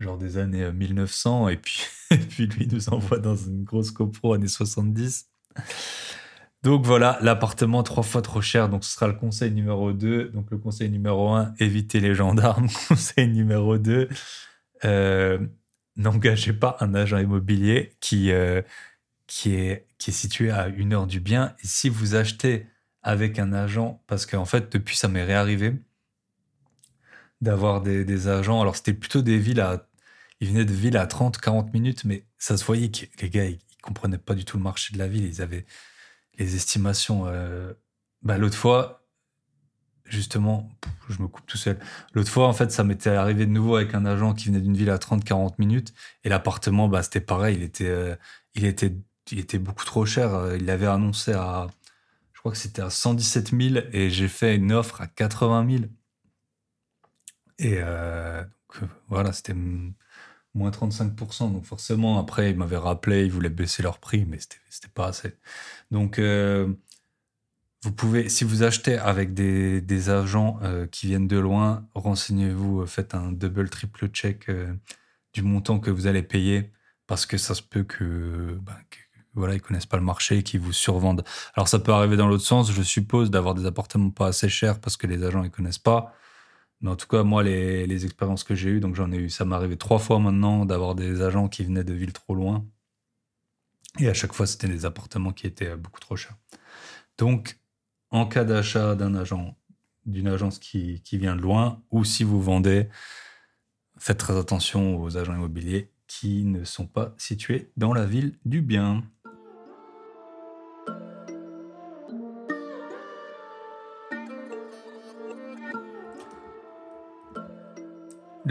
genre 0.00 0.16
des 0.16 0.38
années 0.38 0.72
1900 0.72 1.46
euh, 1.46 1.50
et 1.50 1.56
puis, 1.58 1.82
et 2.10 2.16
puis 2.16 2.46
lui 2.46 2.66
nous 2.68 2.88
envoie 2.88 3.18
dans 3.18 3.36
une 3.36 3.64
grosse 3.64 3.90
copro 3.90 4.32
années 4.32 4.48
70. 4.48 5.28
Donc 6.62 6.84
voilà, 6.84 7.18
l'appartement 7.22 7.82
trois 7.82 8.02
fois 8.02 8.20
trop 8.20 8.42
cher, 8.42 8.68
donc 8.68 8.84
ce 8.84 8.92
sera 8.92 9.06
le 9.06 9.14
conseil 9.14 9.50
numéro 9.50 9.92
2. 9.92 10.28
Donc 10.28 10.50
le 10.50 10.58
conseil 10.58 10.90
numéro 10.90 11.30
1, 11.30 11.54
évitez 11.58 12.00
les 12.00 12.14
gendarmes. 12.14 12.68
conseil 12.88 13.28
numéro 13.28 13.78
2, 13.78 14.08
euh, 14.84 15.38
n'engagez 15.96 16.52
pas 16.52 16.76
un 16.80 16.94
agent 16.94 17.18
immobilier 17.18 17.92
qui, 18.00 18.30
qui 19.26 19.54
est, 19.54 19.86
qui 19.98 20.10
est 20.10 20.12
situé 20.12 20.50
à 20.50 20.68
une 20.68 20.92
heure 20.92 21.06
du 21.06 21.20
bien. 21.20 21.54
Et 21.62 21.66
si 21.66 21.88
vous 21.88 22.14
achetez 22.14 22.66
avec 23.02 23.38
un 23.38 23.52
agent, 23.52 24.02
parce 24.06 24.26
qu'en 24.26 24.44
fait, 24.44 24.72
depuis, 24.72 24.96
ça 24.96 25.08
m'est 25.08 25.24
réarrivé 25.24 25.74
d'avoir 27.40 27.80
des, 27.80 28.28
agents. 28.28 28.60
Alors, 28.60 28.76
c'était 28.76 28.92
plutôt 28.92 29.22
des 29.22 29.38
villes 29.38 29.60
à. 29.60 29.86
Ils 30.40 30.48
venaient 30.48 30.64
de 30.64 30.72
villes 30.72 30.96
à 30.96 31.06
30, 31.06 31.38
40 31.38 31.72
minutes, 31.74 32.04
mais 32.04 32.24
ça 32.38 32.56
se 32.56 32.64
voyait 32.64 32.90
que 32.90 33.04
les 33.20 33.30
gars, 33.30 33.44
ils, 33.44 33.54
ne 33.54 33.82
comprenaient 33.82 34.18
pas 34.18 34.34
du 34.34 34.44
tout 34.44 34.56
le 34.56 34.62
marché 34.62 34.92
de 34.94 34.98
la 34.98 35.06
ville. 35.06 35.24
Ils 35.24 35.42
avaient 35.42 35.66
les 36.44 36.56
estimations. 36.56 37.26
Euh, 37.26 37.72
bah, 38.22 38.38
L'autre 38.38 38.56
fois, 38.56 39.06
justement, 40.04 40.68
je 41.08 41.22
me 41.22 41.28
coupe 41.28 41.46
tout 41.46 41.56
seul. 41.56 41.78
L'autre 42.14 42.30
fois, 42.30 42.48
en 42.48 42.52
fait, 42.52 42.72
ça 42.72 42.84
m'était 42.84 43.10
arrivé 43.10 43.46
de 43.46 43.52
nouveau 43.52 43.76
avec 43.76 43.94
un 43.94 44.04
agent 44.06 44.34
qui 44.34 44.46
venait 44.48 44.60
d'une 44.60 44.76
ville 44.76 44.90
à 44.90 44.98
30, 44.98 45.24
40 45.24 45.58
minutes. 45.58 45.94
Et 46.24 46.28
l'appartement, 46.28 46.88
bah, 46.88 47.02
c'était 47.02 47.20
pareil. 47.20 47.56
Il 47.56 47.62
était, 47.62 47.88
euh, 47.88 48.16
il 48.54 48.64
était 48.64 48.94
il 49.32 49.38
était 49.38 49.58
beaucoup 49.58 49.84
trop 49.84 50.04
cher. 50.06 50.56
Il 50.56 50.64
l'avait 50.64 50.86
annoncé 50.88 51.32
à, 51.32 51.68
je 52.32 52.42
crois 52.42 52.52
que 52.52 52.58
c'était 52.58 52.82
à 52.82 52.88
117 52.90 53.50
000 53.50 53.84
et 53.92 54.08
j'ai 54.08 54.26
fait 54.26 54.56
une 54.56 54.72
offre 54.72 55.02
à 55.02 55.06
80 55.06 55.68
000. 55.70 55.82
Et 57.58 57.76
euh, 57.82 58.42
voilà, 59.08 59.32
c'était 59.34 59.54
moins 60.54 60.70
35%. 60.70 61.52
Donc 61.52 61.64
forcément, 61.64 62.18
après, 62.18 62.50
ils 62.50 62.56
m'avaient 62.56 62.76
rappelé, 62.76 63.24
ils 63.24 63.32
voulaient 63.32 63.48
baisser 63.48 63.82
leur 63.82 63.98
prix, 63.98 64.24
mais 64.26 64.38
c'était 64.40 64.88
pas 64.92 65.06
assez. 65.06 65.34
Donc, 65.90 66.18
vous 67.82 67.92
pouvez, 67.92 68.28
si 68.28 68.44
vous 68.44 68.62
achetez 68.62 68.98
avec 68.98 69.32
des, 69.34 69.80
des 69.80 70.10
agents 70.10 70.60
qui 70.90 71.06
viennent 71.06 71.28
de 71.28 71.38
loin, 71.38 71.86
renseignez-vous, 71.94 72.86
faites 72.86 73.14
un 73.14 73.32
double, 73.32 73.70
triple 73.70 74.08
check 74.08 74.50
du 75.32 75.42
montant 75.42 75.78
que 75.78 75.90
vous 75.90 76.06
allez 76.06 76.22
payer, 76.22 76.72
parce 77.06 77.26
que 77.26 77.38
ça 77.38 77.54
se 77.54 77.62
peut 77.62 77.84
que, 77.84 78.58
ben, 78.62 78.76
voilà, 79.34 79.54
ils 79.54 79.60
connaissent 79.60 79.86
pas 79.86 79.96
le 79.96 80.02
marché 80.02 80.38
et 80.38 80.42
qui 80.42 80.58
vous 80.58 80.72
survendent. 80.72 81.24
Alors 81.54 81.68
ça 81.68 81.78
peut 81.78 81.92
arriver 81.92 82.16
dans 82.16 82.26
l'autre 82.26 82.44
sens, 82.44 82.72
je 82.72 82.82
suppose, 82.82 83.30
d'avoir 83.30 83.54
des 83.54 83.66
appartements 83.66 84.10
pas 84.10 84.28
assez 84.28 84.48
chers 84.48 84.80
parce 84.80 84.96
que 84.96 85.06
les 85.06 85.22
agents 85.24 85.44
ils 85.44 85.50
connaissent 85.50 85.78
pas. 85.78 86.14
Mais 86.80 86.90
en 86.90 86.96
tout 86.96 87.06
cas, 87.06 87.22
moi, 87.22 87.42
les, 87.42 88.04
expériences 88.04 88.44
que 88.44 88.54
j'ai 88.54 88.70
eues, 88.70 88.80
donc 88.80 88.94
j'en 88.94 89.12
ai 89.12 89.16
eu, 89.16 89.30
ça 89.30 89.44
m'est 89.44 89.54
arrivé 89.54 89.76
trois 89.76 89.98
fois 89.98 90.18
maintenant 90.18 90.64
d'avoir 90.64 90.94
des 90.94 91.20
agents 91.22 91.48
qui 91.48 91.64
venaient 91.64 91.84
de 91.84 91.92
villes 91.92 92.12
trop 92.12 92.34
loin. 92.34 92.64
Et 93.98 94.08
à 94.08 94.14
chaque 94.14 94.32
fois, 94.32 94.46
c'était 94.46 94.68
des 94.68 94.84
appartements 94.84 95.32
qui 95.32 95.46
étaient 95.46 95.76
beaucoup 95.76 96.00
trop 96.00 96.16
chers. 96.16 96.36
Donc, 97.18 97.58
en 98.10 98.26
cas 98.26 98.44
d'achat 98.44 98.94
d'un 98.94 99.14
agent, 99.14 99.56
d'une 100.06 100.28
agence 100.28 100.58
qui 100.58 101.02
vient 101.12 101.36
de 101.36 101.42
loin, 101.42 101.82
ou 101.90 102.04
si 102.04 102.24
vous 102.24 102.40
vendez, 102.40 102.88
faites 104.00 104.18
très 104.18 104.36
attention 104.36 105.00
aux 105.00 105.16
agents 105.16 105.34
immobiliers 105.34 105.92
qui 106.06 106.44
ne 106.44 106.64
sont 106.64 106.86
pas 106.86 107.14
situés 107.18 107.70
dans 107.76 107.92
la 107.92 108.04
ville 108.04 108.36
du 108.44 108.62
bien. 108.62 109.04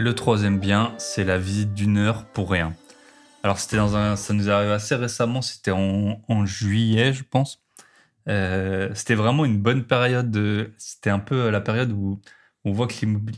Le 0.00 0.14
troisième 0.14 0.58
bien, 0.58 0.94
c'est 0.96 1.24
la 1.24 1.36
visite 1.36 1.74
d'une 1.74 1.98
heure 1.98 2.24
pour 2.24 2.50
rien. 2.50 2.74
Alors 3.42 3.58
c'était 3.58 3.76
dans 3.76 3.96
un, 3.96 4.16
ça 4.16 4.32
nous 4.32 4.48
est 4.48 4.50
arrivé 4.50 4.72
assez 4.72 4.94
récemment, 4.94 5.42
c'était 5.42 5.72
en, 5.72 6.46
juillet, 6.46 7.12
je 7.12 7.22
pense. 7.22 7.62
Euh, 8.26 8.88
c'était 8.94 9.14
vraiment 9.14 9.44
une 9.44 9.58
bonne 9.58 9.84
période. 9.84 10.30
De, 10.30 10.72
c'était 10.78 11.10
un 11.10 11.18
peu 11.18 11.50
la 11.50 11.60
période 11.60 11.92
où 11.92 12.18
on 12.64 12.72
voit 12.72 12.86
que 12.86 12.94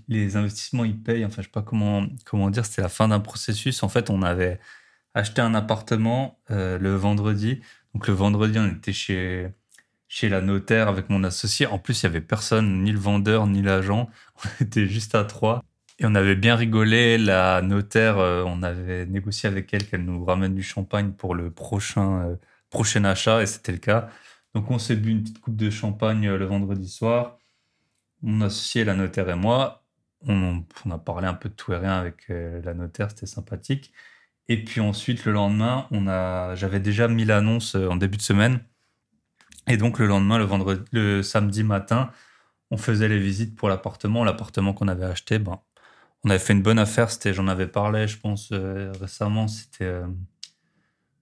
les, 0.07 0.37
investissements 0.37 0.85
ils 0.85 0.97
payent. 0.97 1.25
Enfin, 1.25 1.43
je 1.43 1.49
sais 1.49 1.53
pas 1.53 1.63
comment 1.63 2.07
comment 2.25 2.49
dire. 2.49 2.65
C'était 2.65 2.83
la 2.83 2.89
fin 2.89 3.09
d'un 3.09 3.19
processus. 3.19 3.83
En 3.83 3.89
fait, 3.89 4.09
on 4.09 4.23
avait 4.23 4.61
acheté 5.15 5.43
un 5.43 5.55
appartement 5.57 6.39
euh, 6.53 6.79
le 6.79 6.95
vendredi. 6.95 7.61
Donc 7.93 8.07
le 8.07 8.15
vendredi, 8.15 8.61
on 8.61 8.69
était 8.69 8.93
chez 8.93 9.51
chez 10.07 10.29
la 10.29 10.41
notaire 10.43 10.87
avec 10.89 11.11
mon 11.11 11.25
associé. 11.25 11.67
En 11.67 11.81
plus, 11.81 12.03
il 12.03 12.05
y 12.05 12.07
avait 12.07 12.21
personne, 12.21 12.85
ni 12.85 12.93
le 12.93 13.01
vendeur, 13.01 13.49
ni 13.49 13.63
l'agent. 13.63 14.11
On 14.61 14.65
était 14.65 14.87
juste 14.87 15.15
à 15.17 15.25
trois. 15.25 15.65
Et 15.99 16.07
on 16.07 16.15
avait 16.15 16.37
bien 16.37 16.57
rigolé. 16.57 17.19
La 17.19 17.63
notaire, 17.63 18.19
euh, 18.19 18.43
on 18.47 18.63
avait 18.63 19.07
négocié 19.07 19.49
avec 19.49 19.73
elle 19.75 19.87
qu'elle 19.87 20.05
nous 20.05 20.25
ramène 20.25 20.55
du 20.55 20.63
champagne 20.63 21.13
pour 21.13 21.35
le 21.35 21.51
prochain, 21.51 22.23
euh, 22.31 22.37
prochain 22.71 23.05
achat, 23.05 23.43
et 23.43 23.47
c'était 23.47 23.73
le 23.73 23.79
cas. 23.79 24.09
Donc 24.55 24.71
on 24.71 24.79
s'est 24.79 24.97
bu 24.97 25.11
une 25.11 25.23
petite 25.23 25.41
coupe 25.41 25.57
de 25.57 25.71
champagne 25.71 26.27
euh, 26.29 26.39
le 26.39 26.47
vendredi 26.47 26.89
soir. 26.89 27.39
Mon 28.23 28.43
associé, 28.43 28.85
la 28.85 28.95
notaire 28.95 29.29
et 29.31 29.35
moi, 29.35 29.85
on, 30.27 30.65
on 30.87 30.91
a 30.91 30.99
parlé 30.99 31.27
un 31.27 31.35
peu 31.35 31.49
de 31.49 31.55
tout 31.55 31.73
et 31.73 31.77
rien 31.77 31.99
avec 31.99 32.29
la 32.29 32.75
notaire, 32.75 33.11
c'était 33.11 33.27
sympathique. 33.27 33.93
Et 34.49 34.63
puis 34.65 34.81
ensuite, 34.81 35.25
le 35.25 35.33
lendemain, 35.33 35.89
on 35.91 36.07
a, 36.09 36.55
j'avais 36.55 36.81
déjà 36.81 37.09
mis 37.09 37.25
l'annonce 37.25 37.75
en 37.75 37.97
début 37.97 38.19
de 38.19 38.23
semaine. 38.23 38.61
Et 39.69 39.77
donc 39.77 39.99
le 39.99 40.07
lendemain, 40.07 40.39
le, 40.39 40.45
vendredi, 40.45 40.83
le 40.93 41.23
samedi 41.23 41.65
matin, 41.65 42.11
on 42.71 42.77
faisait 42.77 43.09
les 43.09 43.19
visites 43.19 43.57
pour 43.57 43.69
l'appartement. 43.69 44.25
L'appartement 44.25 44.73
qu'on 44.75 44.89
avait 44.89 45.05
acheté, 45.05 45.39
ben, 45.39 45.61
on 46.25 46.31
avait 46.31 46.39
fait 46.39 46.53
une 46.53 46.63
bonne 46.63 46.79
affaire. 46.79 47.11
C'était, 47.11 47.35
j'en 47.35 47.49
avais 47.49 47.67
parlé, 47.67 48.07
je 48.07 48.19
pense, 48.19 48.51
euh, 48.53 48.93
récemment. 49.01 49.49
C'était, 49.49 49.85
euh, 49.85 50.07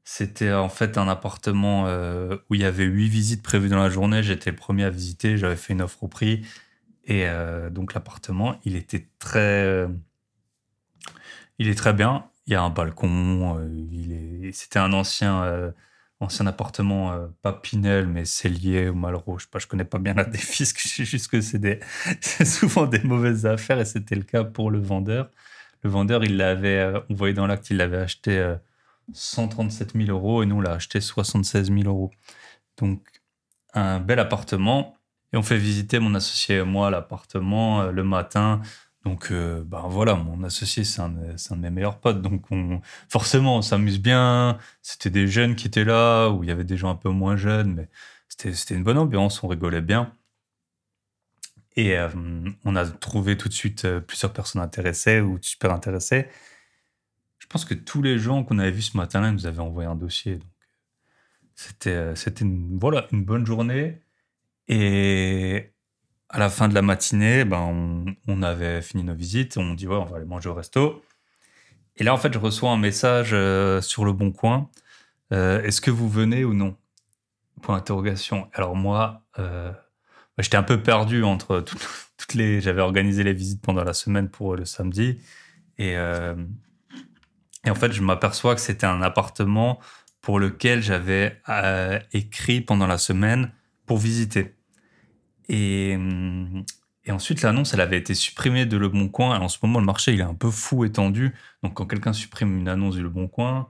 c'était 0.04 0.52
en 0.52 0.68
fait 0.68 0.98
un 0.98 1.08
appartement 1.08 1.86
euh, 1.86 2.36
où 2.48 2.54
il 2.54 2.60
y 2.60 2.64
avait 2.64 2.84
huit 2.84 3.08
visites 3.08 3.42
prévues 3.42 3.68
dans 3.68 3.82
la 3.82 3.90
journée. 3.90 4.22
J'étais 4.22 4.50
le 4.50 4.56
premier 4.56 4.84
à 4.84 4.90
visiter. 4.90 5.36
J'avais 5.38 5.56
fait 5.56 5.72
une 5.72 5.82
offre 5.82 6.02
au 6.04 6.08
prix. 6.08 6.44
Et 7.04 7.26
donc 7.72 7.94
l'appartement, 7.94 8.60
il 8.64 8.76
était 8.76 9.08
très, 9.18 9.88
il 11.58 11.66
est 11.66 11.74
très 11.74 11.92
bien. 11.92 12.26
Il 12.46 12.52
y 12.52 12.56
a 12.56 12.62
un 12.62 12.70
balcon. 12.70 13.68
il 13.90 14.12
est, 14.12 14.52
c'était 14.52 14.78
un 14.78 14.92
ancien 14.92 15.72
ancien 16.20 16.46
appartement, 16.46 17.12
euh, 17.12 17.26
pas 17.42 17.52
Pinel, 17.52 18.06
mais 18.06 18.24
Cellier 18.24 18.88
ou 18.90 18.94
Malraux. 18.94 19.38
Je 19.38 19.44
sais 19.44 19.50
pas, 19.50 19.58
je 19.58 19.66
connais 19.66 19.84
pas 19.84 19.98
bien 19.98 20.14
la 20.14 20.24
défisque. 20.24 20.80
Je 20.80 20.88
sais 20.88 21.04
juste 21.04 21.28
que 21.28 21.40
c'est 21.40 21.58
des, 21.58 21.80
souvent 22.44 22.86
des 22.86 23.00
mauvaises 23.00 23.46
affaires 23.46 23.80
et 23.80 23.84
c'était 23.84 24.14
le 24.14 24.22
cas 24.22 24.44
pour 24.44 24.70
le 24.70 24.78
vendeur. 24.78 25.30
Le 25.82 25.90
vendeur, 25.90 26.22
il 26.24 26.36
l'avait, 26.36 26.78
euh, 26.78 27.00
on 27.08 27.14
voyait 27.14 27.34
dans 27.34 27.46
l'acte, 27.46 27.70
il 27.70 27.78
l'avait 27.78 27.98
acheté 27.98 28.54
137 29.12 29.96
euh, 29.96 30.04
000 30.06 30.16
euros 30.16 30.42
et 30.42 30.46
nous, 30.46 30.56
on 30.56 30.60
l'a 30.60 30.72
acheté 30.72 31.00
76 31.00 31.72
000 31.72 31.82
euros. 31.84 32.10
Donc, 32.78 33.02
un 33.72 34.00
bel 34.00 34.18
appartement. 34.18 34.96
Et 35.32 35.36
on 35.36 35.42
fait 35.42 35.58
visiter 35.58 36.00
mon 36.00 36.14
associé 36.16 36.56
et 36.56 36.64
moi 36.64 36.90
l'appartement 36.90 37.84
le 37.84 38.02
matin. 38.02 38.60
Donc, 39.04 39.30
euh, 39.30 39.64
ben 39.64 39.82
voilà, 39.88 40.14
mon 40.14 40.44
associé, 40.44 40.84
c'est 40.84 41.00
un, 41.00 41.14
un, 41.16 41.56
de 41.56 41.60
mes 41.60 41.70
meilleurs 41.70 42.00
potes. 42.00 42.20
Donc, 42.20 42.50
on, 42.50 42.80
forcément, 43.08 43.56
on 43.56 43.62
s'amuse 43.62 43.98
bien. 43.98 44.58
C'était 44.82 45.10
des 45.10 45.26
jeunes 45.26 45.56
qui 45.56 45.66
étaient 45.66 45.84
là, 45.84 46.28
ou 46.28 46.44
il 46.44 46.48
y 46.48 46.52
avait 46.52 46.64
des 46.64 46.76
gens 46.76 46.90
un 46.90 46.94
peu 46.96 47.08
moins 47.08 47.36
jeunes, 47.36 47.74
mais 47.74 47.88
c'était 48.28 48.74
une 48.74 48.84
bonne 48.84 48.98
ambiance, 48.98 49.42
on 49.42 49.48
rigolait 49.48 49.80
bien. 49.80 50.14
Et 51.76 51.96
euh, 51.96 52.08
on 52.64 52.76
a 52.76 52.86
trouvé 52.86 53.36
tout 53.36 53.48
de 53.48 53.54
suite 53.54 53.84
euh, 53.84 54.00
plusieurs 54.00 54.32
personnes 54.32 54.60
intéressées 54.60 55.20
ou 55.20 55.38
super 55.40 55.72
intéressées. 55.72 56.28
Je 57.38 57.46
pense 57.46 57.64
que 57.64 57.74
tous 57.74 58.02
les 58.02 58.18
gens 58.18 58.44
qu'on 58.44 58.58
avait 58.58 58.70
vus 58.70 58.82
ce 58.82 58.96
matin-là 58.96 59.32
nous 59.32 59.46
avaient 59.46 59.60
envoyé 59.60 59.88
un 59.88 59.94
dossier. 59.96 60.40
C'était 61.54 62.14
c'était 62.16 62.44
une, 62.44 62.78
voilà, 62.78 63.06
une 63.12 63.24
bonne 63.24 63.46
journée. 63.46 64.02
Et 64.68 65.72
à 66.32 66.38
la 66.38 66.48
fin 66.48 66.68
de 66.68 66.74
la 66.74 66.82
matinée, 66.82 67.44
ben, 67.44 68.06
on, 68.26 68.42
avait 68.42 68.82
fini 68.82 69.02
nos 69.02 69.14
visites. 69.14 69.56
On 69.56 69.74
dit, 69.74 69.86
ouais, 69.86 69.96
on 69.96 70.04
va 70.04 70.16
aller 70.16 70.26
manger 70.26 70.48
au 70.48 70.54
resto. 70.54 71.02
Et 71.96 72.04
là, 72.04 72.14
en 72.14 72.18
fait, 72.18 72.32
je 72.32 72.38
reçois 72.38 72.70
un 72.70 72.78
message 72.78 73.30
euh, 73.32 73.80
sur 73.80 74.04
le 74.04 74.12
bon 74.12 74.30
coin. 74.30 74.70
Euh, 75.32 75.60
est-ce 75.62 75.80
que 75.80 75.90
vous 75.90 76.08
venez 76.08 76.44
ou 76.44 76.54
non? 76.54 76.76
Point 77.62 77.76
d'interrogation. 77.76 78.48
Alors 78.54 78.76
moi, 78.76 79.24
euh, 79.40 79.72
j'étais 80.38 80.56
un 80.56 80.62
peu 80.62 80.82
perdu 80.82 81.24
entre 81.24 81.60
toutes, 82.16 82.34
les... 82.34 82.60
J'avais 82.60 82.80
organisé 82.80 83.24
les 83.24 83.32
visites 83.32 83.60
pendant 83.60 83.82
la 83.82 83.92
semaine 83.92 84.28
pour 84.28 84.54
le 84.54 84.64
samedi. 84.64 85.18
Et, 85.78 85.94
et 85.94 87.70
en 87.70 87.74
fait, 87.74 87.90
je 87.90 88.02
m'aperçois 88.02 88.54
que 88.54 88.60
c'était 88.60 88.86
un 88.86 89.00
appartement 89.00 89.80
pour 90.20 90.38
lequel 90.38 90.82
j'avais 90.82 91.40
écrit 92.12 92.60
pendant 92.60 92.86
la 92.86 92.98
semaine 92.98 93.50
pour 93.86 93.96
visiter. 93.96 94.59
Et, 95.50 95.96
hum, 95.96 96.64
et 97.04 97.12
ensuite, 97.12 97.42
l'annonce, 97.42 97.74
elle 97.74 97.80
avait 97.80 97.98
été 97.98 98.14
supprimée 98.14 98.66
de 98.66 98.76
Le 98.76 98.88
Bon 98.88 99.08
Coin. 99.08 99.38
en 99.40 99.48
ce 99.48 99.58
moment, 99.62 99.80
le 99.80 99.86
marché, 99.86 100.14
il 100.14 100.20
est 100.20 100.24
un 100.24 100.34
peu 100.34 100.50
fou 100.50 100.84
étendu. 100.84 101.34
Donc, 101.62 101.74
quand 101.74 101.86
quelqu'un 101.86 102.12
supprime 102.12 102.56
une 102.58 102.68
annonce 102.68 102.94
du 102.94 103.02
Le 103.02 103.10
Bon 103.10 103.26
Coin, 103.28 103.68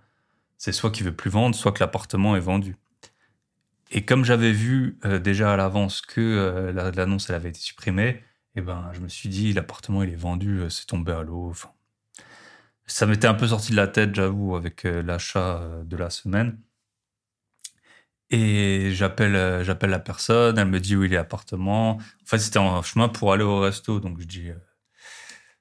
c'est 0.58 0.72
soit 0.72 0.90
qu'il 0.90 1.06
veut 1.06 1.16
plus 1.16 1.30
vendre, 1.30 1.56
soit 1.56 1.72
que 1.72 1.80
l'appartement 1.80 2.36
est 2.36 2.40
vendu. 2.40 2.76
Et 3.90 4.04
comme 4.04 4.24
j'avais 4.24 4.52
vu 4.52 4.98
euh, 5.04 5.18
déjà 5.18 5.52
à 5.54 5.56
l'avance 5.56 6.02
que 6.02 6.20
euh, 6.20 6.92
l'annonce, 6.92 7.30
elle 7.30 7.36
avait 7.36 7.48
été 7.50 7.60
supprimée, 7.60 8.22
eh 8.56 8.60
ben, 8.60 8.90
je 8.92 9.00
me 9.00 9.08
suis 9.08 9.28
dit, 9.28 9.52
l'appartement, 9.52 10.02
il 10.02 10.10
est 10.10 10.16
vendu, 10.16 10.60
euh, 10.60 10.68
c'est 10.68 10.86
tombé 10.86 11.12
à 11.12 11.22
l'eau. 11.22 11.52
Ça 12.86 13.06
m'était 13.06 13.26
un 13.28 13.34
peu 13.34 13.48
sorti 13.48 13.72
de 13.72 13.76
la 13.76 13.88
tête, 13.88 14.14
j'avoue, 14.14 14.56
avec 14.56 14.82
l'achat 14.84 15.62
de 15.84 15.96
la 15.96 16.10
semaine. 16.10 16.58
Et 18.30 18.92
j'appelle 18.92 19.34
euh, 19.34 19.64
j'appelle 19.64 19.90
la 19.90 19.98
personne, 19.98 20.56
elle 20.58 20.68
me 20.68 20.80
dit 20.80 20.94
où 20.96 21.04
il 21.04 21.12
est 21.12 21.16
l'appartement. 21.16 21.96
En 21.96 22.26
fait, 22.26 22.38
c'était 22.38 22.58
en 22.58 22.82
chemin 22.82 23.08
pour 23.08 23.32
aller 23.32 23.42
au 23.42 23.60
resto, 23.60 23.98
donc 24.00 24.20
je 24.20 24.26
dis 24.26 24.50
euh, 24.50 24.54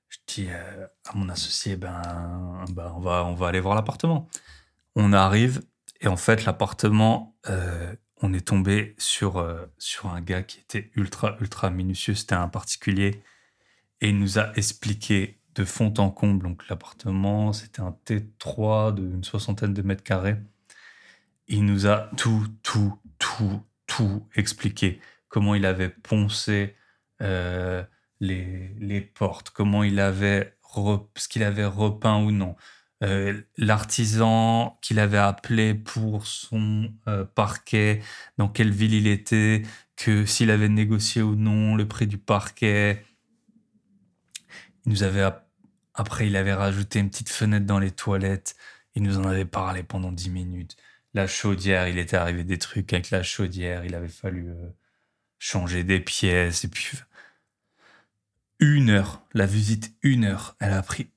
je 0.09 0.17
dis 0.27 0.47
euh, 0.49 0.85
à 1.07 1.15
mon 1.15 1.29
associé 1.29 1.75
ben, 1.77 2.01
ben, 2.71 2.93
on 2.95 2.99
va 2.99 3.25
on 3.25 3.33
va 3.33 3.47
aller 3.47 3.59
voir 3.59 3.75
l'appartement. 3.75 4.29
On 4.95 5.13
arrive 5.13 5.61
et 6.01 6.07
en 6.07 6.17
fait 6.17 6.45
l'appartement 6.45 7.35
on 8.21 8.33
est 8.33 8.47
tombé 8.47 8.95
sur 8.97 9.45
sur 9.77 10.07
un 10.07 10.21
gars 10.21 10.43
qui 10.43 10.59
était 10.59 10.91
ultra 10.95 11.37
ultra 11.41 11.69
minutieux, 11.71 12.15
c'était 12.15 12.35
un 12.35 12.49
particulier. 12.49 13.23
Et 14.01 14.09
il 14.09 14.19
nous 14.19 14.39
a 14.39 14.53
expliqué 14.55 15.41
de 15.55 15.65
fond 15.65 15.93
en 15.97 16.09
comble. 16.11 16.43
Donc 16.43 16.67
l'appartement, 16.69 17.53
c'était 17.53 17.81
un 17.81 17.95
T3 18.05 18.93
d'une 18.95 19.23
soixantaine 19.23 19.73
de 19.73 19.81
mètres 19.81 20.03
carrés 20.03 20.37
il 21.49 21.65
nous 21.65 21.87
a 21.87 22.09
tout, 22.15 22.47
tout, 22.63 22.97
tout, 23.17 23.61
tout 23.87 24.27
expliqué. 24.35 25.01
Comment 25.27 25.55
il 25.55 25.65
avait 25.65 25.89
poncé 25.89 26.75
euh, 27.21 27.83
les, 28.19 28.69
les, 28.79 29.01
portes, 29.01 29.49
comment 29.49 29.83
il 29.83 29.99
avait 29.99 30.55
ce 31.15 31.27
qu'il 31.27 31.43
avait 31.43 31.65
repeint 31.65 32.23
ou 32.23 32.31
non, 32.31 32.55
euh, 33.03 33.41
l'artisan 33.57 34.77
qu'il 34.81 34.99
avait 34.99 35.17
appelé 35.17 35.73
pour 35.73 36.27
son 36.27 36.93
euh, 37.07 37.25
parquet, 37.25 38.01
dans 38.37 38.47
quelle 38.47 38.71
ville 38.71 38.93
il 38.93 39.07
était, 39.07 39.63
que 39.95 40.25
s'il 40.25 40.51
avait 40.51 40.69
négocié 40.69 41.21
ou 41.21 41.35
non 41.35 41.75
le 41.75 41.87
prix 41.87 42.07
du 42.07 42.17
parquet. 42.17 43.03
Il 44.85 44.91
nous 44.91 45.03
avait 45.03 45.27
après 45.93 46.27
il 46.27 46.35
avait 46.35 46.53
rajouté 46.53 46.99
une 46.99 47.09
petite 47.09 47.29
fenêtre 47.29 47.65
dans 47.65 47.79
les 47.79 47.91
toilettes. 47.91 48.55
Il 48.95 49.03
nous 49.03 49.17
en 49.17 49.25
avait 49.25 49.45
parlé 49.45 49.83
pendant 49.83 50.11
dix 50.11 50.29
minutes 50.29 50.77
la 51.13 51.27
chaudière, 51.27 51.87
il 51.87 51.97
était 51.97 52.17
arrivé 52.17 52.43
des 52.43 52.57
trucs 52.57 52.93
avec 52.93 53.09
la 53.09 53.23
chaudière, 53.23 53.85
il 53.85 53.95
avait 53.95 54.07
fallu 54.07 54.49
euh, 54.49 54.69
changer 55.39 55.83
des 55.83 55.99
pièces, 55.99 56.63
et 56.63 56.67
puis 56.67 56.91
une 58.59 58.89
heure, 58.89 59.23
la 59.33 59.45
visite, 59.45 59.95
une 60.03 60.25
heure, 60.25 60.55
elle 60.59 60.73
a 60.73 60.81
pris. 60.81 61.09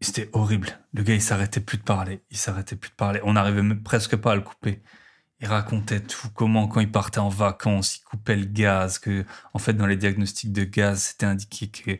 C'était 0.00 0.28
horrible. 0.32 0.78
Le 0.92 1.02
gars, 1.02 1.14
il 1.14 1.22
s'arrêtait 1.22 1.60
plus 1.60 1.78
de 1.78 1.82
parler, 1.82 2.22
il 2.30 2.36
s'arrêtait 2.36 2.76
plus 2.76 2.90
de 2.90 2.94
parler. 2.94 3.20
On 3.24 3.32
n'arrivait 3.32 3.62
presque 3.76 4.16
pas 4.16 4.32
à 4.32 4.34
le 4.34 4.42
couper. 4.42 4.82
il 5.40 5.46
racontait 5.46 6.00
tout, 6.00 6.28
comment 6.30 6.68
quand 6.68 6.80
il 6.80 6.90
partait 6.92 7.18
en 7.20 7.28
vacances, 7.28 7.96
il 7.98 8.02
coupait 8.04 8.36
le 8.36 8.44
gaz, 8.46 8.98
que 8.98 9.24
en 9.54 9.58
fait 9.58 9.74
dans 9.74 9.86
les 9.86 9.96
diagnostics 9.96 10.52
de 10.52 10.64
gaz, 10.64 11.02
c'était 11.02 11.26
indiqué 11.26 11.68
que 11.68 11.98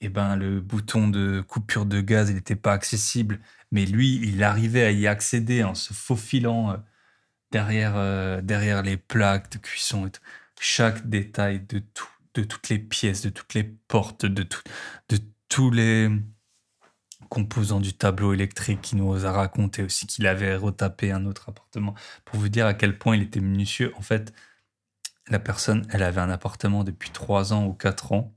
eh 0.00 0.08
ben, 0.08 0.36
le 0.36 0.60
bouton 0.60 1.08
de 1.08 1.42
coupure 1.46 1.86
de 1.86 2.00
gaz, 2.00 2.30
il 2.30 2.36
n'était 2.36 2.56
pas 2.56 2.72
accessible, 2.72 3.40
mais 3.70 3.86
lui, 3.86 4.16
il 4.22 4.42
arrivait 4.42 4.84
à 4.84 4.90
y 4.90 5.06
accéder 5.06 5.64
en 5.64 5.74
se 5.74 5.92
faufilant 5.92 6.72
euh, 6.72 6.76
derrière, 7.50 7.94
euh, 7.96 8.40
derrière 8.40 8.82
les 8.82 8.96
plaques 8.96 9.52
de 9.52 9.58
cuisson 9.58 10.06
et 10.06 10.10
Chaque 10.60 11.08
détail 11.08 11.60
de 11.60 11.78
tout, 11.80 12.08
toutes 12.32 12.68
les 12.68 12.78
pièces, 12.78 13.22
de 13.22 13.30
toutes 13.30 13.54
les 13.54 13.64
portes, 13.64 14.26
de, 14.26 14.42
tout, 14.42 14.62
de 15.08 15.18
tous 15.48 15.70
les 15.70 16.10
composants 17.28 17.80
du 17.80 17.94
tableau 17.94 18.34
électrique 18.34 18.80
qui 18.82 18.96
nous 18.96 19.24
a 19.24 19.32
raconté 19.32 19.82
aussi 19.82 20.06
qu'il 20.06 20.26
avait 20.26 20.56
retapé 20.56 21.12
un 21.12 21.26
autre 21.26 21.48
appartement 21.48 21.94
pour 22.24 22.40
vous 22.40 22.48
dire 22.48 22.66
à 22.66 22.74
quel 22.74 22.98
point 22.98 23.16
il 23.16 23.22
était 23.22 23.40
minutieux. 23.40 23.92
En 23.96 24.02
fait, 24.02 24.34
la 25.28 25.38
personne, 25.38 25.86
elle 25.90 26.02
avait 26.02 26.20
un 26.20 26.30
appartement 26.30 26.84
depuis 26.84 27.10
trois 27.10 27.52
ans 27.52 27.66
ou 27.66 27.72
quatre 27.72 28.12
ans 28.12 28.34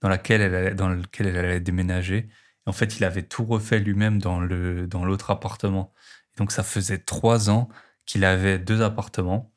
dans, 0.00 0.08
laquelle 0.08 0.40
elle 0.40 0.74
dans 0.74 0.88
lequel 0.88 1.26
elle 1.28 1.36
allait 1.36 1.60
déménager. 1.60 2.28
En 2.66 2.72
fait, 2.72 2.98
il 2.98 3.04
avait 3.04 3.22
tout 3.22 3.44
refait 3.44 3.78
lui-même 3.80 4.18
dans, 4.20 4.40
le, 4.40 4.86
dans 4.86 5.04
l'autre 5.04 5.30
appartement. 5.30 5.92
donc, 6.36 6.52
ça 6.52 6.62
faisait 6.62 6.98
trois 6.98 7.50
ans 7.50 7.68
qu'il 8.06 8.24
avait 8.24 8.58
deux 8.58 8.82
appartements, 8.82 9.52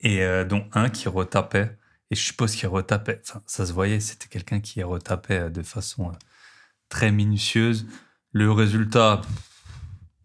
et 0.00 0.22
euh, 0.22 0.44
dont 0.44 0.68
un 0.72 0.88
qui 0.90 1.08
retapait. 1.08 1.76
Et 2.10 2.16
je 2.16 2.22
suppose 2.22 2.54
qu'il 2.54 2.68
retapait, 2.68 3.20
enfin, 3.22 3.42
ça 3.46 3.66
se 3.66 3.72
voyait, 3.72 4.00
c'était 4.00 4.28
quelqu'un 4.28 4.60
qui 4.60 4.82
retapait 4.82 5.40
euh, 5.40 5.50
de 5.50 5.62
façon 5.62 6.10
euh, 6.10 6.14
très 6.88 7.12
minutieuse. 7.12 7.86
Le 8.32 8.50
résultat, 8.52 9.22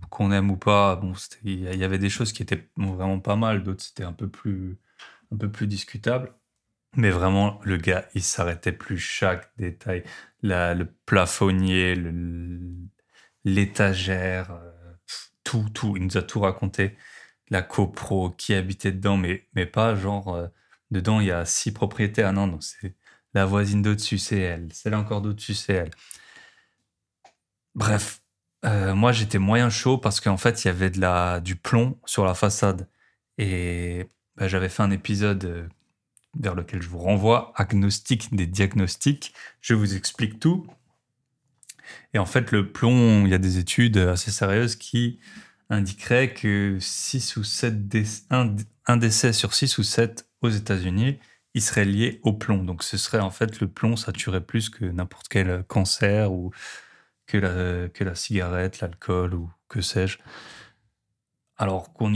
qu'on 0.10 0.32
aime 0.32 0.52
ou 0.52 0.58
pas, 0.58 0.96
bon, 0.96 1.14
il 1.44 1.76
y 1.76 1.84
avait 1.84 1.98
des 1.98 2.10
choses 2.10 2.34
qui 2.34 2.44
étaient 2.44 2.70
vraiment 2.78 3.20
pas 3.20 3.36
mal, 3.36 3.64
d'autres 3.64 3.84
c'était 3.84 4.04
un 4.04 4.14
peu 4.14 4.30
plus, 4.30 4.78
un 5.34 5.38
peu 5.38 5.52
plus 5.52 5.68
discutable. 5.68 6.34
Mais 6.96 7.10
vraiment, 7.10 7.60
le 7.64 7.78
gars, 7.78 8.06
il 8.14 8.24
s'arrêtait 8.24 8.72
plus 8.72 9.00
chaque 9.00 9.50
détail. 9.58 10.04
le 10.42 10.84
plafonnier, 11.06 11.96
l'étagère, 13.46 14.52
euh, 14.52 14.72
tout, 15.44 15.70
tout. 15.74 15.98
Il 15.98 16.04
nous 16.06 16.18
a 16.18 16.22
tout 16.22 16.40
raconté. 16.42 16.98
La 17.50 17.62
copro, 17.62 18.32
qui 18.32 18.54
habitait 18.54 18.92
dedans, 18.92 19.18
mais, 19.18 19.48
mais 19.56 19.66
pas 19.66 19.96
genre, 19.96 20.36
euh, 20.36 20.48
dedans, 20.92 21.20
il 21.22 21.28
y 21.28 21.32
a 21.32 21.46
six 21.46 21.72
propriétaires. 21.74 22.34
Non, 22.34 22.48
non, 22.48 22.62
c'est 22.62 22.96
la 23.34 23.46
voisine 23.46 23.82
d'au-dessus, 23.82 24.20
c'est 24.20 24.40
elle. 24.40 24.72
Celle 24.74 24.96
encore 24.96 25.22
d'au-dessus, 25.22 25.56
c'est 25.56 25.74
elle. 25.74 25.92
Bref, 27.76 28.22
euh, 28.66 28.96
moi, 28.96 29.12
j'étais 29.12 29.40
moyen 29.40 29.70
chaud 29.70 29.98
parce 29.98 30.20
qu'en 30.22 30.38
fait, 30.38 30.64
il 30.64 30.68
y 30.68 30.72
avait 30.72 30.90
de 30.90 31.00
la, 31.02 31.40
du 31.42 31.56
plomb 31.56 32.00
sur 32.06 32.26
la 32.26 32.36
façade. 32.36 32.88
Et 33.38 34.08
bah, 34.38 34.48
j'avais 34.48 34.70
fait 34.70 34.84
un 34.84 34.92
épisode 34.92 35.70
vers 36.40 36.56
lequel 36.56 36.82
je 36.82 36.90
vous 36.90 37.00
renvoie, 37.00 37.54
agnostique 37.56 38.34
des 38.36 38.48
diagnostics. 38.48 39.34
Je 39.62 39.74
vous 39.74 39.96
explique 39.96 40.40
tout. 40.40 40.66
Et 42.14 42.20
en 42.20 42.26
fait, 42.26 42.52
le 42.52 42.72
plomb, 42.72 43.26
il 43.26 43.32
y 43.32 43.34
a 43.34 43.40
des 43.40 43.58
études 43.58 43.98
assez 43.98 44.32
sérieuses 44.32 44.76
qui 44.76 45.20
indiqueraient 45.70 46.34
que 46.34 46.78
6 46.80 47.38
ou 47.38 47.44
7 47.44 47.88
décès, 47.88 48.24
un, 48.30 48.98
décès 48.98 49.34
sur 49.34 49.54
6 49.54 49.78
ou 49.78 49.84
7 49.84 50.28
aux 50.42 50.50
États-Unis, 50.50 51.20
il 51.54 51.62
serait 51.62 51.86
lié 51.86 52.20
au 52.24 52.34
plomb. 52.34 52.64
Donc 52.64 52.84
ce 52.84 52.98
serait 52.98 53.20
en 53.20 53.32
fait 53.32 53.60
le 53.60 53.68
plomb, 53.68 53.96
tuerait 53.96 54.46
plus 54.46 54.70
que 54.70 54.86
n'importe 54.86 55.28
quel 55.28 55.64
cancer 55.68 56.32
ou 56.32 56.52
que 57.28 57.38
la, 57.38 57.90
que 57.90 58.04
la 58.04 58.16
cigarette, 58.16 58.82
l'alcool 58.82 59.34
ou 59.34 59.50
que 59.70 59.82
sais-je. 59.82 60.18
Alors 61.58 61.94
qu'on 61.94 62.12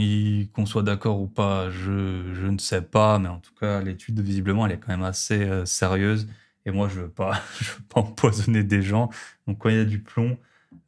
qu'on 0.52 0.66
soit 0.66 0.82
d'accord 0.82 1.20
ou 1.20 1.28
pas, 1.28 1.70
je, 1.70 2.34
je, 2.34 2.46
ne 2.46 2.58
sais 2.58 2.82
pas, 2.82 3.18
mais 3.18 3.28
en 3.28 3.38
tout 3.38 3.54
cas, 3.54 3.80
l'étude, 3.80 4.20
visiblement, 4.20 4.66
elle 4.66 4.72
est 4.72 4.78
quand 4.78 4.88
même 4.88 5.04
assez 5.04 5.42
euh, 5.42 5.64
sérieuse. 5.64 6.28
Et 6.66 6.70
moi, 6.70 6.88
je 6.88 6.98
ne 6.98 7.04
veux, 7.04 7.10
pas, 7.10 7.40
je 7.60 7.70
veux 7.70 7.84
pas 7.88 8.00
empoisonner 8.00 8.64
des 8.64 8.82
gens. 8.82 9.10
Donc, 9.46 9.58
quand 9.58 9.68
il 9.68 9.76
y 9.76 9.80
a 9.80 9.84
du 9.84 10.00
plomb, 10.02 10.38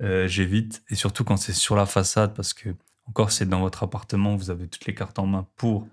euh, 0.03 0.27
j'évite. 0.27 0.83
Et 0.91 0.95
surtout 0.95 1.25
quand 1.25 1.37
c'est 1.37 1.53
sur 1.53 1.77
la 1.77 1.87
façade, 1.87 2.35
parce 2.35 2.53
que, 2.53 2.71
encore, 3.07 3.31
c'est 3.31 3.49
dans 3.49 3.61
votre 3.61 3.85
appartement, 3.85 4.37
vous 4.37 4.51
avez 4.51 4.67
toutes 4.69 4.87
les 4.87 4.95
cartes 4.95 5.19
en 5.19 5.27
main 5.27 5.47
pour 5.57 5.87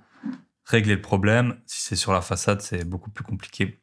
régler 0.65 0.95
le 0.95 1.01
problème. 1.01 1.57
Si 1.67 1.83
c'est 1.83 1.95
sur 1.95 2.11
la 2.11 2.21
façade, 2.21 2.61
c'est 2.61 2.83
beaucoup 2.85 3.11
plus 3.11 3.23
compliqué. 3.23 3.79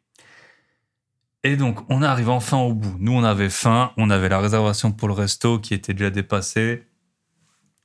Et 1.45 1.57
donc, 1.57 1.81
on 1.91 2.03
arrive 2.03 2.31
enfin 2.31 2.59
au 2.59 2.75
bout. 2.75 2.97
Nous, 2.99 3.13
on 3.13 3.23
avait 3.23 3.51
faim, 3.51 3.93
on 3.97 4.11
avait 4.11 4.29
la 4.29 4.41
réservation 4.41 4.93
pour 4.93 5.09
le 5.09 5.15
resto 5.15 5.59
qui 5.59 5.75
était 5.75 5.93
déjà 5.93 6.11
dépassée 6.11 6.87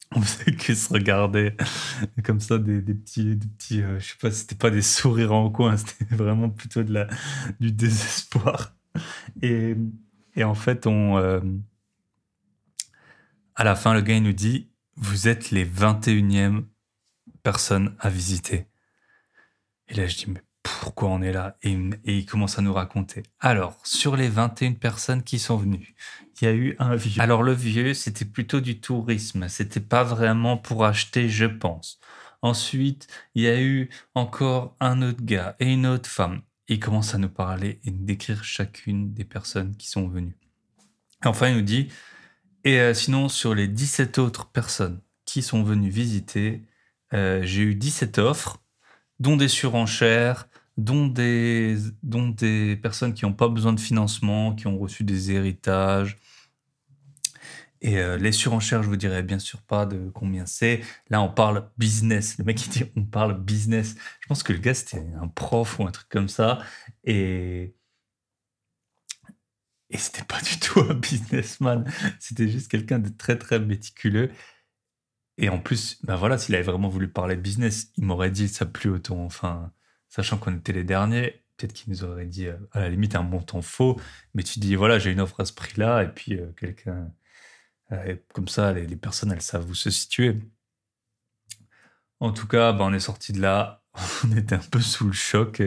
on 0.16 0.22
faisait 0.22 0.56
que 0.56 0.74
se 0.74 0.92
regarder 0.92 1.56
comme 2.24 2.40
ça 2.40 2.58
des, 2.58 2.82
petits 2.82 3.36
des 3.36 3.48
petits 3.48 3.82
euh, 3.84 4.00
je 4.00 4.10
sais 4.10 4.18
pas 4.20 4.32
c'était 4.32 4.56
pas 4.56 4.72
des 4.72 4.82
sourires 4.82 5.34
en 5.34 5.50
coin 5.52 5.78
c'était 5.78 6.16
vraiment 6.16 6.50
plutôt 6.50 6.84
de 6.84 6.94
la 6.94 7.08
du 7.60 7.72
désespoir. 7.72 8.76
Et, 9.42 9.76
et 10.36 10.44
en 10.44 10.56
fait 10.56 10.88
on 10.88 11.18
euh, 11.18 11.40
à 13.56 13.64
la 13.64 13.76
fin 13.76 13.94
le 13.94 14.02
gars 14.02 14.16
il 14.16 14.24
nous 14.24 14.34
dit 14.34 14.70
vous 14.96 15.28
êtes 15.28 15.52
les 15.52 15.66
21e 15.66 16.66
personnes 17.44 17.96
à 18.00 18.10
visiter 18.10 18.66
et 19.88 19.94
là 19.94 20.08
je 20.08 20.18
dis 20.18 20.26
mais 20.28 20.42
pourquoi 20.64 21.10
on 21.10 21.22
est 21.22 21.32
là 21.32 21.58
et, 21.64 21.78
il 22.06 22.26
commence 22.26 22.60
à 22.60 22.62
nous 22.62 22.74
raconter. 22.74 23.24
Alors, 23.40 23.78
sur 23.84 24.16
les 24.16 24.28
21 24.28 24.74
personnes 24.74 25.24
qui 25.24 25.40
sont 25.40 25.58
venues, 25.58 25.96
il 26.42 26.46
y 26.46 26.48
a 26.48 26.54
eu 26.54 26.76
un 26.80 26.96
vieux. 26.96 27.22
Alors 27.22 27.44
le 27.44 27.54
vieux, 27.54 27.94
c'était 27.94 28.26
plutôt 28.26 28.60
du 28.60 28.80
tourisme, 28.80 29.48
c'était 29.48 29.80
pas 29.80 30.04
vraiment 30.04 30.58
pour 30.58 30.86
acheter, 30.86 31.30
je 31.30 31.46
pense. 31.46 32.00
Ensuite, 32.42 33.08
il 33.36 33.44
y 33.44 33.48
a 33.48 33.62
eu 33.62 33.90
encore 34.16 34.76
un 34.80 35.02
autre 35.02 35.24
gars 35.24 35.56
et 35.60 35.72
une 35.72 35.86
autre 35.86 36.10
femme. 36.10 36.42
Il 36.68 36.80
commence 36.80 37.16
à 37.16 37.18
nous 37.18 37.30
parler 37.30 37.80
et 37.84 37.92
décrire 37.92 38.44
chacune 38.44 39.14
des 39.14 39.26
personnes 39.26 39.76
qui 39.76 39.90
sont 39.90 40.08
venues. 40.08 40.38
enfin, 41.26 41.50
il 41.50 41.56
nous 41.56 41.62
dit, 41.62 41.90
et 42.64 42.80
euh, 42.80 42.94
sinon, 42.94 43.30
sur 43.30 43.56
les 43.56 43.68
17 43.68 44.20
autres 44.20 44.48
personnes 44.48 45.02
qui 45.26 45.42
sont 45.42 45.64
venues 45.64 45.90
visiter, 45.90 46.64
euh, 47.14 47.42
j'ai 47.44 47.62
eu 47.64 47.76
17 47.76 48.20
offres, 48.20 48.62
dont 49.20 49.38
des 49.38 49.48
surenchères, 49.48 50.48
dont 50.78 51.08
des, 51.08 51.78
dont 52.04 52.30
des 52.30 52.78
personnes 52.78 53.14
qui 53.14 53.26
n'ont 53.26 53.34
pas 53.34 53.50
besoin 53.50 53.74
de 53.74 53.80
financement, 53.80 54.56
qui 54.56 54.68
ont 54.68 54.78
reçu 54.78 55.04
des 55.04 55.32
héritages. 55.32 56.18
Et 57.82 57.98
euh, 57.98 58.18
les 58.18 58.32
surenchères, 58.32 58.84
je 58.84 58.90
vous 58.90 58.98
dirais 58.98 59.24
bien 59.24 59.40
sûr 59.40 59.62
pas 59.62 59.86
de 59.86 60.10
combien 60.10 60.46
c'est. 60.46 60.82
Là, 61.10 61.22
on 61.22 61.30
parle 61.30 61.70
business. 61.78 62.38
Le 62.38 62.44
mec, 62.44 62.66
il 62.66 62.70
dit 62.70 62.84
on 62.96 63.06
parle 63.06 63.40
business. 63.40 63.96
Je 64.22 64.28
pense 64.28 64.44
que 64.44 64.54
le 64.54 64.60
gars, 64.60 64.74
c'était 64.74 65.06
un 65.22 65.28
prof 65.28 65.80
ou 65.80 65.84
un 65.88 65.92
truc 65.92 66.10
comme 66.10 66.30
ça. 66.30 66.60
Et. 67.04 67.76
Et 69.92 69.98
c'était 69.98 70.24
pas 70.24 70.40
du 70.42 70.60
tout 70.60 70.82
un 70.82 70.94
businessman. 70.94 71.84
C'était 72.20 72.48
juste 72.48 72.70
quelqu'un 72.70 73.00
de 73.00 73.10
très, 73.10 73.38
très 73.38 73.60
méticuleux. 73.60 74.30
Et 75.42 75.48
en 75.48 75.58
plus, 75.58 76.00
ben 76.04 76.18
voilà, 76.18 76.38
s'il 76.38 76.54
avait 76.56 76.66
vraiment 76.66 76.90
voulu 76.90 77.08
parler 77.08 77.38
business, 77.38 77.92
il 77.96 78.04
m'aurait 78.04 78.30
dit 78.30 78.50
ça 78.50 78.66
plus 78.66 78.90
autant. 78.90 79.24
Enfin, 79.24 79.72
sachant 80.10 80.38
qu'on 80.38 80.58
était 80.58 80.74
les 80.74 80.84
derniers, 80.84 81.42
peut-être 81.56 81.72
qu'il 81.74 81.92
nous 81.92 82.04
aurait 82.04 82.26
dit 82.26 82.48
euh, 82.48 82.58
à 82.74 82.82
la 82.82 82.90
limite 82.90 83.16
un 83.16 83.24
montant 83.24 83.62
faux, 83.62 84.00
mais 84.34 84.44
tu 84.44 84.60
dis 84.60 84.76
voilà, 84.76 85.00
j'ai 85.00 85.12
une 85.12 85.22
offre 85.22 85.40
à 85.40 85.46
ce 85.46 85.54
prix-là, 85.54 86.04
et 86.04 86.10
puis 86.10 86.36
euh, 86.38 86.52
quelqu'un. 86.58 87.12
Euh, 87.94 88.18
comme 88.34 88.50
ça, 88.50 88.74
les, 88.74 88.96
personnes, 88.98 89.32
elles 89.32 89.42
savent 89.42 89.70
où 89.70 89.76
se 89.76 89.90
situer. 89.90 90.38
En 92.20 92.32
tout 92.34 92.48
cas, 92.48 92.74
bah, 92.74 92.84
on 92.86 92.94
est 92.94 93.00
sorti 93.00 93.34
de 93.34 93.42
là. 93.42 93.84
On 94.26 94.36
était 94.36 94.56
un 94.56 94.60
peu 94.60 94.82
sous 94.82 95.08
le 95.08 95.14
choc 95.14 95.62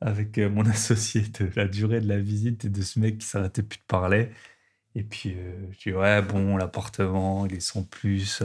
avec 0.00 0.38
mon 0.38 0.66
associé 0.66 1.22
de 1.22 1.50
la 1.56 1.68
durée 1.68 2.00
de 2.00 2.08
la 2.08 2.18
visite 2.18 2.64
et 2.64 2.68
de 2.70 2.82
ce 2.82 2.98
mec 2.98 3.18
qui 3.18 3.26
s'arrêtait 3.26 3.62
plus 3.62 3.78
de 3.78 3.84
parler. 3.86 4.30
Et 4.94 5.02
puis, 5.04 5.36
je 5.72 5.90
dis, 5.90 5.92
ouais, 5.92 6.22
bon, 6.22 6.56
l'appartement, 6.56 7.46
il 7.46 7.54
est 7.54 7.60
sans 7.60 7.84
plus. 7.84 8.42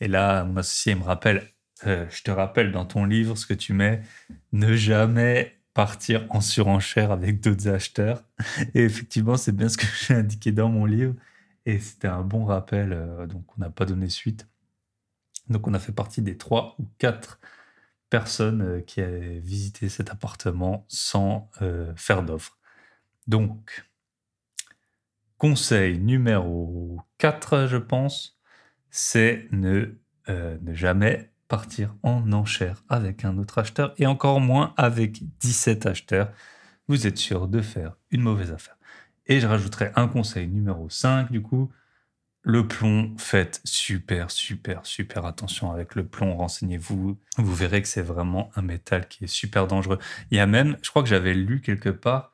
et 0.00 0.08
là, 0.08 0.44
mon 0.44 0.56
associé, 0.56 0.92
il 0.92 0.98
me 0.98 1.04
rappelle, 1.04 1.54
euh, 1.86 2.06
je 2.10 2.22
te 2.22 2.30
rappelle 2.30 2.72
dans 2.72 2.86
ton 2.86 3.04
livre 3.04 3.36
ce 3.36 3.46
que 3.46 3.54
tu 3.54 3.72
mets, 3.72 4.02
ne 4.52 4.74
jamais 4.74 5.52
partir 5.74 6.26
en 6.30 6.40
surenchère 6.40 7.10
avec 7.10 7.40
d'autres 7.40 7.68
acheteurs. 7.68 8.24
Et 8.74 8.84
effectivement, 8.84 9.36
c'est 9.36 9.52
bien 9.52 9.68
ce 9.68 9.76
que 9.76 9.86
j'ai 9.86 10.14
indiqué 10.14 10.52
dans 10.52 10.68
mon 10.68 10.84
livre. 10.84 11.14
Et 11.66 11.78
c'était 11.80 12.08
un 12.08 12.22
bon 12.22 12.44
rappel, 12.44 12.92
euh, 12.92 13.26
donc 13.26 13.44
on 13.56 13.60
n'a 13.60 13.70
pas 13.70 13.86
donné 13.86 14.08
suite. 14.08 14.48
Donc 15.48 15.66
on 15.66 15.74
a 15.74 15.78
fait 15.78 15.92
partie 15.92 16.22
des 16.22 16.36
trois 16.36 16.76
ou 16.78 16.88
quatre 16.98 17.40
personnes 18.10 18.62
euh, 18.62 18.80
qui 18.80 19.00
avaient 19.00 19.38
visité 19.40 19.88
cet 19.88 20.10
appartement 20.10 20.86
sans 20.88 21.50
faire 21.96 22.22
d'offre. 22.22 22.58
Donc, 23.26 23.86
conseil 25.38 25.98
numéro 25.98 27.00
4, 27.18 27.66
je 27.66 27.76
pense, 27.76 28.38
c'est 28.90 29.48
ne, 29.50 29.96
ne 30.28 30.74
jamais 30.74 31.30
partir 31.48 31.94
en 32.02 32.32
enchère 32.32 32.82
avec 32.88 33.24
un 33.24 33.38
autre 33.38 33.58
acheteur 33.58 33.94
et 33.98 34.06
encore 34.06 34.40
moins 34.40 34.74
avec 34.76 35.22
17 35.40 35.86
acheteurs. 35.86 36.32
Vous 36.88 37.06
êtes 37.06 37.18
sûr 37.18 37.48
de 37.48 37.60
faire 37.60 37.96
une 38.10 38.22
mauvaise 38.22 38.52
affaire. 38.52 38.76
Et 39.26 39.40
je 39.40 39.46
rajouterai 39.46 39.90
un 39.96 40.08
conseil 40.08 40.48
numéro 40.48 40.88
5 40.88 41.30
du 41.30 41.42
coup, 41.42 41.70
le 42.42 42.68
plomb, 42.68 43.14
faites 43.16 43.62
super, 43.64 44.30
super, 44.30 44.84
super 44.84 45.24
attention 45.24 45.72
avec 45.72 45.94
le 45.94 46.06
plomb. 46.06 46.36
Renseignez-vous. 46.36 47.18
Vous 47.38 47.54
verrez 47.54 47.80
que 47.80 47.88
c'est 47.88 48.02
vraiment 48.02 48.50
un 48.54 48.60
métal 48.60 49.08
qui 49.08 49.24
est 49.24 49.28
super 49.28 49.66
dangereux. 49.66 49.98
Il 50.30 50.36
y 50.36 50.40
a 50.40 50.46
même, 50.46 50.76
je 50.82 50.90
crois 50.90 51.02
que 51.02 51.08
j'avais 51.08 51.32
lu 51.32 51.62
quelque 51.62 51.88
part 51.88 52.33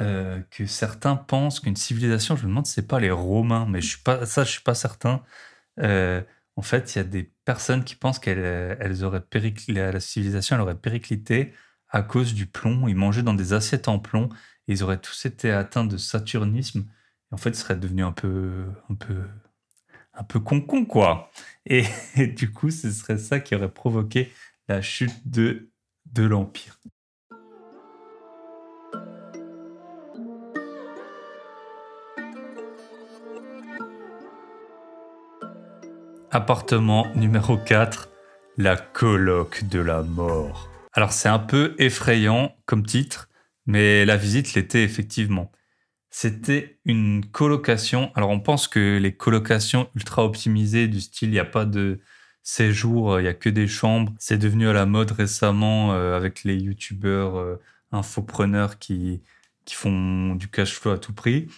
euh, 0.00 0.40
que 0.50 0.66
certains 0.66 1.16
pensent 1.16 1.60
qu'une 1.60 1.76
civilisation, 1.76 2.36
je 2.36 2.44
me 2.44 2.48
demande 2.48 2.66
si 2.66 2.74
c'est 2.74 2.86
pas 2.86 3.00
les 3.00 3.10
Romains, 3.10 3.66
mais 3.68 3.80
je 3.80 3.88
suis 3.88 4.02
pas, 4.02 4.26
ça, 4.26 4.44
je 4.44 4.50
suis 4.50 4.62
pas 4.62 4.74
certain. 4.74 5.22
Euh, 5.80 6.22
en 6.56 6.62
fait, 6.62 6.94
il 6.94 6.98
y 6.98 7.00
a 7.00 7.04
des 7.04 7.32
personnes 7.44 7.84
qui 7.84 7.96
pensent 7.96 8.18
qu'elles 8.18 8.76
elles 8.80 9.04
auraient 9.04 9.20
périclité, 9.20 9.72
la 9.74 10.00
civilisation 10.00 10.56
elle 10.56 10.62
aurait 10.62 10.78
périclité 10.78 11.54
à 11.90 12.02
cause 12.02 12.34
du 12.34 12.46
plomb. 12.46 12.88
Ils 12.88 12.96
mangeaient 12.96 13.22
dans 13.22 13.34
des 13.34 13.52
assiettes 13.52 13.88
en 13.88 13.98
plomb 13.98 14.28
et 14.68 14.72
ils 14.72 14.82
auraient 14.82 15.00
tous 15.00 15.26
été 15.26 15.50
atteints 15.52 15.84
de 15.84 15.96
saturnisme 15.96 16.84
en 17.30 17.36
fait, 17.36 17.54
ce 17.54 17.62
serait 17.62 17.76
devenu 17.76 18.02
un 18.04 18.12
peu, 18.12 18.64
un 18.88 18.94
peu, 18.94 19.24
un 20.14 20.24
peu 20.24 20.40
con-con, 20.40 20.84
quoi. 20.86 21.30
Et, 21.66 21.84
du 22.36 22.52
coup, 22.52 22.70
ce 22.70 22.90
serait 22.90 23.18
ça 23.18 23.40
qui 23.40 23.54
aurait 23.54 23.72
provoqué 23.72 24.32
la 24.68 24.82
chute 24.82 25.28
de, 25.28 25.70
de 26.06 26.24
l'Empire. 26.24 26.78
Appartement 36.38 37.12
numéro 37.16 37.56
4, 37.56 38.10
la 38.58 38.76
colloque 38.76 39.64
de 39.64 39.80
la 39.80 40.04
mort. 40.04 40.70
Alors 40.92 41.12
c'est 41.12 41.28
un 41.28 41.40
peu 41.40 41.74
effrayant 41.80 42.54
comme 42.64 42.86
titre, 42.86 43.28
mais 43.66 44.04
la 44.04 44.16
visite 44.16 44.54
l'était 44.54 44.84
effectivement. 44.84 45.50
C'était 46.10 46.78
une 46.84 47.26
colocation. 47.26 48.12
Alors, 48.14 48.30
on 48.30 48.38
pense 48.38 48.68
que 48.68 48.98
les 48.98 49.16
colocations 49.16 49.90
ultra 49.96 50.24
optimisées 50.24 50.86
du 50.86 51.00
style, 51.00 51.30
il 51.30 51.32
n'y 51.32 51.38
a 51.40 51.44
pas 51.44 51.64
de 51.64 51.98
séjour, 52.44 53.18
il 53.18 53.24
n'y 53.24 53.28
a 53.28 53.34
que 53.34 53.50
des 53.50 53.66
chambres. 53.66 54.14
C'est 54.20 54.38
devenu 54.38 54.68
à 54.68 54.72
la 54.72 54.86
mode 54.86 55.10
récemment 55.10 55.92
euh, 55.92 56.16
avec 56.16 56.44
les 56.44 56.54
youtubeurs 56.54 57.36
euh, 57.36 57.60
infopreneurs 57.90 58.78
qui, 58.78 59.22
qui 59.64 59.74
font 59.74 60.36
du 60.36 60.46
cash 60.46 60.74
flow 60.74 60.92
à 60.92 60.98
tout 60.98 61.12
prix. 61.12 61.48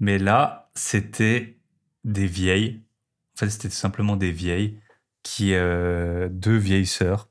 Mais 0.00 0.18
là, 0.18 0.70
c'était 0.74 1.56
des 2.04 2.26
vieilles. 2.26 2.82
En 3.38 3.46
fait, 3.46 3.50
c'était 3.50 3.70
simplement 3.70 4.16
des 4.16 4.32
vieilles 4.32 4.80
qui, 5.22 5.54
euh, 5.54 6.28
deux 6.28 6.56
vieilles 6.56 6.86
sœurs 6.86 7.30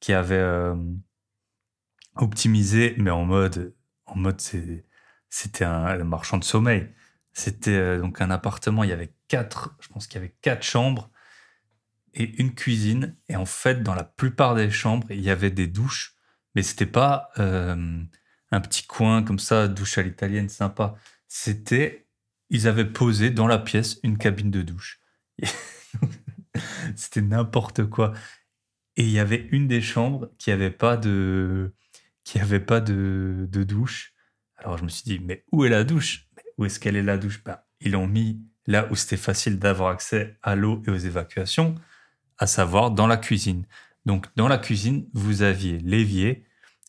qui 0.00 0.14
avaient 0.14 0.72
optimisé, 2.16 2.94
mais 2.96 3.10
en 3.10 3.26
mode, 3.26 3.74
en 4.06 4.16
mode 4.16 4.40
c'était 5.28 5.64
un, 5.64 6.04
marchand 6.04 6.38
de 6.38 6.44
sommeil. 6.44 6.88
C'était 7.34 7.70
euh, 7.76 8.00
donc 8.00 8.22
un 8.22 8.30
appartement, 8.30 8.82
il 8.82 8.90
y 8.90 8.94
avait 8.94 9.14
quatre, 9.28 9.76
je 9.80 9.88
pense 9.88 10.06
qu'il 10.06 10.16
y 10.16 10.24
avait 10.24 10.34
quatre 10.40 10.62
chambres 10.62 11.10
et 12.14 12.24
une 12.40 12.54
cuisine. 12.54 13.16
Et 13.28 13.36
en 13.36 13.44
fait, 13.44 13.82
dans 13.82 13.94
la 13.94 14.04
plupart 14.04 14.54
des 14.54 14.70
chambres, 14.70 15.06
il 15.10 15.20
y 15.20 15.28
avait 15.28 15.50
des 15.50 15.66
douches, 15.66 16.16
mais 16.54 16.62
c'était 16.62 16.86
pas 16.86 17.28
euh, 17.38 18.02
un 18.50 18.60
petit 18.60 18.86
coin 18.86 19.22
comme 19.22 19.38
ça, 19.38 19.68
douche 19.68 19.98
à 19.98 20.02
l'italienne 20.02 20.48
sympa. 20.48 20.94
C'était, 21.28 22.06
ils 22.48 22.68
avaient 22.68 22.90
posé 22.90 23.28
dans 23.28 23.46
la 23.46 23.58
pièce 23.58 24.00
une 24.02 24.16
cabine 24.16 24.50
de 24.50 24.62
douche. 24.62 25.01
c'était 26.96 27.22
n'importe 27.22 27.84
quoi. 27.84 28.12
Et 28.96 29.04
il 29.04 29.10
y 29.10 29.18
avait 29.18 29.48
une 29.50 29.68
des 29.68 29.80
chambres 29.80 30.30
qui 30.38 30.50
avait 30.50 30.70
pas 30.70 30.96
de, 30.96 31.72
qui 32.24 32.38
avait 32.38 32.60
pas 32.60 32.80
de, 32.80 33.48
douche. 33.50 34.12
Alors 34.56 34.78
je 34.78 34.84
me 34.84 34.88
suis 34.88 35.04
dit, 35.04 35.20
mais 35.24 35.44
où 35.52 35.64
est 35.64 35.68
la 35.70 35.84
douche? 35.84 36.28
Où 36.58 36.64
est-ce 36.64 36.78
qu'elle 36.78 36.96
est 36.96 37.02
la 37.02 37.18
douche? 37.18 37.42
Ben, 37.44 37.58
Ils 37.80 37.92
l'ont 37.92 38.06
mis 38.06 38.40
là 38.66 38.86
où 38.90 38.94
c'était 38.94 39.16
facile 39.16 39.58
d'avoir 39.58 39.90
accès 39.90 40.36
à 40.42 40.54
l'eau 40.54 40.82
et 40.86 40.90
aux 40.90 40.96
évacuations, 40.96 41.74
à 42.38 42.46
savoir 42.46 42.90
dans 42.90 43.06
la 43.06 43.16
cuisine. 43.16 43.64
Donc 44.04 44.26
dans 44.36 44.48
la 44.48 44.58
cuisine, 44.58 45.08
vous 45.14 45.42
aviez 45.42 45.78
l'évier 45.78 46.44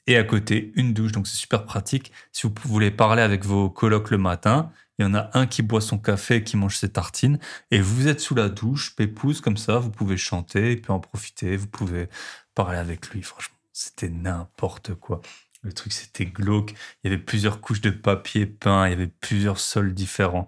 et 0.08 0.17
à 0.17 0.23
côté 0.23 0.71
une 0.75 0.93
douche. 0.93 1.13
Donc 1.13 1.27
c'est 1.27 1.38
super 1.38 1.65
pratique. 1.65 2.12
Si 2.32 2.45
vous 2.45 2.53
voulez 2.65 2.91
parler 2.91 3.21
avec 3.21 3.45
vos 3.45 3.69
colocs 3.69 4.12
le 4.12 4.17
matin, 4.17 4.71
il 4.99 5.03
y 5.03 5.06
en 5.06 5.13
a 5.13 5.29
un 5.34 5.47
qui 5.47 5.62
boit 5.62 5.82
son 5.82 5.97
café, 5.97 6.43
qui 6.43 6.58
mange 6.58 6.77
ses 6.77 6.91
tartines, 6.91 7.39
et 7.71 7.82
vous 7.82 8.08
êtes 8.08 8.19
sous 8.19 8.36
la 8.36 8.49
douche, 8.49 8.95
pépouse 8.95 9.41
comme 9.41 9.58
ça, 9.58 9.79
vous 9.79 9.91
pouvez 9.91 10.17
chanter, 10.17 10.71
et 10.73 10.77
puis 10.77 10.91
en 10.91 10.99
profiter, 10.99 11.58
vous 11.58 11.67
pouvez 11.67 12.10
parler 12.56 12.77
avec 12.77 13.10
lui. 13.10 13.23
Franchement, 13.23 13.58
c'était 13.71 14.10
n'importe 14.10 14.95
quoi. 14.95 15.21
Le 15.63 15.73
truc, 15.73 15.93
c'était 15.93 16.25
glauque. 16.25 16.71
Il 17.03 17.12
y 17.12 17.13
avait 17.13 17.23
plusieurs 17.23 17.62
couches 17.62 17.82
de 17.82 17.89
papier 17.89 18.45
peint, 18.45 18.88
il 18.88 18.91
y 18.91 18.93
avait 18.93 19.08
plusieurs 19.08 19.60
sols 19.60 19.93
différents. 19.93 20.47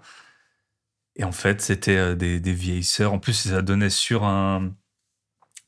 Et 1.16 1.24
en 1.24 1.32
fait, 1.32 1.62
c'était 1.62 1.98
euh, 1.98 2.16
des, 2.16 2.40
des 2.40 2.54
vieillisseurs. 2.54 3.14
En 3.14 3.20
plus, 3.20 3.34
ça 3.34 3.62
donnait 3.62 3.90
sur 3.90 4.26
un, 4.26 4.76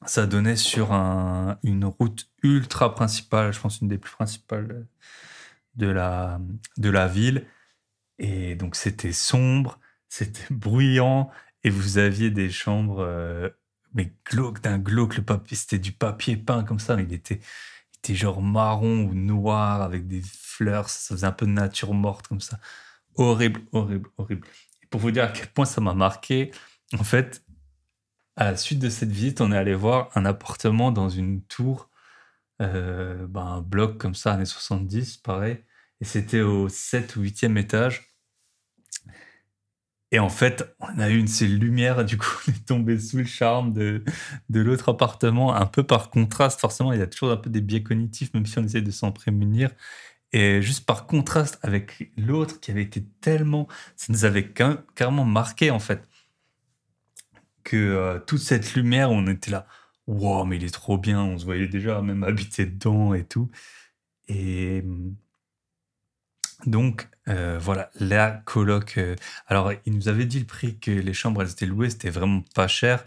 ça 0.05 0.27
donnait 0.27 0.55
sur 0.57 0.91
un, 0.93 1.57
une 1.63 1.85
route 1.85 2.29
ultra 2.43 2.93
principale, 2.93 3.53
je 3.53 3.59
pense 3.59 3.81
une 3.81 3.87
des 3.87 3.97
plus 3.97 4.11
principales 4.11 4.85
de 5.75 5.87
la, 5.87 6.39
de 6.77 6.89
la 6.89 7.07
ville. 7.07 7.47
Et 8.19 8.56
donc 8.56 8.75
c'était 8.75 9.13
sombre, 9.13 9.80
c'était 10.10 10.45
bruyant, 10.49 11.30
et 11.63 11.69
vous 11.69 11.97
aviez 11.97 12.32
des 12.32 12.49
chambres, 12.49 12.99
euh, 12.99 13.49
mais 13.93 14.13
glauques 14.25 14.62
d'un 14.62 14.80
glauque. 14.80 15.17
Le 15.17 15.23
papier, 15.23 15.58
c'était 15.58 15.80
du 15.80 15.91
papier 15.91 16.38
peint 16.38 16.63
comme 16.63 16.80
ça, 16.80 16.95
mais 16.95 17.03
il 17.03 17.13
était, 17.13 17.41
était 17.97 18.15
genre 18.15 18.41
marron 18.41 19.03
ou 19.03 19.13
noir 19.13 19.82
avec 19.82 20.08
des 20.08 20.21
fleurs. 20.21 20.89
Ça 20.89 21.15
faisait 21.15 21.27
un 21.27 21.32
peu 21.32 21.45
de 21.45 21.51
nature 21.51 21.93
morte 21.93 22.27
comme 22.27 22.41
ça. 22.41 22.60
Horrible, 23.15 23.62
horrible, 23.71 24.10
horrible. 24.17 24.47
Et 24.84 24.88
pour 24.88 25.01
vous 25.01 25.12
dire 25.12 25.25
à 25.25 25.27
quel 25.30 25.47
point 25.47 25.65
ça 25.65 25.82
m'a 25.82 25.93
marqué, 25.93 26.51
en 26.97 27.03
fait, 27.03 27.43
à 28.38 28.51
la 28.51 28.58
suite 28.58 28.80
de 28.80 28.89
cette 28.89 29.10
visite, 29.10 29.41
on 29.41 29.51
est 29.51 29.58
allé 29.58 29.73
voir 29.73 30.10
un 30.15 30.25
appartement 30.25 30.91
dans 30.91 31.10
une 31.10 31.41
tour, 31.43 31.89
euh, 32.62 33.27
ben, 33.27 33.41
un 33.41 33.62
bloc 33.62 33.97
comme 33.97 34.15
ça, 34.15 34.34
années 34.34 34.45
70, 34.45 35.17
pareil. 35.17 35.63
Et 36.01 36.06
c'était 36.06 36.41
au 36.41 36.69
7 36.69 37.15
ou 37.15 37.23
8e 37.23 37.58
étage. 37.58 38.07
Et 40.12 40.19
en 40.19 40.30
fait, 40.30 40.73
on 40.80 41.00
a 41.00 41.10
eu 41.10 41.17
une 41.17 41.28
ces 41.28 41.47
lumières, 41.47 42.06
du 42.06 42.17
coup, 42.17 42.28
on 42.47 42.52
est 42.52 42.65
tombé 42.65 43.00
sous 43.00 43.17
le 43.17 43.26
charme 43.26 43.73
de, 43.73 44.04
l'autre 44.50 44.89
appartement, 44.89 45.54
un 45.54 45.65
peu 45.65 45.84
par 45.84 46.10
contraste. 46.10 46.60
Forcément, 46.62 46.93
il 46.93 47.00
y 47.00 47.02
a 47.02 47.08
toujours 47.08 47.32
un 47.32 47.38
peu 47.38 47.50
des 47.50 47.62
biais 47.62 47.84
cognitifs, 47.84 48.34
même 48.34 48.45
si 48.45 48.58
on 48.58 48.63
essaie 48.63 48.82
de 48.82 48.91
s'en 48.91 49.12
prémunir. 49.12 49.71
Et 50.34 50.62
juste 50.62 50.86
par 50.86 51.08
contraste 51.08 51.60
avec 51.62 52.12
l'autre 52.17 52.60
qui 52.60 52.71
avait 52.71 52.84
été 52.84 53.04
tellement. 53.21 53.67
Ça 53.95 54.12
nous 54.13 54.26
avait 54.26 54.52
carrément 54.95 55.26
marqué, 55.26 55.71
en 55.71 55.80
fait. 55.80 56.08
Que 57.63 57.76
euh, 57.78 58.19
toute 58.19 58.39
cette 58.39 58.76
lumière, 58.76 59.12
on 59.12 59.28
était 59.28 59.52
là. 59.52 59.67
Wow, 60.08 60.45
mais 60.45 60.58
il 60.58 60.63
est 60.63 60.73
trop 60.73 60.97
bien. 60.97 61.21
On 61.23 61.38
se 61.38 61.45
voyait 61.45 61.67
déjà 61.67 62.02
même 62.02 62.23
habiter 62.23 62.65
dedans 62.65 63.13
et 63.13 63.26
tout. 63.26 63.50
Et 64.30 64.84
donc, 66.65 67.08
euh, 67.28 67.60
voilà, 67.60 67.91
la 68.00 68.32
coloc. 68.46 68.98
Euh, 68.98 69.15
alors, 69.48 69.72
il 69.86 69.93
nous 69.93 70.08
avait 70.08 70.26
dit 70.26 70.39
le 70.39 70.46
prix 70.46 70.80
que 70.80 70.91
les 70.91 71.13
chambres, 71.13 71.41
elles 71.41 71.52
étaient 71.52 71.65
louées, 71.65 71.89
c'était 71.89 72.10
vraiment 72.10 72.43
pas 72.56 72.67
cher. 72.67 73.06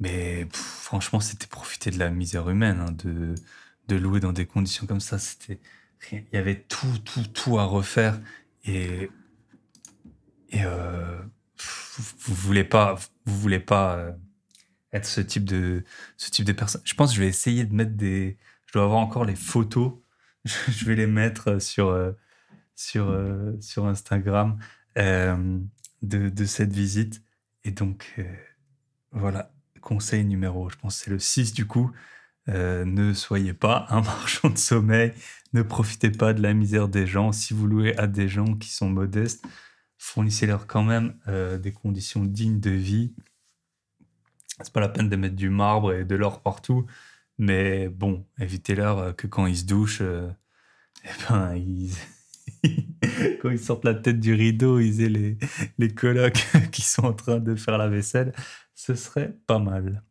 Mais 0.00 0.48
franchement, 0.52 1.20
c'était 1.20 1.46
profiter 1.46 1.90
de 1.90 1.98
la 1.98 2.10
misère 2.10 2.48
humaine, 2.48 2.80
hein, 2.80 2.92
de, 2.92 3.34
de 3.88 3.96
louer 3.96 4.20
dans 4.20 4.32
des 4.32 4.46
conditions 4.46 4.86
comme 4.86 5.00
ça. 5.00 5.18
C'était, 5.18 5.60
il 6.10 6.24
y 6.32 6.36
avait 6.36 6.60
tout, 6.60 6.98
tout, 7.04 7.24
tout 7.28 7.58
à 7.58 7.64
refaire. 7.64 8.18
Et, 8.64 9.10
et 10.50 10.64
euh, 10.64 11.20
vous, 12.18 12.34
voulez 12.34 12.64
pas, 12.64 12.96
vous 13.26 13.40
voulez 13.40 13.60
pas 13.60 14.16
être 14.92 15.06
ce 15.06 15.20
type 15.20 15.44
de, 15.44 15.84
ce 16.16 16.30
type 16.30 16.46
de 16.46 16.52
personne. 16.52 16.82
Je 16.84 16.94
pense 16.94 17.10
que 17.10 17.16
je 17.16 17.20
vais 17.20 17.28
essayer 17.28 17.64
de 17.64 17.74
mettre 17.74 17.92
des. 17.92 18.38
Je 18.66 18.72
dois 18.72 18.84
avoir 18.84 18.98
encore 19.00 19.24
les 19.24 19.36
photos. 19.36 19.94
Je 20.44 20.84
vais 20.84 20.96
les 20.96 21.06
mettre 21.06 21.60
sur 21.60 22.14
sur, 22.74 23.08
euh, 23.08 23.52
sur 23.60 23.86
Instagram 23.86 24.58
euh, 24.98 25.58
de, 26.02 26.28
de, 26.28 26.44
cette 26.44 26.72
visite. 26.72 27.22
Et 27.64 27.70
donc, 27.70 28.14
euh, 28.18 28.24
voilà, 29.12 29.52
conseil 29.80 30.24
numéro, 30.24 30.68
je 30.70 30.76
pense 30.76 30.96
c'est 30.96 31.10
le 31.10 31.18
6 31.18 31.52
du 31.54 31.66
coup. 31.66 31.90
ne 32.48 33.12
soyez 33.14 33.54
pas 33.54 33.86
un 33.90 34.00
marchand 34.02 34.50
de 34.50 34.58
sommeil, 34.58 35.12
ne 35.52 35.62
profitez 35.62 36.10
pas 36.10 36.32
de 36.32 36.42
la 36.42 36.54
misère 36.54 36.88
des 36.88 37.06
gens. 37.06 37.32
Si 37.32 37.54
vous 37.54 37.66
louez 37.66 37.96
à 37.96 38.06
des 38.06 38.28
gens 38.28 38.54
qui 38.54 38.70
sont 38.70 38.88
modestes, 38.90 39.44
fournissez-leur 39.98 40.66
quand 40.66 40.82
même 40.82 41.14
des 41.62 41.72
conditions 41.72 42.24
dignes 42.24 42.60
de 42.60 42.70
vie. 42.70 43.14
C'est 44.60 44.72
pas 44.72 44.80
la 44.80 44.88
peine 44.88 45.08
de 45.08 45.16
mettre 45.16 45.36
du 45.36 45.50
marbre 45.50 45.92
et 45.92 46.04
de 46.04 46.14
l'or 46.14 46.42
partout, 46.42 46.86
mais 47.38 47.88
bon, 47.88 48.24
évitez-leur 48.38 49.16
que 49.16 49.26
quand 49.26 49.46
ils 49.46 49.58
se 49.58 49.64
douchent, 49.64 50.02
eh 51.04 51.08
ben, 51.28 51.56
ils, 51.56 51.92
quand 53.40 53.50
ils 53.50 53.58
sortent 53.58 53.84
la 53.84 53.94
tête 53.94 54.20
du 54.20 54.34
rideau, 54.34 54.78
ils 54.80 55.02
aient 55.02 55.08
les, 55.08 55.38
les 55.78 55.88
colocs 55.88 56.44
qui 56.72 56.82
sont 56.82 57.04
en 57.04 57.12
train 57.12 57.38
de 57.38 57.54
faire 57.54 57.78
la 57.78 57.88
vaisselle. 57.88 58.32
Ce 58.74 58.94
serait 58.94 59.36
pas 59.46 59.58
mal. 59.58 60.02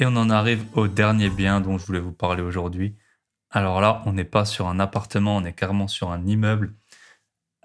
Et 0.00 0.06
on 0.06 0.14
en 0.14 0.30
arrive 0.30 0.64
au 0.74 0.86
dernier 0.86 1.28
bien 1.28 1.60
dont 1.60 1.76
je 1.76 1.84
voulais 1.84 1.98
vous 1.98 2.12
parler 2.12 2.42
aujourd'hui. 2.42 2.96
Alors 3.50 3.80
là, 3.80 4.02
on 4.06 4.12
n'est 4.12 4.24
pas 4.24 4.44
sur 4.44 4.68
un 4.68 4.78
appartement, 4.78 5.36
on 5.36 5.44
est 5.44 5.54
carrément 5.54 5.88
sur 5.88 6.12
un 6.12 6.24
immeuble. 6.24 6.74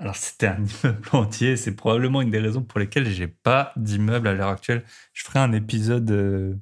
Alors 0.04 0.18
c'était 0.18 0.48
un 0.48 0.58
immeuble 0.84 1.10
entier, 1.13 1.56
c'est 1.56 1.76
probablement 1.76 2.22
une 2.22 2.30
des 2.30 2.39
raisons 2.39 2.62
pour 2.62 2.78
lesquelles 2.78 3.10
j'ai 3.10 3.28
pas 3.28 3.72
d'immeuble 3.78 4.28
à 4.28 4.34
l'heure 4.34 4.50
actuelle. 4.50 4.84
Je 5.13 5.24
ferai 5.24 5.39
un 5.39 5.54
épisode, 5.54 6.12
euh, 6.12 6.54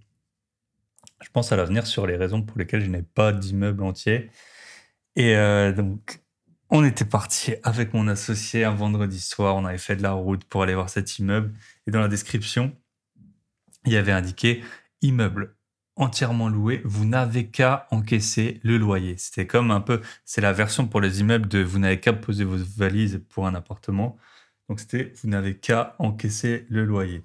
je 1.22 1.30
pense 1.32 1.52
à 1.52 1.56
l'avenir, 1.56 1.88
sur 1.88 2.06
les 2.06 2.18
raisons 2.18 2.44
pour 2.44 2.60
lesquelles 2.60 2.82
je 2.82 2.90
n'ai 2.90 3.02
pas 3.02 3.34
d'immeuble 3.34 3.84
entier. 3.84 4.30
Et 5.16 5.36
euh, 5.36 5.74
donc, 5.74 6.22
on 6.70 6.84
était 6.84 7.06
parti 7.06 7.56
avec 7.64 7.96
mon 7.96 8.08
associé 8.08 8.64
un 8.64 8.76
vendredi 8.76 9.20
soir, 9.20 9.56
on 9.56 9.66
avait 9.66 9.80
fait 9.80 9.96
de 9.96 10.04
la 10.04 10.12
route 10.12 10.44
pour 10.46 10.62
aller 10.62 10.76
voir 10.76 10.92
cet 10.92 11.18
immeuble. 11.18 11.52
Et 11.88 11.92
dans 11.92 12.00
la 12.00 12.08
description, 12.10 12.78
il 13.86 13.94
y 13.94 13.98
avait 13.98 14.12
indiqué 14.12 14.64
immeuble 15.02 15.56
entièrement 16.02 16.50
loué, 16.50 16.82
vous 16.84 17.06
n'avez 17.06 17.48
qu'à 17.48 17.88
encaisser 17.92 18.60
le 18.64 18.78
loyer. 18.78 19.16
C'était 19.18 19.48
comme 19.48 19.72
un 19.72 19.82
peu, 19.82 20.02
c'est 20.26 20.42
la 20.42 20.52
version 20.52 20.88
pour 20.88 21.00
les 21.00 21.22
immeubles 21.22 21.48
de 21.48 21.64
vous 21.64 21.80
n'avez 21.80 22.00
qu'à 22.00 22.14
poser 22.14 22.44
vos 22.44 22.58
valises 22.58 23.22
pour 23.30 23.48
un 23.48 23.54
appartement. 23.56 24.18
Donc 24.68 24.80
c'était 24.80 25.14
vous 25.22 25.30
n'avez 25.30 25.58
qu'à 25.58 25.96
encaisser 26.00 26.66
le 26.70 26.86
loyer. 26.86 27.24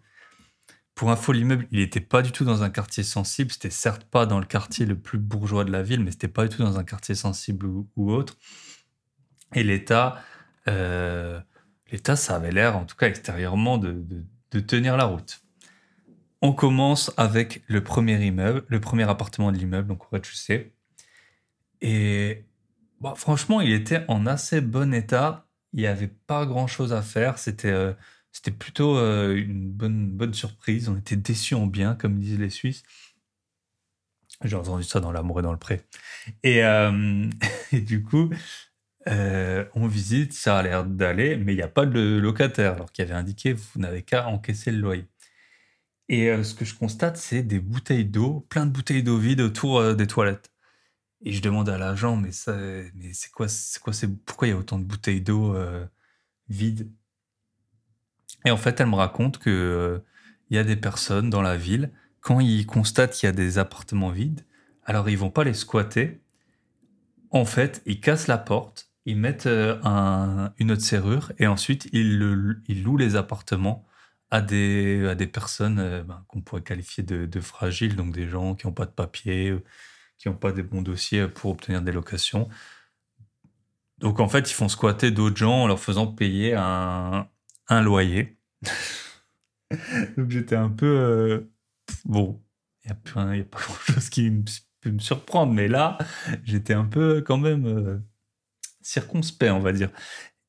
Pour 0.94 1.10
info, 1.10 1.32
l'immeuble, 1.32 1.66
il 1.72 1.80
n'était 1.80 2.00
pas 2.00 2.22
du 2.22 2.32
tout 2.32 2.44
dans 2.44 2.62
un 2.62 2.70
quartier 2.70 3.02
sensible. 3.02 3.50
C'était 3.50 3.70
certes 3.70 4.04
pas 4.04 4.26
dans 4.26 4.40
le 4.40 4.46
quartier 4.46 4.86
le 4.86 4.98
plus 4.98 5.18
bourgeois 5.18 5.64
de 5.64 5.72
la 5.72 5.82
ville, 5.82 6.02
mais 6.02 6.10
c'était 6.10 6.28
pas 6.28 6.46
du 6.46 6.56
tout 6.56 6.62
dans 6.62 6.78
un 6.78 6.84
quartier 6.84 7.14
sensible 7.14 7.66
ou, 7.66 8.10
autre. 8.10 8.38
Et 9.54 9.62
l'État, 9.62 10.22
euh, 10.68 11.40
l'État, 11.92 12.16
ça 12.16 12.36
avait 12.36 12.50
l'air, 12.52 12.76
en 12.76 12.84
tout 12.84 12.96
cas 12.96 13.08
extérieurement, 13.08 13.78
de, 13.78 14.04
de 14.50 14.60
tenir 14.60 14.96
la 14.96 15.04
route. 15.04 15.45
On 16.42 16.52
commence 16.52 17.12
avec 17.16 17.62
le 17.66 17.82
premier 17.82 18.22
immeuble, 18.24 18.64
le 18.68 18.80
premier 18.80 19.08
appartement 19.08 19.52
de 19.52 19.56
l'immeuble, 19.56 19.88
donc 19.88 20.04
au 20.04 20.08
rez-de-chaussée. 20.12 20.72
Et 21.80 22.44
bah, 23.00 23.14
franchement, 23.16 23.60
il 23.60 23.72
était 23.72 24.04
en 24.08 24.26
assez 24.26 24.60
bon 24.60 24.92
état. 24.94 25.46
Il 25.72 25.80
n'y 25.80 25.86
avait 25.86 26.08
pas 26.08 26.46
grand-chose 26.46 26.92
à 26.92 27.02
faire. 27.02 27.38
C'était 27.38 27.70
euh, 27.70 27.92
plutôt 28.58 28.96
euh, 28.98 29.34
une 29.34 29.70
bonne, 29.70 30.08
bonne 30.08 30.34
surprise. 30.34 30.88
On 30.88 30.96
était 30.96 31.16
déçus 31.16 31.54
en 31.54 31.66
bien, 31.66 31.94
comme 31.94 32.18
disent 32.18 32.38
les 32.38 32.50
Suisses. 32.50 32.82
J'ai 34.44 34.56
entendu 34.56 34.84
ça 34.84 35.00
dans 35.00 35.12
l'amour 35.12 35.40
et 35.40 35.42
dans 35.42 35.52
le 35.52 35.58
pré. 35.58 35.80
Et, 36.42 36.62
euh, 36.64 37.28
du 37.72 38.02
coup, 38.02 38.30
on 39.06 39.86
visite, 39.86 40.32
ça 40.32 40.58
a 40.58 40.62
l'air 40.62 40.84
d'aller, 40.84 41.36
mais 41.36 41.54
il 41.54 41.56
n'y 41.56 41.62
a 41.62 41.68
pas 41.68 41.86
de 41.86 42.18
locataire, 42.18 42.74
alors 42.74 42.92
qu'il 42.92 43.04
avait 43.04 43.14
indiqué 43.14 43.52
vous 43.52 43.80
n'avez 43.80 44.02
qu'à 44.02 44.26
encaisser 44.28 44.72
le 44.72 44.78
loyer. 44.78 45.06
Et 46.08 46.30
euh, 46.30 46.44
ce 46.44 46.54
que 46.54 46.64
je 46.64 46.74
constate, 46.74 47.16
c'est 47.16 47.42
des 47.42 47.58
bouteilles 47.58 48.04
d'eau, 48.04 48.46
plein 48.48 48.66
de 48.66 48.70
bouteilles 48.70 49.02
d'eau 49.02 49.18
vides 49.18 49.40
autour 49.40 49.78
euh, 49.78 49.94
des 49.94 50.06
toilettes. 50.06 50.52
Et 51.22 51.32
je 51.32 51.42
demande 51.42 51.68
à 51.68 51.78
l'agent, 51.78 52.16
mais, 52.16 52.30
mais 52.94 53.12
c'est 53.12 53.30
quoi, 53.30 53.48
c'est 53.48 53.80
quoi, 53.80 53.92
c'est 53.92 54.08
pourquoi 54.24 54.48
il 54.48 54.50
y 54.52 54.54
a 54.54 54.56
autant 54.56 54.78
de 54.78 54.84
bouteilles 54.84 55.22
d'eau 55.22 55.54
euh, 55.54 55.84
vides? 56.48 56.90
Et 58.44 58.50
en 58.50 58.56
fait, 58.56 58.80
elle 58.80 58.88
me 58.88 58.96
raconte 58.96 59.38
que 59.38 60.02
il 60.50 60.56
y 60.56 60.60
a 60.60 60.64
des 60.64 60.76
personnes 60.76 61.30
dans 61.30 61.42
la 61.42 61.56
ville, 61.56 61.90
quand 62.20 62.38
ils 62.38 62.66
constatent 62.66 63.12
qu'il 63.14 63.26
y 63.26 63.30
a 63.30 63.32
des 63.32 63.58
appartements 63.58 64.10
vides, 64.10 64.44
alors 64.84 65.08
ils 65.08 65.18
vont 65.18 65.30
pas 65.30 65.42
les 65.42 65.54
squatter. 65.54 66.20
En 67.30 67.44
fait, 67.44 67.82
ils 67.86 68.00
cassent 68.00 68.28
la 68.28 68.38
porte, 68.38 68.92
ils 69.06 69.16
mettent 69.16 69.48
une 69.48 70.70
autre 70.70 70.82
serrure 70.82 71.32
et 71.38 71.48
ensuite 71.48 71.88
ils 71.92 72.18
louent 72.18 72.96
les 72.96 73.16
appartements 73.16 73.84
à 74.30 74.40
des, 74.40 75.06
à 75.08 75.14
des 75.14 75.26
personnes 75.26 75.78
euh, 75.78 76.02
ben, 76.02 76.24
qu'on 76.28 76.40
pourrait 76.40 76.62
qualifier 76.62 77.02
de, 77.02 77.40
fragiles, 77.40 77.96
donc 77.96 78.12
des 78.12 78.28
gens 78.28 78.54
qui 78.54 78.66
n'ont 78.66 78.72
pas 78.72 78.86
de 78.86 78.90
papier, 78.90 79.50
euh, 79.50 79.62
qui 80.18 80.28
n'ont 80.28 80.36
pas 80.36 80.52
des 80.52 80.62
bons 80.62 80.82
dossiers 80.82 81.28
pour 81.28 81.52
obtenir 81.52 81.82
des 81.82 81.92
locations. 81.92 82.48
Donc 83.98 84.20
en 84.20 84.28
fait, 84.28 84.50
ils 84.50 84.54
font 84.54 84.68
squatter 84.68 85.10
d'autres 85.10 85.36
gens 85.36 85.62
en 85.62 85.66
leur 85.66 85.80
faisant 85.80 86.06
payer 86.06 86.54
un, 86.54 87.28
un 87.68 87.82
loyer. 87.82 88.36
donc 90.16 90.30
j'étais 90.30 90.56
un 90.56 90.70
peu... 90.70 90.86
Euh, 90.86 91.50
bon, 92.04 92.42
il 92.84 92.88
n'y 92.88 92.92
a, 92.92 93.44
pas 93.44 93.58
grand-chose 93.60 94.10
qui 94.10 94.30
peut 94.80 94.90
me 94.90 94.98
surprendre, 94.98 95.52
mais 95.52 95.68
là, 95.68 95.98
j'étais 96.44 96.74
un 96.74 96.84
peu 96.84 97.22
quand 97.22 97.38
même 97.38 98.02
circonspect, 98.82 99.52
on 99.52 99.60
va 99.60 99.72
dire. 99.72 99.90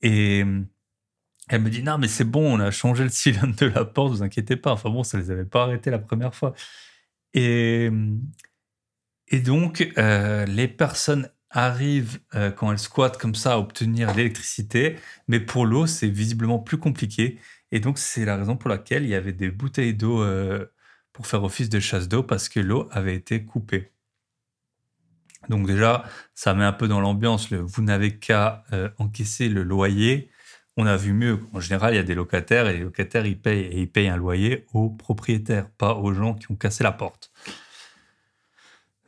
Et 0.02 0.44
elle 1.50 1.62
me 1.62 1.70
dit 1.70 1.84
non 1.84 1.98
mais 1.98 2.08
c'est 2.08 2.24
bon, 2.26 2.58
on 2.58 2.60
a 2.60 2.72
changé 2.72 3.04
le 3.04 3.10
cylindre 3.10 3.56
de 3.56 3.68
la 3.68 3.86
porte, 3.86 4.12
vous 4.12 4.24
inquiétez 4.24 4.58
pas. 4.58 4.72
Enfin 4.72 4.90
bon, 4.90 5.04
ça 5.04 5.18
les 5.18 5.32
avait 5.32 5.46
pas 5.46 5.64
arrêtés 5.64 5.92
la 5.92 6.00
première 6.00 6.36
fois. 6.36 6.54
Et 7.34 7.90
et 9.30 9.40
donc 9.40 9.88
euh, 9.98 10.46
les 10.46 10.68
personnes 10.68 11.30
arrivent 11.50 12.20
euh, 12.36 12.52
quand 12.52 12.72
elles 12.72 12.80
squattent 12.80 13.18
comme 13.18 13.36
ça 13.36 13.54
à 13.54 13.58
obtenir 13.58 14.14
l'électricité, 14.14 14.98
mais 15.28 15.40
pour 15.40 15.66
l'eau 15.66 15.88
c'est 15.88 16.10
visiblement 16.10 16.60
plus 16.60 16.78
compliqué. 16.78 17.40
Et 17.72 17.80
donc 17.80 17.98
c'est 18.00 18.26
la 18.26 18.38
raison 18.38 18.58
pour 18.58 18.70
laquelle 18.70 19.04
il 19.04 19.10
y 19.10 19.16
avait 19.16 19.34
des 19.34 19.52
bouteilles 19.52 19.94
d'eau 19.94 20.22
euh, 20.22 20.66
pour 21.14 21.28
faire 21.28 21.44
office 21.44 21.70
de 21.70 21.80
chasse 21.80 22.08
d'eau 22.08 22.24
parce 22.24 22.50
que 22.50 22.60
l'eau 22.60 22.88
avait 22.92 23.16
été 23.16 23.44
coupée. 23.46 23.92
Donc 25.50 25.68
déjà, 25.68 26.04
ça 26.36 26.54
met 26.54 26.66
un 26.66 26.74
peu 26.74 26.88
dans 26.88 27.00
l'ambiance. 27.00 27.54
Vous 27.54 27.82
n'avez 27.82 28.18
qu'à 28.20 28.66
encaisser 28.98 29.48
le 29.50 29.64
loyer 29.64 30.30
on 30.78 30.86
a 30.86 30.96
vu 30.96 31.12
mieux. 31.12 31.40
En 31.54 31.60
général, 31.60 31.94
il 31.94 31.98
y 31.98 32.00
a 32.00 32.04
des 32.04 32.16
locataires 32.16 32.68
et 32.68 32.74
les 32.74 32.84
locataires, 32.84 33.26
ils 33.26 33.40
payent 33.40 33.66
et 33.66 33.82
ils 33.82 33.92
payent 33.92 34.10
un 34.10 34.16
loyer 34.16 34.66
aux 34.74 34.90
propriétaires, 34.90 35.70
pas 35.72 35.96
aux 35.96 36.13
gens 36.13 36.36
qui 36.36 36.52
ont 36.52 36.56
cassé 36.56 36.84
la 36.84 36.92
porte. 36.92 37.32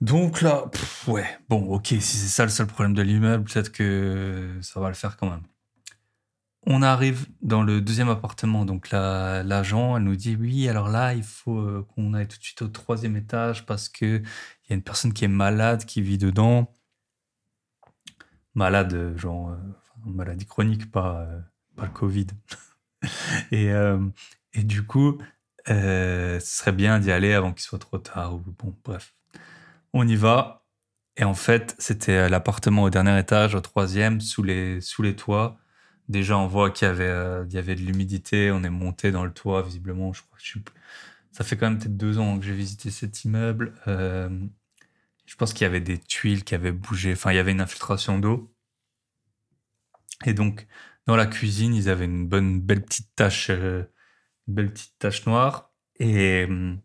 Donc 0.01 0.41
là, 0.41 0.65
ouais, 1.07 1.27
bon, 1.47 1.65
ok, 1.73 1.87
si 1.87 2.01
c'est 2.01 2.27
ça 2.27 2.43
le 2.43 2.49
seul 2.49 2.67
problème 2.67 2.93
de 2.93 3.01
l'immeuble, 3.01 3.43
peut-être 3.43 3.71
que 3.71 4.57
ça 4.61 4.79
va 4.79 4.87
le 4.87 4.95
faire 4.95 5.17
quand 5.17 5.29
même. 5.29 5.43
On 6.65 6.81
arrive 6.81 7.27
dans 7.41 7.63
le 7.63 7.81
deuxième 7.81 8.09
appartement, 8.09 8.65
donc 8.65 8.91
l'agent, 8.91 9.97
elle 9.97 10.03
nous 10.03 10.15
dit 10.15 10.35
oui, 10.35 10.67
alors 10.69 10.89
là, 10.89 11.13
il 11.13 11.23
faut 11.23 11.59
euh, 11.59 11.85
qu'on 11.89 12.13
aille 12.13 12.27
tout 12.27 12.37
de 12.37 12.43
suite 12.43 12.61
au 12.61 12.67
troisième 12.67 13.15
étage 13.15 13.65
parce 13.65 13.89
que 13.89 14.05
il 14.05 14.69
y 14.69 14.73
a 14.73 14.75
une 14.75 14.83
personne 14.83 15.13
qui 15.13 15.25
est 15.25 15.29
malade, 15.29 15.85
qui 15.85 16.01
vit 16.01 16.17
dedans. 16.17 16.73
Malade, 18.55 19.17
genre, 19.17 19.51
euh, 19.51 19.57
maladie 20.05 20.45
chronique, 20.45 20.91
pas, 20.91 21.27
euh, 21.83 21.85
le 21.85 21.91
Covid. 21.91 22.27
et, 23.51 23.71
euh, 23.71 23.99
et 24.53 24.63
du 24.63 24.83
coup, 24.85 25.17
euh, 25.69 26.39
ce 26.39 26.57
serait 26.57 26.71
bien 26.71 26.99
d'y 26.99 27.11
aller 27.11 27.33
avant 27.33 27.53
qu'il 27.53 27.61
soit 27.61 27.79
trop 27.79 27.97
tard. 27.97 28.35
Ou, 28.35 28.43
bon, 28.57 28.75
bref. 28.83 29.13
On 29.93 30.07
y 30.07 30.15
va. 30.15 30.65
Et 31.17 31.23
en 31.23 31.33
fait, 31.33 31.75
c'était 31.79 32.29
l'appartement 32.29 32.83
au 32.83 32.89
dernier 32.89 33.17
étage, 33.19 33.55
au 33.55 33.61
troisième, 33.61 34.21
sous 34.21 34.43
les, 34.43 34.81
sous 34.81 35.01
les 35.01 35.15
toits. 35.15 35.57
Déjà, 36.07 36.37
on 36.37 36.47
voit 36.47 36.71
qu'il 36.71 36.87
y 36.87 36.91
avait, 36.91 37.07
euh, 37.07 37.45
il 37.47 37.53
y 37.53 37.57
avait 37.57 37.75
de 37.75 37.81
l'humidité. 37.81 38.51
On 38.51 38.63
est 38.63 38.69
monté 38.69 39.11
dans 39.11 39.25
le 39.25 39.33
toit, 39.33 39.61
visiblement. 39.61 40.13
Je 40.13 40.23
crois, 40.23 40.37
ça 41.31 41.43
fait 41.43 41.57
quand 41.57 41.69
même 41.69 41.79
peut-être 41.79 41.97
deux 41.97 42.19
ans 42.19 42.39
que 42.39 42.45
j'ai 42.45 42.53
visité 42.53 42.89
cet 42.91 43.23
immeuble. 43.25 43.73
je 43.85 45.35
pense 45.37 45.53
qu'il 45.53 45.63
y 45.63 45.67
avait 45.67 45.81
des 45.81 45.99
tuiles 45.99 46.43
qui 46.43 46.55
avaient 46.55 46.71
bougé. 46.71 47.13
Enfin, 47.13 47.31
il 47.31 47.35
y 47.35 47.39
avait 47.39 47.51
une 47.51 47.61
infiltration 47.61 48.19
d'eau. 48.19 48.51
Et 50.25 50.33
donc, 50.33 50.67
dans 51.09 51.15
la 51.15 51.25
cuisine, 51.25 51.73
ils 51.73 51.89
avaient 51.89 52.05
une 52.05 52.27
bonne 52.27 52.61
belle 52.61 52.83
petite 52.83 53.09
tache, 53.15 53.49
euh, 53.49 53.81
une 54.47 54.53
belle 54.53 54.71
petite 54.71 54.93
tache 54.99 55.25
noire. 55.25 55.71
Et 55.99 56.45
euh, 56.47 56.75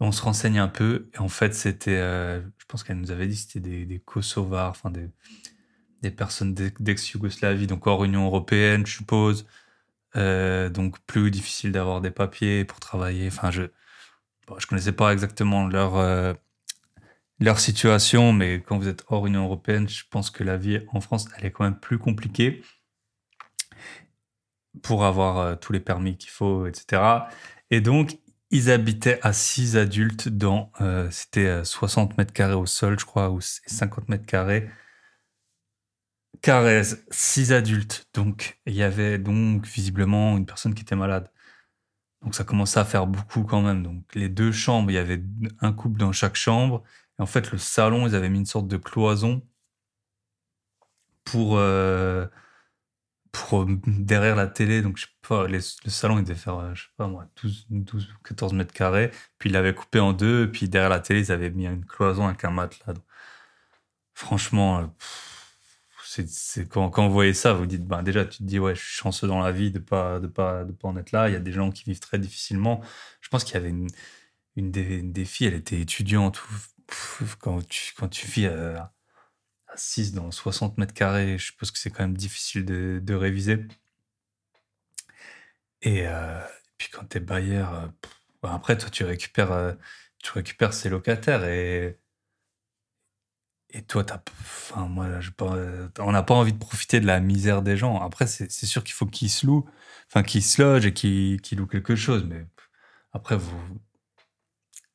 on 0.00 0.12
se 0.12 0.22
renseigne 0.22 0.58
un 0.58 0.68
peu. 0.68 1.10
Et 1.12 1.18
en 1.18 1.28
fait, 1.28 1.52
c'était, 1.54 1.98
euh, 1.98 2.40
je 2.56 2.64
pense 2.66 2.82
qu'elle 2.82 2.96
nous 2.96 3.10
avait 3.10 3.26
dit, 3.26 3.36
c'était 3.36 3.60
des, 3.60 4.02
Kosovars, 4.02 4.70
enfin 4.70 4.90
des, 4.90 5.10
des 6.00 6.10
personnes 6.10 6.54
d'ex-Yougoslavie, 6.54 7.66
donc 7.66 7.86
hors 7.86 8.02
Union 8.04 8.24
européenne, 8.24 8.86
je 8.86 8.96
suppose. 8.96 9.46
donc 10.14 10.98
plus 11.06 11.30
difficile 11.30 11.70
d'avoir 11.70 12.00
des 12.00 12.10
papiers 12.10 12.64
pour 12.64 12.80
travailler. 12.80 13.26
Enfin, 13.28 13.50
je, 13.50 13.64
bon, 14.46 14.58
je 14.58 14.66
connaissais 14.66 14.92
pas 14.92 15.12
exactement 15.12 15.66
leur 15.68 16.36
leur 17.40 17.58
situation, 17.60 18.32
mais 18.32 18.62
quand 18.62 18.78
vous 18.78 18.88
êtes 18.88 19.04
hors 19.08 19.26
Union 19.26 19.44
européenne, 19.44 19.86
je 19.88 20.04
pense 20.08 20.30
que 20.30 20.44
la 20.44 20.56
vie 20.56 20.80
en 20.92 21.00
France, 21.02 21.26
elle 21.36 21.44
est 21.46 21.50
quand 21.50 21.64
même 21.64 21.78
plus 21.78 21.98
compliquée 21.98 22.62
pour 24.82 25.04
avoir 25.04 25.38
euh, 25.38 25.54
tous 25.56 25.72
les 25.72 25.80
permis 25.80 26.16
qu'il 26.16 26.30
faut, 26.30 26.66
etc. 26.66 27.02
Et 27.70 27.80
donc, 27.80 28.18
ils 28.50 28.70
habitaient 28.70 29.18
à 29.22 29.32
6 29.32 29.76
adultes 29.76 30.28
dans, 30.28 30.70
euh, 30.80 31.10
c'était 31.10 31.64
60 31.64 32.12
euh, 32.12 32.14
mètres 32.18 32.32
carrés 32.32 32.54
au 32.54 32.66
sol, 32.66 32.98
je 32.98 33.04
crois, 33.04 33.30
ou 33.30 33.40
50 33.40 34.08
mètres 34.08 34.26
carrés. 34.26 34.70
Carrés, 36.42 36.82
6 37.10 37.52
adultes. 37.52 38.06
Donc, 38.14 38.60
il 38.66 38.74
y 38.74 38.82
avait 38.82 39.18
donc 39.18 39.66
visiblement 39.66 40.36
une 40.36 40.46
personne 40.46 40.74
qui 40.74 40.82
était 40.82 40.96
malade. 40.96 41.30
Donc, 42.22 42.34
ça 42.34 42.44
commençait 42.44 42.80
à 42.80 42.84
faire 42.84 43.06
beaucoup 43.06 43.44
quand 43.44 43.62
même. 43.62 43.82
Donc, 43.82 44.04
les 44.14 44.28
deux 44.28 44.52
chambres, 44.52 44.90
il 44.90 44.94
y 44.94 44.98
avait 44.98 45.22
un 45.60 45.72
couple 45.72 45.98
dans 45.98 46.12
chaque 46.12 46.36
chambre. 46.36 46.82
Et 47.18 47.22
en 47.22 47.26
fait, 47.26 47.52
le 47.52 47.58
salon, 47.58 48.06
ils 48.06 48.14
avaient 48.14 48.28
mis 48.30 48.38
une 48.40 48.46
sorte 48.46 48.68
de 48.68 48.76
cloison 48.76 49.42
pour, 51.24 51.58
pour, 53.34 53.66
derrière 53.86 54.36
la 54.36 54.46
télé, 54.46 54.80
donc 54.80 54.96
je 54.96 55.02
sais 55.06 55.12
pas, 55.28 55.46
le 55.48 55.60
salon 55.60 56.18
il 56.18 56.24
devait 56.24 56.38
faire, 56.38 56.74
je 56.74 56.84
sais 56.84 56.88
pas 56.96 57.08
moi, 57.08 57.26
12, 57.42 57.66
12 57.70 58.08
14 58.24 58.52
mètres 58.54 58.72
carrés. 58.72 59.10
Puis 59.38 59.50
il 59.50 59.52
l'avait 59.52 59.74
coupé 59.74 60.00
en 60.00 60.12
deux, 60.12 60.50
puis 60.50 60.68
derrière 60.68 60.90
la 60.90 61.00
télé, 61.00 61.20
ils 61.20 61.32
avaient 61.32 61.50
mis 61.50 61.66
une 61.66 61.84
cloison 61.84 62.26
avec 62.26 62.44
un 62.44 62.50
matelas. 62.50 62.94
franchement, 64.14 64.94
c'est 66.26 66.68
quand, 66.68 66.90
quand, 66.90 67.08
vous 67.08 67.12
voyez 67.12 67.34
ça, 67.34 67.52
vous 67.54 67.66
dites, 67.66 67.84
ben 67.86 68.02
déjà, 68.02 68.24
tu 68.24 68.38
te 68.38 68.42
dis, 68.44 68.58
ouais, 68.58 68.74
je 68.74 68.80
suis 68.80 68.94
chanceux 68.94 69.26
dans 69.26 69.40
la 69.40 69.52
vie 69.52 69.70
de 69.72 69.78
pas, 69.80 70.20
de 70.20 70.26
pas, 70.28 70.64
de 70.64 70.72
pas 70.72 70.88
en 70.88 70.96
être 70.96 71.12
là. 71.12 71.28
Il 71.28 71.32
y 71.32 71.36
a 71.36 71.40
des 71.40 71.52
gens 71.52 71.70
qui 71.70 71.84
vivent 71.84 72.00
très 72.00 72.18
difficilement. 72.18 72.80
Je 73.20 73.28
pense 73.28 73.44
qu'il 73.44 73.54
y 73.54 73.56
avait 73.56 73.70
une, 73.70 73.88
une, 74.56 74.70
des, 74.70 75.24
filles, 75.24 75.48
elle 75.48 75.54
était 75.54 75.80
étudiante. 75.80 76.42
Quand 77.40 77.66
tu, 77.66 77.94
quand 77.96 78.08
tu 78.08 78.26
vis 78.26 78.46
6 79.76 80.12
dans 80.12 80.30
60 80.30 80.78
mètres 80.78 80.94
carrés, 80.94 81.38
je 81.38 81.46
suppose 81.46 81.70
que 81.70 81.78
c'est 81.78 81.90
quand 81.90 82.04
même 82.04 82.16
difficile 82.16 82.64
de, 82.64 83.14
réviser. 83.14 83.66
Et, 85.82 86.06
euh, 86.06 86.40
puis 86.78 86.88
quand 86.90 87.04
tu 87.08 87.18
es 87.18 87.20
bailleur, 87.20 87.74
euh, 87.74 87.86
ben 88.42 88.52
après, 88.54 88.76
toi, 88.78 88.90
tu 88.90 89.04
récupères, 89.04 89.52
euh, 89.52 89.72
tu 90.22 90.32
récupères 90.32 90.74
ses 90.74 90.88
locataires 90.88 91.44
et 91.44 91.98
et 93.70 93.82
toi, 93.82 94.04
enfin, 94.40 94.86
moi, 94.86 95.08
pas, 95.36 95.56
on 95.98 96.12
n'a 96.12 96.22
pas 96.22 96.34
envie 96.34 96.52
de 96.52 96.58
profiter 96.58 97.00
de 97.00 97.06
la 97.06 97.18
misère 97.20 97.60
des 97.62 97.76
gens. 97.76 98.00
Après, 98.00 98.26
c'est, 98.28 98.48
sûr 98.50 98.84
qu'il 98.84 98.94
faut 98.94 99.06
qu'ils 99.06 99.30
se 99.30 99.46
louent, 99.46 99.68
enfin, 100.08 100.22
qu'ils 100.22 100.44
logent 100.58 100.86
et 100.86 100.94
qu'ils, 100.94 101.40
louent 101.56 101.66
quelque 101.66 101.96
chose. 101.96 102.24
Mais 102.24 102.46
après, 103.12 103.36
vous, 103.36 103.80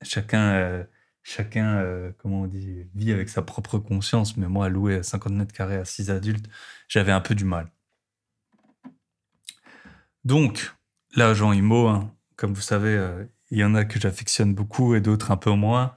chacun, 0.01 0.87
chacun, 1.23 1.77
euh, 1.77 2.11
comment 2.17 2.41
on 2.41 2.47
dit, 2.47 2.85
vit 2.95 3.11
avec 3.11 3.29
sa 3.29 3.41
propre 3.41 3.77
conscience. 3.77 4.37
Mais 4.37 4.47
moi, 4.47 4.69
louer 4.69 5.03
50 5.03 5.33
mètres 5.33 5.53
carrés 5.53 5.77
à 5.77 5.85
6 5.85 6.11
adultes, 6.11 6.47
j'avais 6.87 7.11
un 7.11 7.21
peu 7.21 7.35
du 7.35 7.45
mal. 7.45 7.71
Donc, 10.25 10.73
l'agent 11.15 11.53
IMO, 11.53 11.87
hein, 11.87 12.13
comme 12.35 12.53
vous 12.53 12.61
savez, 12.61 12.95
euh, 12.95 13.25
il 13.51 13.57
y 13.57 13.63
en 13.63 13.75
a 13.75 13.85
que 13.85 13.99
j'affectionne 13.99 14.53
beaucoup 14.53 14.95
et 14.95 15.01
d'autres 15.01 15.31
un 15.31 15.37
peu 15.37 15.51
moins. 15.51 15.95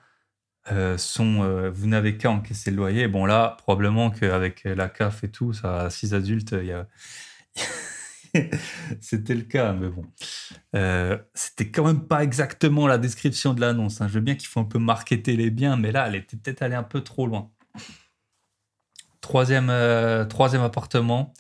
Euh, 0.70 0.96
vous 1.74 1.86
n'avez 1.86 2.16
qu'à 2.16 2.30
encaisser 2.30 2.70
le 2.70 2.76
loyer. 2.76 3.08
Bon 3.08 3.26
là, 3.26 3.56
probablement 3.58 4.10
qu'avec 4.10 4.64
la 4.64 4.88
CAF 4.88 5.24
et 5.24 5.30
tout, 5.30 5.52
ça, 5.52 5.90
six 5.90 6.14
adultes, 6.14 6.52
il 6.52 6.66
y 6.66 6.72
a... 6.72 6.86
c'était 9.00 9.34
le 9.34 9.42
cas, 9.42 9.72
mais 9.72 9.88
bon, 9.88 10.06
euh, 10.74 11.18
c'était 11.34 11.70
quand 11.70 11.84
même 11.84 12.06
pas 12.06 12.22
exactement 12.22 12.86
la 12.86 12.98
description 12.98 13.54
de 13.54 13.60
l'annonce. 13.60 14.00
Hein. 14.00 14.08
Je 14.08 14.14
veux 14.14 14.20
bien 14.20 14.34
qu'il 14.34 14.48
faut 14.48 14.60
un 14.60 14.64
peu 14.64 14.78
marketer 14.78 15.36
les 15.36 15.50
biens, 15.50 15.76
mais 15.76 15.92
là, 15.92 16.06
elle 16.08 16.16
était 16.16 16.36
peut-être 16.36 16.62
allée 16.62 16.74
un 16.74 16.82
peu 16.82 17.02
trop 17.02 17.26
loin. 17.26 17.50
Troisième, 19.20 19.70
troisième 20.28 20.62
appartement. 20.62 21.32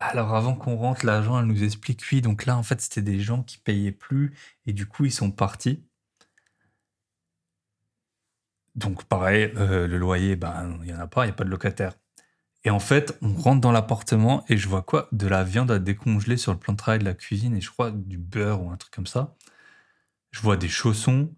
Alors 0.00 0.34
avant 0.34 0.56
qu'on 0.56 0.76
rentre, 0.76 1.06
l'agent, 1.06 1.42
nous 1.42 1.62
explique, 1.62 2.02
oui, 2.10 2.20
donc 2.22 2.44
là, 2.46 2.56
en 2.56 2.62
fait, 2.64 2.80
c'était 2.80 3.02
des 3.02 3.20
gens 3.20 3.42
qui 3.42 3.58
payaient 3.58 3.92
plus 3.92 4.34
et 4.66 4.72
du 4.72 4.86
coup, 4.86 5.04
ils 5.04 5.12
sont 5.12 5.30
partis. 5.30 5.84
Donc 8.74 9.04
pareil, 9.04 9.52
euh, 9.56 9.86
le 9.86 9.98
loyer, 9.98 10.36
ben 10.36 10.78
il 10.82 10.90
y 10.90 10.94
en 10.94 10.98
a 10.98 11.06
pas, 11.06 11.24
il 11.24 11.28
y 11.28 11.30
a 11.30 11.34
pas 11.34 11.44
de 11.44 11.50
locataire. 11.50 11.94
Et 12.64 12.70
en 12.70 12.78
fait, 12.78 13.18
on 13.22 13.34
rentre 13.34 13.60
dans 13.60 13.72
l'appartement 13.72 14.44
et 14.48 14.56
je 14.56 14.68
vois 14.68 14.82
quoi? 14.82 15.08
De 15.12 15.26
la 15.26 15.42
viande 15.44 15.70
à 15.70 15.78
décongeler 15.78 16.36
sur 16.36 16.52
le 16.52 16.58
plan 16.58 16.74
de 16.74 16.78
travail 16.78 17.00
de 17.00 17.04
la 17.04 17.14
cuisine 17.14 17.56
et 17.56 17.60
je 17.60 17.70
crois 17.70 17.90
du 17.90 18.18
beurre 18.18 18.62
ou 18.62 18.70
un 18.70 18.76
truc 18.76 18.92
comme 18.94 19.06
ça. 19.06 19.34
Je 20.30 20.40
vois 20.40 20.56
des 20.56 20.68
chaussons, 20.68 21.34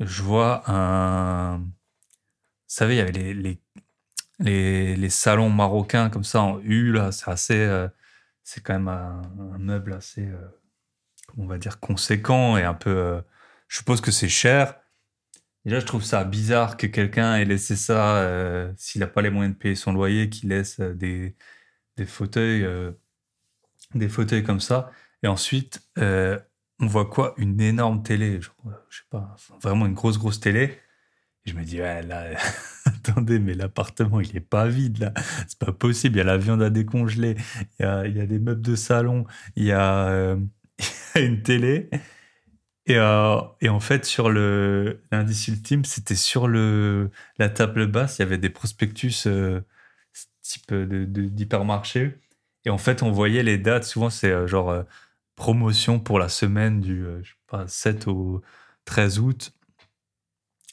je 0.00 0.22
vois 0.22 0.62
un... 0.70 1.58
Vous 1.58 2.74
savez, 2.74 2.94
il 2.94 2.98
y 2.98 3.00
avait 3.00 3.12
les, 3.12 3.60
les, 4.38 4.96
les, 4.96 5.10
salons 5.10 5.50
marocains 5.50 6.10
comme 6.10 6.24
ça 6.24 6.42
en 6.42 6.60
U, 6.60 6.92
là, 6.92 7.12
c'est 7.12 7.30
assez... 7.30 7.56
Euh, 7.58 7.88
c'est 8.44 8.62
quand 8.62 8.74
même 8.74 8.88
un, 8.88 9.58
meuble 9.58 9.92
assez, 9.92 10.26
euh, 10.26 10.48
on 11.36 11.46
va 11.46 11.58
dire, 11.58 11.80
conséquent 11.80 12.56
et 12.56 12.64
un 12.64 12.74
peu... 12.74 13.22
je 13.68 13.78
suppose 13.78 14.00
que 14.00 14.10
c'est 14.10 14.28
cher. 14.28 14.74
Déjà, 15.68 15.80
je 15.80 15.84
trouve 15.84 16.02
ça 16.02 16.24
bizarre 16.24 16.78
que 16.78 16.86
quelqu'un 16.86 17.36
ait 17.36 17.44
laissé 17.44 17.76
ça, 17.76 18.16
euh, 18.22 18.72
s'il 18.78 19.02
n'a 19.02 19.06
pas 19.06 19.20
les 19.20 19.28
moyens 19.28 19.54
de 19.54 19.58
payer 19.58 19.74
son 19.74 19.92
loyer, 19.92 20.30
qu'il 20.30 20.48
laisse 20.48 20.80
euh, 20.80 20.94
des, 20.94 21.36
des 21.98 22.06
fauteuils, 22.06 22.64
euh, 22.64 22.92
des 23.94 24.08
fauteuils 24.08 24.42
comme 24.42 24.60
ça. 24.60 24.90
Et 25.22 25.26
ensuite, 25.26 25.86
on 25.98 26.86
voit 26.86 27.04
quoi? 27.04 27.34
Une 27.36 27.60
énorme 27.60 28.02
télé, 28.02 28.40
je, 28.40 28.48
je 28.88 28.96
sais 28.96 29.04
pas, 29.10 29.36
vraiment 29.60 29.84
une 29.84 29.92
grosse, 29.92 30.18
grosse 30.18 30.40
télé. 30.40 30.80
Et 31.44 31.50
je 31.50 31.54
me 31.54 31.64
dis, 31.64 31.82
ouais, 31.82 32.02
là, 32.02 32.30
attendez, 32.86 33.38
mais 33.38 33.52
l'appartement, 33.52 34.20
il 34.22 34.34
est 34.34 34.40
pas 34.40 34.68
vide, 34.68 35.00
là. 35.00 35.12
C'est 35.48 35.58
pas 35.58 35.72
possible. 35.72 36.16
Il 36.16 36.18
y 36.20 36.22
a 36.22 36.24
la 36.24 36.38
viande 36.38 36.62
à 36.62 36.70
décongeler, 36.70 37.36
il 37.78 37.82
y 37.82 37.84
a, 37.84 38.06
il 38.06 38.16
y 38.16 38.20
a 38.22 38.26
des 38.26 38.38
meubles 38.38 38.62
de 38.62 38.74
salon, 38.74 39.26
il 39.54 39.64
y 39.64 39.72
a 39.72 40.34
une 41.14 41.42
télé. 41.42 41.90
Et, 42.88 42.96
euh, 42.96 43.40
et, 43.60 43.68
en 43.68 43.80
fait, 43.80 44.06
sur 44.06 44.30
l'indice 44.30 45.48
ultime, 45.48 45.84
c'était 45.84 46.16
sur 46.16 46.48
la 46.48 47.48
table 47.50 47.86
basse, 47.86 48.18
il 48.18 48.22
y 48.22 48.24
avait 48.24 48.38
des 48.38 48.48
prospectus 48.50 49.26
euh, 49.26 49.60
type 50.42 50.72
d'hypermarché. 50.74 52.18
Et 52.64 52.70
en 52.70 52.78
fait, 52.78 53.02
on 53.02 53.12
voyait 53.12 53.42
les 53.42 53.58
dates. 53.58 53.84
Souvent, 53.84 54.10
c'est 54.10 54.30
euh, 54.32 54.46
genre 54.46 54.70
euh, 54.70 54.82
promotion 55.36 56.00
pour 56.00 56.18
la 56.18 56.28
semaine 56.28 56.80
du 56.80 57.04
je 57.22 57.30
sais 57.30 57.36
pas 57.46 57.68
7 57.68 58.08
au 58.08 58.42
13 58.86 59.20
août. 59.20 59.52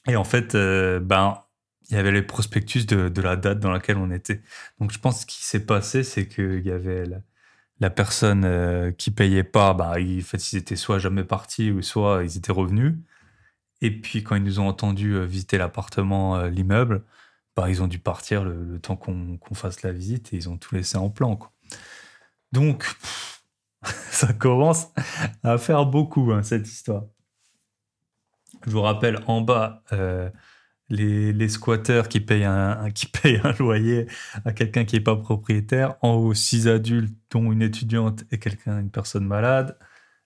Et 0.08 0.16
en 0.16 0.24
fait, 0.24 0.56
ben 0.56 1.44
il 1.90 1.96
y 1.96 2.00
avait 2.00 2.12
les 2.12 2.22
prospectus 2.24 2.86
de, 2.88 3.22
la 3.22 3.36
date 3.36 3.60
dans 3.60 3.72
laquelle 3.72 3.98
on 3.98 4.12
était. 4.12 4.42
Donc, 4.80 4.92
je 4.92 5.00
pense 5.00 5.22
ce 5.22 5.26
qui 5.26 5.44
s'est 5.44 5.66
passé, 5.66 6.04
c'est 6.04 6.28
qu'il 6.28 6.66
y 6.66 6.72
avait 6.72 7.06
personne 7.90 8.44
euh, 8.46 8.92
qui 8.92 9.12
payait 9.12 9.44
pas, 9.44 9.74
bah, 9.74 10.00
ils, 10.00 10.22
en 10.22 10.24
fait, 10.24 10.54
ils 10.54 10.58
étaient 10.58 10.76
soit 10.76 11.00
jamais 11.00 11.24
partis 11.24 11.72
ou 11.72 11.82
soit 11.82 12.24
ils 12.24 12.38
étaient 12.38 12.52
revenus. 12.52 12.96
Et 13.82 13.92
puis 13.92 14.24
quand 14.24 14.36
ils 14.36 14.44
nous 14.44 14.60
ont 14.60 14.68
entendu 14.68 15.14
euh, 15.14 15.26
visiter 15.26 15.58
l'appartement, 15.58 16.38
euh, 16.38 16.50
l'immeuble, 16.50 17.04
bah, 17.56 17.70
ils 17.70 17.84
ont 17.84 17.88
dû 17.88 18.00
partir 18.00 18.44
le, 18.44 18.80
temps 18.80 18.96
qu'on 18.96 19.40
fasse 19.54 19.82
la 19.84 19.92
visite 19.92 20.34
et 20.34 20.38
ils 20.38 20.50
ont 20.50 20.58
tout 20.58 20.76
laissé 20.76 20.98
en 20.98 21.10
plan. 21.10 21.40
Donc, 22.52 22.86
ça 23.84 24.34
commence 24.34 24.88
à 25.44 25.58
faire 25.58 25.86
beaucoup 25.86 26.32
hein, 26.32 26.44
cette 26.44 26.68
histoire. 26.68 27.04
Je 28.66 28.72
vous 28.72 28.82
rappelle, 28.82 29.22
en 29.28 29.42
bas, 29.42 29.84
les, 30.90 31.50
squatteurs 31.50 32.10
qui 32.10 32.20
payent 32.20 32.46
un, 32.46 32.92
qui 32.92 33.08
payent 33.08 33.42
un 33.44 33.54
loyer 33.54 34.08
à 34.46 34.54
quelqu'un 34.54 34.86
qui 34.86 34.96
n'est 34.96 35.04
pas 35.04 35.16
propriétaire. 35.16 35.96
En 36.02 36.14
haut, 36.14 36.34
six 36.34 36.68
adultes, 36.68 37.16
dont 37.32 37.52
une 37.52 37.62
étudiante 37.62 38.24
et 38.32 38.40
quelqu'un, 38.40 38.80
une 38.80 38.92
personne 38.92 39.26
malade. 39.26 39.78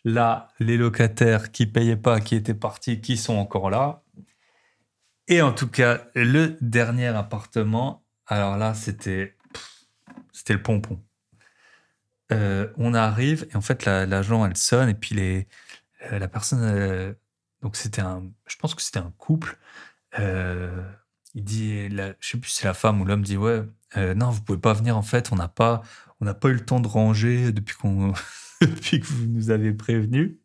Là, 0.06 0.50
les 0.60 0.78
locataires 0.78 1.52
qui 1.52 1.66
payaient 1.66 1.98
pas, 1.98 2.20
qui 2.22 2.36
étaient 2.36 2.54
partis, 2.54 3.02
qui 3.02 3.18
sont 3.18 3.36
encore 3.36 3.70
là. 3.70 4.04
Et 5.28 5.42
en 5.42 5.52
tout 5.52 5.68
cas, 5.68 6.02
le 6.16 6.58
dernier 6.62 7.08
appartement, 7.08 8.04
alors 8.28 8.58
là, 8.58 8.74
c'était 8.74 9.36
c'était 10.32 10.54
le 10.54 10.62
pompon. 10.64 11.02
Euh, 12.32 12.72
on 12.78 12.94
arrive 12.94 13.48
et 13.52 13.56
en 13.56 13.62
fait, 13.62 13.86
l'agent, 13.86 14.46
elle 14.46 14.56
sonne 14.56 14.90
et 14.90 14.94
puis 14.94 15.16
les, 15.16 15.48
euh, 16.12 16.20
la 16.20 16.28
personne, 16.28 16.62
euh, 16.64 17.14
donc 17.62 17.76
c'était 17.76 18.02
un, 18.02 18.24
je 18.48 18.56
pense 18.58 18.76
que 18.76 18.82
c'était 18.82 19.00
un 19.00 19.12
couple 19.18 19.58
euh, 20.18 20.84
il 21.36 21.44
dit, 21.44 21.90
la, 21.90 22.14
je 22.20 22.30
sais 22.30 22.38
plus 22.38 22.50
si 22.50 22.58
c'est 22.62 22.68
la 22.68 22.74
femme 22.74 23.02
ou 23.02 23.06
l'homme 23.06 23.24
dit 23.24 23.38
ouais, 23.38 23.64
euh, 23.98 24.14
non, 24.16 24.30
vous 24.32 24.42
pouvez 24.42 24.60
pas 24.60 24.74
venir 24.74 24.98
en 24.98 25.02
fait, 25.02 25.32
on 25.32 25.36
n'a 25.36 25.48
pas, 25.48 25.82
on 26.20 26.26
n'a 26.26 26.34
pas 26.34 26.50
eu 26.50 26.54
le 26.54 26.66
temps 26.66 26.80
de 26.80 26.88
ranger 26.88 27.52
depuis 27.52 27.76
qu'on, 27.76 28.14
depuis 28.62 29.00
que 29.00 29.06
vous 29.06 29.26
nous 29.28 29.52
avez 29.52 29.74
prévenu. 29.74 30.40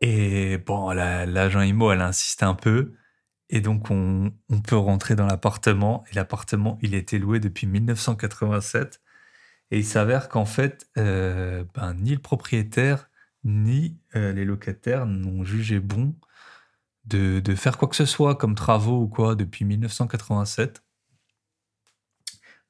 Et 0.00 0.58
bon, 0.58 0.90
l'agent 0.90 1.62
IMO, 1.62 1.90
elle 1.90 2.02
insiste 2.02 2.42
un 2.42 2.54
peu. 2.54 2.92
Et 3.48 3.60
donc, 3.60 3.90
on, 3.90 4.32
on 4.50 4.60
peut 4.60 4.76
rentrer 4.76 5.16
dans 5.16 5.26
l'appartement. 5.26 6.04
Et 6.10 6.14
l'appartement, 6.14 6.78
il 6.82 6.94
était 6.94 7.18
loué 7.18 7.40
depuis 7.40 7.66
1987. 7.66 9.00
Et 9.70 9.78
il 9.78 9.84
s'avère 9.84 10.28
qu'en 10.28 10.44
fait, 10.44 10.88
euh, 10.98 11.64
ben, 11.74 11.94
ni 11.94 12.12
le 12.12 12.20
propriétaire, 12.20 13.08
ni 13.44 13.98
les 14.14 14.44
locataires 14.44 15.06
n'ont 15.06 15.44
jugé 15.44 15.78
bon 15.80 16.14
de, 17.06 17.54
faire 17.54 17.78
quoi 17.78 17.88
que 17.88 17.96
ce 17.96 18.04
soit 18.04 18.34
comme 18.34 18.54
travaux 18.54 19.02
ou 19.02 19.08
quoi 19.08 19.34
depuis 19.34 19.64
1987. 19.64 20.82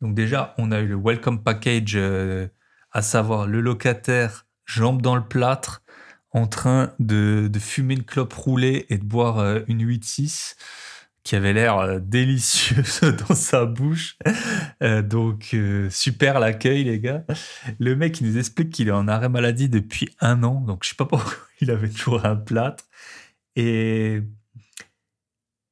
Donc 0.01 0.15
déjà, 0.15 0.55
on 0.59 0.73
a 0.73 0.81
eu 0.81 0.89
le 0.89 0.97
welcome 0.97 1.43
package, 1.43 1.95
euh, 1.97 2.49
à 2.93 3.03
savoir 3.03 3.47
le 3.47 3.61
locataire 3.61 4.47
jambe 4.67 5.01
dans 5.01 5.17
le 5.17 5.27
plâtre, 5.27 5.83
en 6.33 6.47
train 6.47 6.93
de, 6.99 7.51
fumer 7.59 7.95
une 7.95 8.05
clope 8.05 8.35
roulée 8.35 8.85
et 8.91 8.99
de 8.99 9.05
boire 9.05 9.39
euh, 9.39 9.61
une 9.69 9.83
8-6 9.83 10.57
qui 11.23 11.35
avait 11.35 11.55
l'air 11.55 11.79
euh, 11.79 11.99
délicieuse 11.99 13.01
dans 13.29 13.35
sa 13.35 13.65
bouche. 13.65 14.19
donc 15.05 15.57
super 15.89 16.41
l'accueil 16.41 16.85
les 16.85 17.01
gars. 17.01 17.25
Le 17.79 17.97
mec 17.97 18.21
il 18.21 18.29
nous 18.29 18.39
explique 18.39 18.71
qu'il 18.71 18.89
est 18.89 18.93
en 18.93 19.09
arrêt 19.09 19.31
maladie 19.31 19.71
depuis 19.71 20.15
un 20.21 20.43
an, 20.43 20.61
donc 20.61 20.85
je 20.85 20.91
sais 20.91 20.95
pas 20.95 21.07
pourquoi 21.07 21.33
il 21.63 21.71
avait 21.71 21.89
toujours 21.89 22.27
un 22.27 22.37
plâtre. 22.37 22.85
Et, 23.57 24.21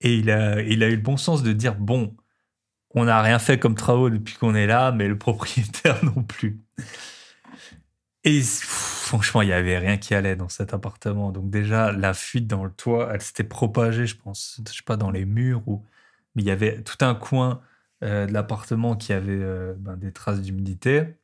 et 0.00 0.14
il, 0.16 0.30
a, 0.30 0.60
il 0.62 0.82
a 0.82 0.88
eu 0.88 0.96
le 0.96 1.02
bon 1.02 1.16
sens 1.16 1.42
de 1.42 1.52
dire 1.52 1.76
bon, 1.76 2.16
on 2.94 3.04
n'a 3.04 3.20
rien 3.22 3.38
fait 3.38 3.58
comme 3.58 3.74
travaux 3.74 4.10
depuis 4.10 4.34
qu'on 4.36 4.54
est 4.54 4.66
là, 4.66 4.92
mais 4.92 5.08
le 5.08 5.18
propriétaire 5.18 6.04
non 6.04 6.22
plus. 6.22 6.60
Et 8.24 8.40
franchement, 8.42 9.42
il 9.42 9.48
n'y 9.48 9.52
avait 9.52 9.78
rien 9.78 9.98
qui 9.98 10.14
allait 10.14 10.36
dans 10.36 10.48
cet 10.48 10.72
appartement. 10.72 11.30
Donc 11.30 11.50
déjà, 11.50 11.92
la 11.92 12.14
fuite 12.14 12.46
dans 12.46 12.64
le 12.64 12.70
toit, 12.70 13.10
elle 13.12 13.20
s'était 13.20 13.44
propagée, 13.44 14.06
je 14.06 14.16
pense, 14.16 14.60
je 14.66 14.72
sais 14.72 14.82
pas, 14.84 14.96
dans 14.96 15.10
les 15.10 15.26
murs. 15.26 15.62
Ou... 15.68 15.84
Mais 16.34 16.42
il 16.42 16.46
y 16.46 16.50
avait 16.50 16.82
tout 16.82 17.04
un 17.04 17.14
coin 17.14 17.60
euh, 18.02 18.26
de 18.26 18.32
l'appartement 18.32 18.96
qui 18.96 19.12
avait 19.12 19.32
euh, 19.32 19.74
ben, 19.76 19.96
des 19.96 20.10
traces 20.12 20.40
d'humidité. 20.40 21.16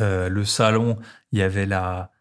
Euh, 0.00 0.28
le 0.28 0.44
salon, 0.44 0.98
il 1.32 1.38
y 1.38 1.42
avait 1.42 1.66
la... 1.66 2.12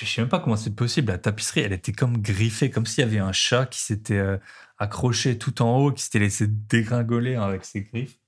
Je 0.00 0.06
sais 0.06 0.22
même 0.22 0.28
pas 0.28 0.40
comment 0.40 0.56
c'est 0.56 0.74
possible. 0.74 1.12
La 1.12 1.18
tapisserie, 1.18 1.60
elle 1.60 1.72
était 1.74 1.92
comme 1.92 2.22
griffée, 2.22 2.70
comme 2.70 2.86
s'il 2.86 3.04
y 3.04 3.06
avait 3.06 3.18
un 3.18 3.32
chat 3.32 3.66
qui 3.66 3.80
s'était 3.80 4.22
accroché 4.78 5.38
tout 5.38 5.60
en 5.62 5.76
haut, 5.78 5.92
qui 5.92 6.02
s'était 6.02 6.18
laissé 6.20 6.46
dégringoler 6.46 7.36
avec 7.36 7.64
ses 7.64 7.82
griffes. 7.82 8.18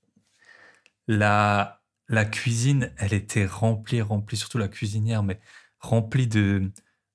La, 1.07 1.81
la 2.07 2.25
cuisine, 2.25 2.91
elle 2.97 3.13
était 3.13 3.45
remplie, 3.45 4.01
remplie, 4.01 4.37
surtout 4.37 4.57
la 4.57 4.67
cuisinière, 4.67 5.23
mais 5.23 5.39
remplie 5.79 6.27
de, 6.27 6.71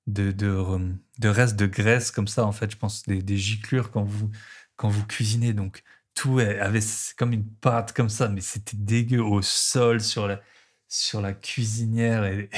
de, 0.07 0.31
de, 0.31 1.27
restes 1.29 1.57
de 1.57 1.65
graisse 1.65 2.11
comme 2.11 2.27
ça, 2.27 2.45
en 2.45 2.51
fait, 2.51 2.71
je 2.71 2.77
pense, 2.77 3.03
des, 3.03 3.21
des 3.21 3.37
giclures 3.37 3.91
quand 3.91 4.03
vous, 4.03 4.31
quand 4.75 4.89
vous 4.89 5.05
cuisinez. 5.05 5.53
Donc, 5.53 5.83
tout 6.15 6.39
avait 6.39 6.81
comme 7.17 7.33
une 7.33 7.49
pâte 7.49 7.93
comme 7.93 8.09
ça, 8.09 8.27
mais 8.29 8.41
c'était 8.41 8.77
dégueu 8.77 9.21
au 9.23 9.41
sol, 9.41 10.01
sur 10.01 10.27
la, 10.27 10.41
sur 10.89 11.21
la 11.21 11.33
cuisinière. 11.33 12.25
Et... 12.25 12.49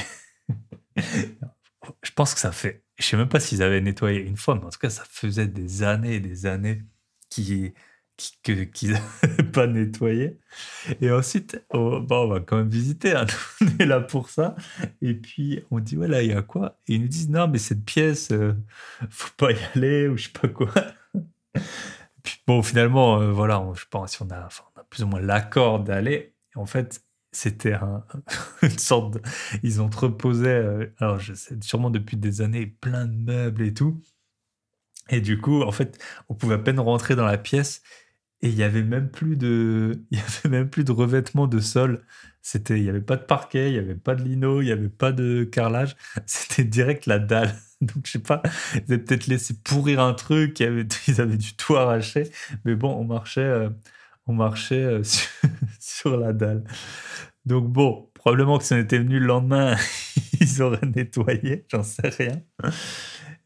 je 2.02 2.10
pense 2.12 2.34
que 2.34 2.40
ça 2.40 2.52
fait. 2.52 2.84
Je 2.96 3.04
sais 3.04 3.16
même 3.16 3.28
pas 3.28 3.40
s'ils 3.40 3.62
avaient 3.62 3.80
nettoyé 3.80 4.20
une 4.20 4.36
fois, 4.36 4.54
mais 4.54 4.64
en 4.64 4.70
tout 4.70 4.78
cas, 4.78 4.90
ça 4.90 5.04
faisait 5.08 5.48
des 5.48 5.82
années 5.82 6.16
et 6.16 6.20
des 6.20 6.46
années 6.46 6.82
qui 7.30 7.74
qu'ils 8.42 8.92
n'avaient 8.92 9.50
pas 9.52 9.66
nettoyé. 9.66 10.38
Et 11.00 11.10
ensuite, 11.10 11.64
oh, 11.70 12.00
bon, 12.00 12.24
on 12.24 12.28
va 12.28 12.40
quand 12.40 12.56
même 12.56 12.68
visiter, 12.68 13.12
hein. 13.12 13.26
on 13.60 13.78
est 13.78 13.86
là 13.86 14.00
pour 14.00 14.28
ça. 14.28 14.54
Et 15.02 15.14
puis, 15.14 15.64
on 15.70 15.80
dit, 15.80 15.96
voilà, 15.96 16.22
il 16.22 16.30
y 16.30 16.32
a 16.32 16.42
quoi? 16.42 16.78
Et 16.86 16.94
ils 16.94 17.02
nous 17.02 17.08
disent, 17.08 17.30
non, 17.30 17.48
mais 17.48 17.58
cette 17.58 17.84
pièce, 17.84 18.30
euh, 18.30 18.54
faut 19.10 19.32
pas 19.36 19.52
y 19.52 19.58
aller, 19.74 20.08
ou 20.08 20.16
je 20.16 20.24
sais 20.24 20.32
pas 20.32 20.48
quoi. 20.48 20.72
bon, 22.46 22.62
finalement, 22.62 23.20
euh, 23.20 23.32
voilà, 23.32 23.64
je 23.74 23.84
pense 23.90 24.12
si 24.12 24.22
on 24.22 24.30
a, 24.30 24.48
on 24.76 24.80
a 24.80 24.84
plus 24.84 25.02
ou 25.02 25.06
moins 25.08 25.20
l'accord 25.20 25.80
d'aller. 25.80 26.34
En 26.54 26.66
fait, 26.66 27.04
c'était 27.34 27.74
une 28.62 28.78
sorte 28.78 29.14
de, 29.14 29.22
Ils 29.62 29.80
entreposaient, 29.80 30.48
euh, 30.48 30.86
alors 30.98 31.18
je 31.18 31.34
sais, 31.34 31.56
sûrement 31.62 31.90
depuis 31.90 32.16
des 32.16 32.40
années, 32.40 32.66
plein 32.66 33.06
de 33.06 33.16
meubles 33.16 33.62
et 33.62 33.74
tout. 33.74 34.00
Et 35.10 35.20
du 35.20 35.40
coup, 35.40 35.62
en 35.62 35.72
fait, 35.72 35.98
on 36.28 36.34
pouvait 36.34 36.54
à 36.54 36.58
peine 36.58 36.80
rentrer 36.80 37.16
dans 37.16 37.26
la 37.26 37.38
pièce 37.38 37.82
et 38.42 38.48
il 38.48 38.54
y 38.56 38.62
avait 38.62 38.82
même 38.82 39.10
plus 39.10 39.36
de, 39.36 40.04
il 40.10 40.18
y 40.18 40.20
avait 40.20 40.48
même 40.50 40.70
plus 40.70 40.84
de 40.84 40.92
revêtement 40.92 41.46
de 41.46 41.60
sol. 41.60 42.04
C'était, 42.42 42.78
il 42.78 42.84
y 42.84 42.90
avait 42.90 43.00
pas 43.00 43.16
de 43.16 43.24
parquet, 43.24 43.70
il 43.70 43.74
y 43.74 43.78
avait 43.78 43.94
pas 43.94 44.14
de 44.14 44.22
lino, 44.22 44.60
il 44.60 44.68
y 44.68 44.72
avait 44.72 44.90
pas 44.90 45.12
de 45.12 45.44
carrelage. 45.44 45.96
C'était 46.26 46.64
direct 46.64 47.06
la 47.06 47.18
dalle. 47.18 47.54
Donc 47.80 48.06
je 48.06 48.12
sais 48.12 48.18
pas, 48.18 48.42
ils 48.74 48.92
avaient 48.92 48.98
peut-être 48.98 49.26
laissé 49.26 49.54
pourrir 49.62 50.00
un 50.00 50.14
truc, 50.14 50.60
ils 50.60 51.20
avaient, 51.20 51.36
du 51.36 51.54
tout 51.56 51.76
arraché. 51.76 52.30
Mais 52.64 52.74
bon, 52.74 52.94
on 52.94 53.04
marchait, 53.04 53.40
euh, 53.40 53.70
on 54.26 54.32
marchait 54.32 54.84
euh, 54.84 55.02
sur, 55.80 56.16
la 56.16 56.32
dalle. 56.32 56.64
Donc 57.46 57.68
bon, 57.70 58.10
probablement 58.14 58.58
que 58.58 58.64
si 58.64 58.72
on 58.74 58.78
était 58.78 58.98
venu 58.98 59.18
le 59.18 59.26
lendemain, 59.26 59.76
ils 60.40 60.62
auraient 60.62 60.86
nettoyé, 60.86 61.66
j'en 61.70 61.82
sais 61.82 62.08
rien. 62.08 62.42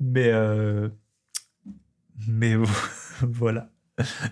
Mais 0.00 0.28
euh, 0.28 0.88
mais 2.26 2.54
voilà. 3.22 3.70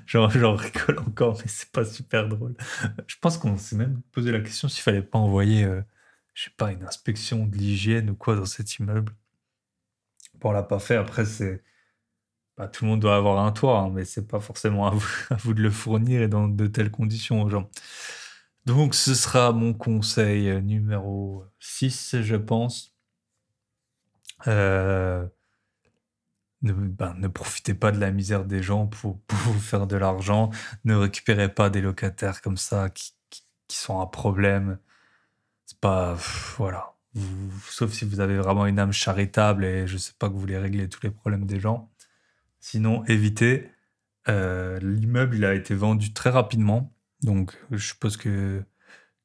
J'en 0.07 0.27
rigole 0.29 1.01
encore, 1.01 1.39
mais 1.39 1.49
c'est 1.49 1.71
pas 1.73 1.85
super 1.85 2.29
drôle. 2.29 2.55
Je 3.09 3.17
pense 3.21 3.37
qu'on 3.37 3.57
s'est 3.57 3.75
même 3.75 4.01
posé 4.13 4.31
la 4.31 4.41
question 4.41 4.69
s'il 4.69 4.83
fallait 4.83 5.03
pas 5.03 5.19
envoyer, 5.19 5.65
euh, 5.65 5.83
je 6.35 6.45
sais 6.45 6.55
pas, 6.57 6.71
une 6.71 6.85
inspection 6.85 7.47
de 7.47 7.57
l'hygiène 7.57 8.11
ou 8.11 8.15
quoi 8.15 8.37
dans 8.37 8.45
cet 8.45 8.77
immeuble. 8.77 9.13
Bon, 10.35 10.51
on 10.51 10.53
l'a 10.53 10.63
pas 10.63 10.79
fait. 10.79 10.97
Après, 10.97 11.25
c'est. 11.25 11.65
Tout 12.73 12.85
le 12.85 12.91
monde 12.91 13.01
doit 13.01 13.17
avoir 13.17 13.45
un 13.45 13.53
toit, 13.53 13.81
hein, 13.81 13.91
mais 13.93 14.05
c'est 14.07 14.27
pas 14.27 14.41
forcément 14.41 14.87
à 14.87 14.91
vous, 14.91 15.07
à 15.31 15.37
vous, 15.37 15.55
de 15.55 15.63
le 15.63 15.71
fournir 15.71 16.23
et 16.23 16.29
dans 16.29 16.49
de 16.49 16.67
telles 16.67 16.91
conditions 16.91 17.43
aux 17.43 17.51
gens. 17.51 17.71
Donc, 18.67 18.95
ce 18.95 19.15
sera 19.15 19.53
mon 19.53 19.75
conseil 19.75 20.63
numéro 20.63 21.45
6, 21.61 22.23
je 22.23 22.37
pense. 22.37 22.97
Euh, 24.49 25.27
ben, 26.63 27.15
ne, 27.19 27.29
profitez 27.29 27.75
pas 27.75 27.93
de 27.93 28.01
la 28.01 28.11
misère 28.11 28.45
des 28.45 28.63
gens 28.63 28.87
pour, 28.89 29.21
vous 29.29 29.61
faire 29.61 29.87
de 29.87 29.97
l'argent. 29.97 30.51
Ne 30.85 30.95
récupérez 30.97 31.53
pas 31.53 31.71
des 31.71 31.81
locataires 31.81 32.41
comme 32.43 32.57
ça 32.57 32.91
qui, 32.91 33.13
sont 33.69 34.01
un 34.01 34.07
problème. 34.07 34.79
C'est 35.67 35.81
pas. 35.81 36.17
voilà. 36.57 36.95
sauf 37.69 37.93
si 37.93 38.05
vous 38.05 38.21
avez 38.21 38.39
vraiment 38.39 38.67
une 38.67 38.79
âme 38.79 38.93
charitable 38.93 39.65
et 39.65 39.87
je 39.87 39.97
sais 39.99 40.13
pas 40.19 40.29
que 40.29 40.35
vous 40.35 40.41
voulez 40.41 40.59
régler 40.59 40.89
tous 40.89 41.03
les 41.03 41.11
problèmes 41.11 41.47
des 41.47 41.61
gens. 41.61 41.91
Sinon, 42.69 43.05
évitez. 43.05 43.71
Euh, 44.27 44.81
l'immeuble, 44.81 45.45
a 45.45 45.55
été 45.55 45.73
vendu 45.73 46.13
très 46.13 46.31
rapidement. 46.31 46.93
Donc, 47.23 47.57
je 47.71 47.79
suppose 47.79 48.17
que 48.17 48.65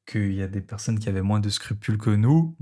qu'il 0.06 0.32
y 0.32 0.42
a 0.42 0.46
des 0.46 0.60
personnes 0.60 1.00
qui 1.00 1.08
avaient 1.08 1.22
moins 1.22 1.40
de 1.40 1.48
scrupules 1.48 1.98
que 1.98 2.10
nous. 2.10 2.56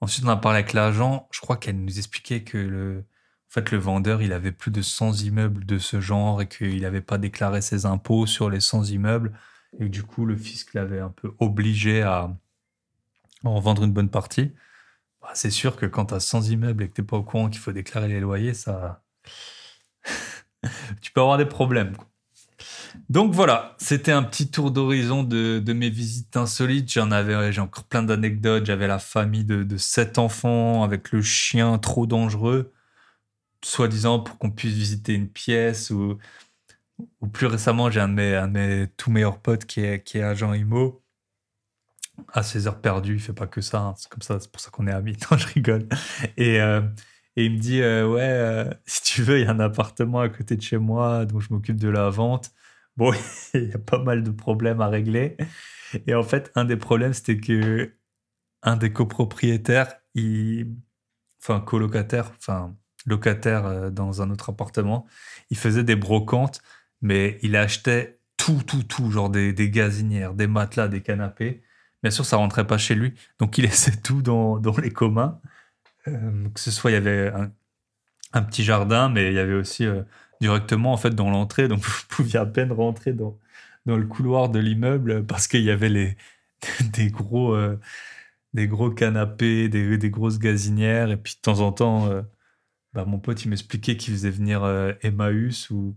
Ensuite, 0.00 0.24
on 0.24 0.30
a 0.30 0.36
parlé 0.36 0.58
avec 0.58 0.72
l'agent. 0.72 1.28
Je 1.30 1.40
crois 1.40 1.56
qu'elle 1.56 1.80
nous 1.80 1.98
expliquait 1.98 2.42
que 2.42 2.58
le 2.58 3.78
vendeur, 3.78 4.22
il 4.22 4.32
avait 4.32 4.50
plus 4.50 4.72
de 4.72 4.82
100 4.82 5.22
immeubles 5.22 5.64
de 5.66 5.78
ce 5.78 6.00
genre 6.00 6.42
et 6.42 6.48
qu'il 6.48 6.80
n'avait 6.82 7.00
pas 7.00 7.18
déclaré 7.18 7.62
ses 7.62 7.86
impôts 7.86 8.26
sur 8.26 8.50
les 8.50 8.58
100 8.58 8.86
immeubles. 8.86 9.32
Et 9.78 9.88
du 9.88 10.02
coup, 10.02 10.26
le 10.26 10.36
fisc 10.36 10.74
l'avait 10.74 10.98
un 10.98 11.10
peu 11.10 11.32
obligé 11.38 12.02
à 12.02 12.36
en 13.44 13.60
vendre 13.60 13.84
une 13.84 13.92
bonne 13.92 14.10
partie. 14.10 14.52
Bah, 15.20 15.30
c'est 15.34 15.52
sûr 15.52 15.76
que 15.76 15.86
quand 15.86 16.06
tu 16.06 16.14
as 16.14 16.20
100 16.20 16.50
immeubles 16.50 16.82
et 16.82 16.88
que 16.88 16.94
tu 16.94 17.02
n'es 17.02 17.06
pas 17.06 17.18
au 17.18 17.22
courant 17.22 17.48
qu'il 17.48 17.60
faut 17.60 17.70
déclarer 17.70 18.08
les 18.08 18.18
loyers, 18.18 18.54
ça. 18.54 19.04
Tu 21.00 21.12
peux 21.12 21.20
avoir 21.20 21.38
des 21.38 21.46
problèmes. 21.46 21.94
Donc 23.08 23.32
voilà, 23.32 23.74
c'était 23.78 24.12
un 24.12 24.22
petit 24.22 24.50
tour 24.50 24.70
d'horizon 24.70 25.22
de, 25.22 25.72
mes 25.72 25.90
visites 25.90 26.36
insolites. 26.36 26.92
J'en 26.92 27.10
avais, 27.10 27.52
j'ai 27.52 27.60
encore 27.60 27.84
plein 27.84 28.02
d'anecdotes. 28.02 28.66
J'avais 28.66 28.86
la 28.86 28.98
famille 28.98 29.44
de, 29.44 29.64
de 29.64 29.76
7 29.76 30.18
enfants 30.18 30.82
avec 30.82 31.12
le 31.12 31.22
chien 31.22 31.78
trop 31.78 32.06
dangereux 32.06 32.72
soi-disant 33.64 34.20
pour 34.20 34.38
qu'on 34.38 34.50
puisse 34.50 34.74
visiter 34.74 35.14
une 35.14 35.28
pièce 35.28 35.90
ou, 35.90 36.18
plus 37.32 37.46
récemment, 37.46 37.90
j'ai 37.90 38.00
un 38.00 38.08
de 38.08 38.48
mes, 38.50 38.86
tout 38.96 39.10
meilleurs 39.10 39.40
potes 39.40 39.64
qui 39.64 39.80
est, 39.80 40.02
qui 40.02 40.18
est 40.18 40.22
agent 40.22 40.52
IMO. 40.52 41.02
À 42.32 42.42
ses 42.42 42.66
heures 42.66 42.80
perdues, 42.80 43.14
il 43.14 43.20
fait 43.20 43.32
pas 43.32 43.46
que 43.46 43.60
ça, 43.60 43.80
hein. 43.80 43.94
c'est 43.96 44.08
comme 44.08 44.22
ça, 44.22 44.38
c'est 44.38 44.50
pour 44.50 44.60
ça 44.60 44.70
qu'on 44.70 44.86
est 44.86 44.92
amis. 44.92 45.16
Non, 45.30 45.38
je 45.38 45.46
rigole. 45.48 45.88
Et, 46.36 46.60
euh, 46.60 46.82
et 47.36 47.46
il 47.46 47.52
me 47.52 47.58
dit 47.58 47.80
euh, 47.82 48.06
Ouais, 48.06 48.20
euh, 48.22 48.70
si 48.86 49.02
tu 49.02 49.22
veux, 49.22 49.38
il 49.40 49.44
y 49.44 49.46
a 49.46 49.50
un 49.50 49.60
appartement 49.60 50.20
à 50.20 50.28
côté 50.28 50.56
de 50.56 50.62
chez 50.62 50.78
moi 50.78 51.24
dont 51.26 51.40
je 51.40 51.52
m'occupe 51.52 51.76
de 51.80 51.88
la 51.88 52.10
vente. 52.10 52.52
Bon, 52.96 53.12
il 53.54 53.70
y 53.70 53.72
a 53.72 53.78
pas 53.78 53.98
mal 54.02 54.22
de 54.22 54.30
problèmes 54.30 54.80
à 54.80 54.88
régler. 54.88 55.36
Et 56.06 56.14
en 56.14 56.22
fait, 56.22 56.50
un 56.54 56.64
des 56.64 56.76
problèmes, 56.76 57.12
c'était 57.12 57.38
que 57.38 57.94
un 58.62 58.76
des 58.76 58.92
copropriétaires, 58.92 59.94
il... 60.14 60.76
enfin, 61.42 61.60
colocataire, 61.60 62.32
enfin, 62.38 62.76
locataire 63.06 63.66
euh, 63.66 63.90
dans 63.90 64.22
un 64.22 64.30
autre 64.30 64.50
appartement. 64.50 65.06
Il 65.50 65.56
faisait 65.56 65.84
des 65.84 65.96
brocantes, 65.96 66.62
mais 67.00 67.38
il 67.42 67.56
achetait 67.56 68.20
tout, 68.36 68.62
tout, 68.66 68.82
tout, 68.84 69.10
genre 69.10 69.30
des, 69.30 69.52
des 69.52 69.70
gazinières, 69.70 70.34
des 70.34 70.46
matelas, 70.46 70.88
des 70.88 71.02
canapés. 71.02 71.62
Bien 72.02 72.10
sûr, 72.10 72.24
ça 72.24 72.36
rentrait 72.36 72.66
pas 72.66 72.78
chez 72.78 72.94
lui, 72.94 73.14
donc 73.38 73.58
il 73.58 73.62
laissait 73.66 73.96
tout 74.02 74.22
dans, 74.22 74.58
dans 74.58 74.76
les 74.78 74.90
communs. 74.90 75.40
Euh, 76.08 76.48
que 76.50 76.60
ce 76.60 76.70
soit, 76.70 76.90
il 76.90 76.94
y 76.94 76.96
avait 76.96 77.32
un, 78.32 78.42
petit 78.42 78.64
jardin, 78.64 79.08
mais 79.08 79.28
il 79.28 79.34
y 79.34 79.38
avait 79.38 79.54
aussi 79.54 79.86
euh, 79.86 80.02
directement 80.40 80.92
en 80.92 80.96
fait 80.96 81.14
dans 81.14 81.30
l'entrée, 81.30 81.68
donc 81.68 81.80
vous 81.84 82.02
pouviez 82.08 82.38
à 82.38 82.46
peine 82.46 82.72
rentrer 82.72 83.12
dans, 83.12 83.38
le 83.86 84.06
couloir 84.06 84.48
de 84.48 84.58
l'immeuble 84.58 85.24
parce 85.26 85.48
qu'il 85.48 85.62
y 85.62 85.70
avait 85.70 86.16
des 86.92 87.10
gros, 87.10 87.56
des 88.54 88.68
gros 88.68 88.90
canapés, 88.90 89.68
des, 89.68 89.98
des, 89.98 90.10
grosses 90.10 90.38
gazinières, 90.38 91.10
et 91.10 91.16
puis 91.16 91.34
de 91.34 91.40
temps 91.40 91.60
en 91.60 91.72
temps 91.72 92.08
bah, 92.92 93.04
mon 93.06 93.18
pote, 93.18 93.42
il 93.44 93.48
m'expliquait 93.48 93.96
qu'il 93.96 94.12
faisait 94.12 94.30
venir 94.30 94.64
euh, 94.64 94.92
Emmaüs 95.02 95.70
ou 95.70 95.96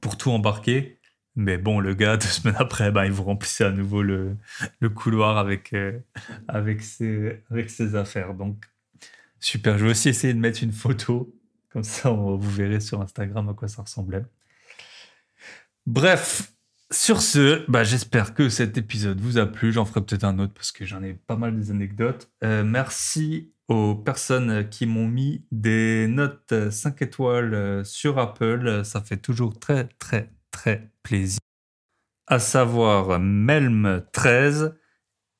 pour 0.00 0.16
tout 0.16 0.30
embarquer. 0.30 0.98
Mais 1.36 1.58
bon, 1.58 1.80
le 1.80 1.94
gars, 1.94 2.16
deux 2.18 2.26
semaines 2.26 2.56
après, 2.58 2.90
bah, 2.90 3.06
il 3.06 3.12
vous 3.12 3.24
remplissait 3.24 3.64
à 3.64 3.70
nouveau 3.70 4.02
le, 4.02 4.36
le 4.80 4.88
couloir 4.90 5.38
avec, 5.38 5.72
euh, 5.72 5.98
avec, 6.48 6.82
ses, 6.82 7.42
avec 7.50 7.70
ses 7.70 7.94
affaires. 7.94 8.34
Donc, 8.34 8.64
super. 9.40 9.78
Je 9.78 9.84
vais 9.84 9.90
aussi 9.90 10.08
essayer 10.08 10.34
de 10.34 10.38
mettre 10.38 10.62
une 10.62 10.72
photo. 10.72 11.34
Comme 11.70 11.84
ça, 11.84 12.10
vous 12.10 12.50
verrez 12.50 12.80
sur 12.80 13.00
Instagram 13.00 13.48
à 13.48 13.54
quoi 13.54 13.66
ça 13.66 13.82
ressemblait. 13.82 14.24
Bref, 15.86 16.52
sur 16.90 17.22
ce, 17.22 17.64
bah, 17.70 17.82
j'espère 17.82 18.34
que 18.34 18.50
cet 18.50 18.76
épisode 18.76 19.18
vous 19.20 19.38
a 19.38 19.46
plu. 19.46 19.72
J'en 19.72 19.86
ferai 19.86 20.04
peut-être 20.04 20.24
un 20.24 20.38
autre 20.38 20.52
parce 20.52 20.70
que 20.70 20.84
j'en 20.84 21.02
ai 21.02 21.14
pas 21.14 21.36
mal 21.36 21.58
des 21.58 21.70
anecdotes. 21.70 22.30
Euh, 22.44 22.62
merci 22.62 23.52
aux 23.68 23.94
personnes 23.94 24.68
qui 24.68 24.84
m'ont 24.84 25.08
mis 25.08 25.46
des 25.50 26.06
notes 26.08 26.52
5 26.70 27.00
étoiles 27.00 27.54
euh, 27.54 27.84
sur 27.84 28.18
Apple. 28.18 28.82
Ça 28.84 29.00
fait 29.00 29.16
toujours 29.16 29.58
très 29.58 29.84
très 29.98 30.30
très 30.52 30.90
plaisir. 31.02 31.40
À 32.28 32.38
savoir 32.38 33.18
Melm13 33.20 34.74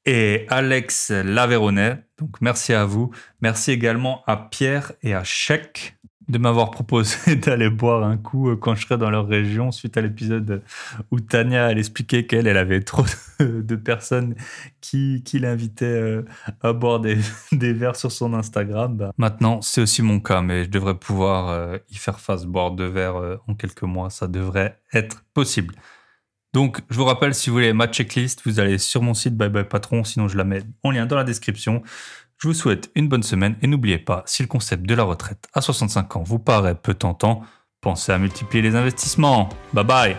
et 0.04 0.46
Alex 0.48 1.10
Laveronnet. 1.10 2.04
Donc 2.18 2.40
merci 2.40 2.72
à 2.72 2.84
vous. 2.84 3.12
Merci 3.40 3.70
également 3.70 4.24
à 4.26 4.36
Pierre 4.36 4.92
et 5.02 5.14
à 5.14 5.22
Chèque 5.22 5.96
de 6.32 6.38
m'avoir 6.38 6.70
proposé 6.70 7.36
d'aller 7.36 7.68
boire 7.68 8.02
un 8.02 8.16
coup 8.16 8.48
euh, 8.48 8.56
quand 8.56 8.74
je 8.74 8.86
serai 8.86 8.96
dans 8.96 9.10
leur 9.10 9.28
région 9.28 9.70
suite 9.70 9.96
à 9.98 10.00
l'épisode 10.00 10.62
où 11.10 11.20
Tania 11.20 11.70
elle 11.70 11.78
expliquait 11.78 12.26
qu'elle 12.26 12.46
elle 12.46 12.56
avait 12.56 12.80
trop 12.80 13.04
de 13.38 13.76
personnes 13.76 14.34
qui, 14.80 15.22
qui 15.24 15.38
l'invitaient 15.38 15.84
euh, 15.84 16.24
à 16.62 16.72
boire 16.72 17.00
des, 17.00 17.18
des, 17.52 17.74
verres 17.74 17.96
sur 17.96 18.10
son 18.10 18.32
Instagram. 18.32 18.96
Bah, 18.96 19.12
maintenant, 19.18 19.60
c'est 19.60 19.82
aussi 19.82 20.00
mon 20.00 20.20
cas, 20.20 20.40
mais 20.40 20.64
je 20.64 20.70
devrais 20.70 20.98
pouvoir 20.98 21.50
euh, 21.50 21.76
y 21.90 21.96
faire 21.96 22.18
face, 22.18 22.46
boire 22.46 22.70
deux 22.70 22.88
verres 22.88 23.38
en 23.46 23.54
quelques 23.54 23.82
mois. 23.82 24.08
Ça 24.08 24.26
devrait 24.26 24.80
être 24.94 25.22
possible. 25.34 25.74
Donc, 26.54 26.80
je 26.90 26.96
vous 26.96 27.06
rappelle, 27.06 27.34
si 27.34 27.48
vous 27.48 27.56
voulez 27.56 27.72
ma 27.72 27.86
checklist, 27.86 28.42
vous 28.44 28.60
allez 28.60 28.76
sur 28.76 29.00
mon 29.00 29.14
site 29.14 29.36
Bye 29.36 29.48
Bye 29.48 29.64
Patron, 29.64 30.04
sinon 30.04 30.28
je 30.28 30.36
la 30.36 30.44
mets 30.44 30.62
en 30.82 30.90
lien 30.90 31.06
dans 31.06 31.16
la 31.16 31.24
description. 31.24 31.82
Je 32.42 32.48
vous 32.48 32.54
souhaite 32.54 32.90
une 32.96 33.06
bonne 33.06 33.22
semaine 33.22 33.54
et 33.62 33.68
n'oubliez 33.68 33.98
pas, 33.98 34.24
si 34.26 34.42
le 34.42 34.48
concept 34.48 34.84
de 34.84 34.96
la 34.96 35.04
retraite 35.04 35.46
à 35.54 35.60
65 35.60 36.16
ans 36.16 36.24
vous 36.24 36.40
paraît 36.40 36.74
peu 36.74 36.92
tentant, 36.92 37.42
pensez 37.80 38.10
à 38.10 38.18
multiplier 38.18 38.62
les 38.62 38.74
investissements. 38.74 39.48
Bye 39.72 39.84
bye 39.84 40.16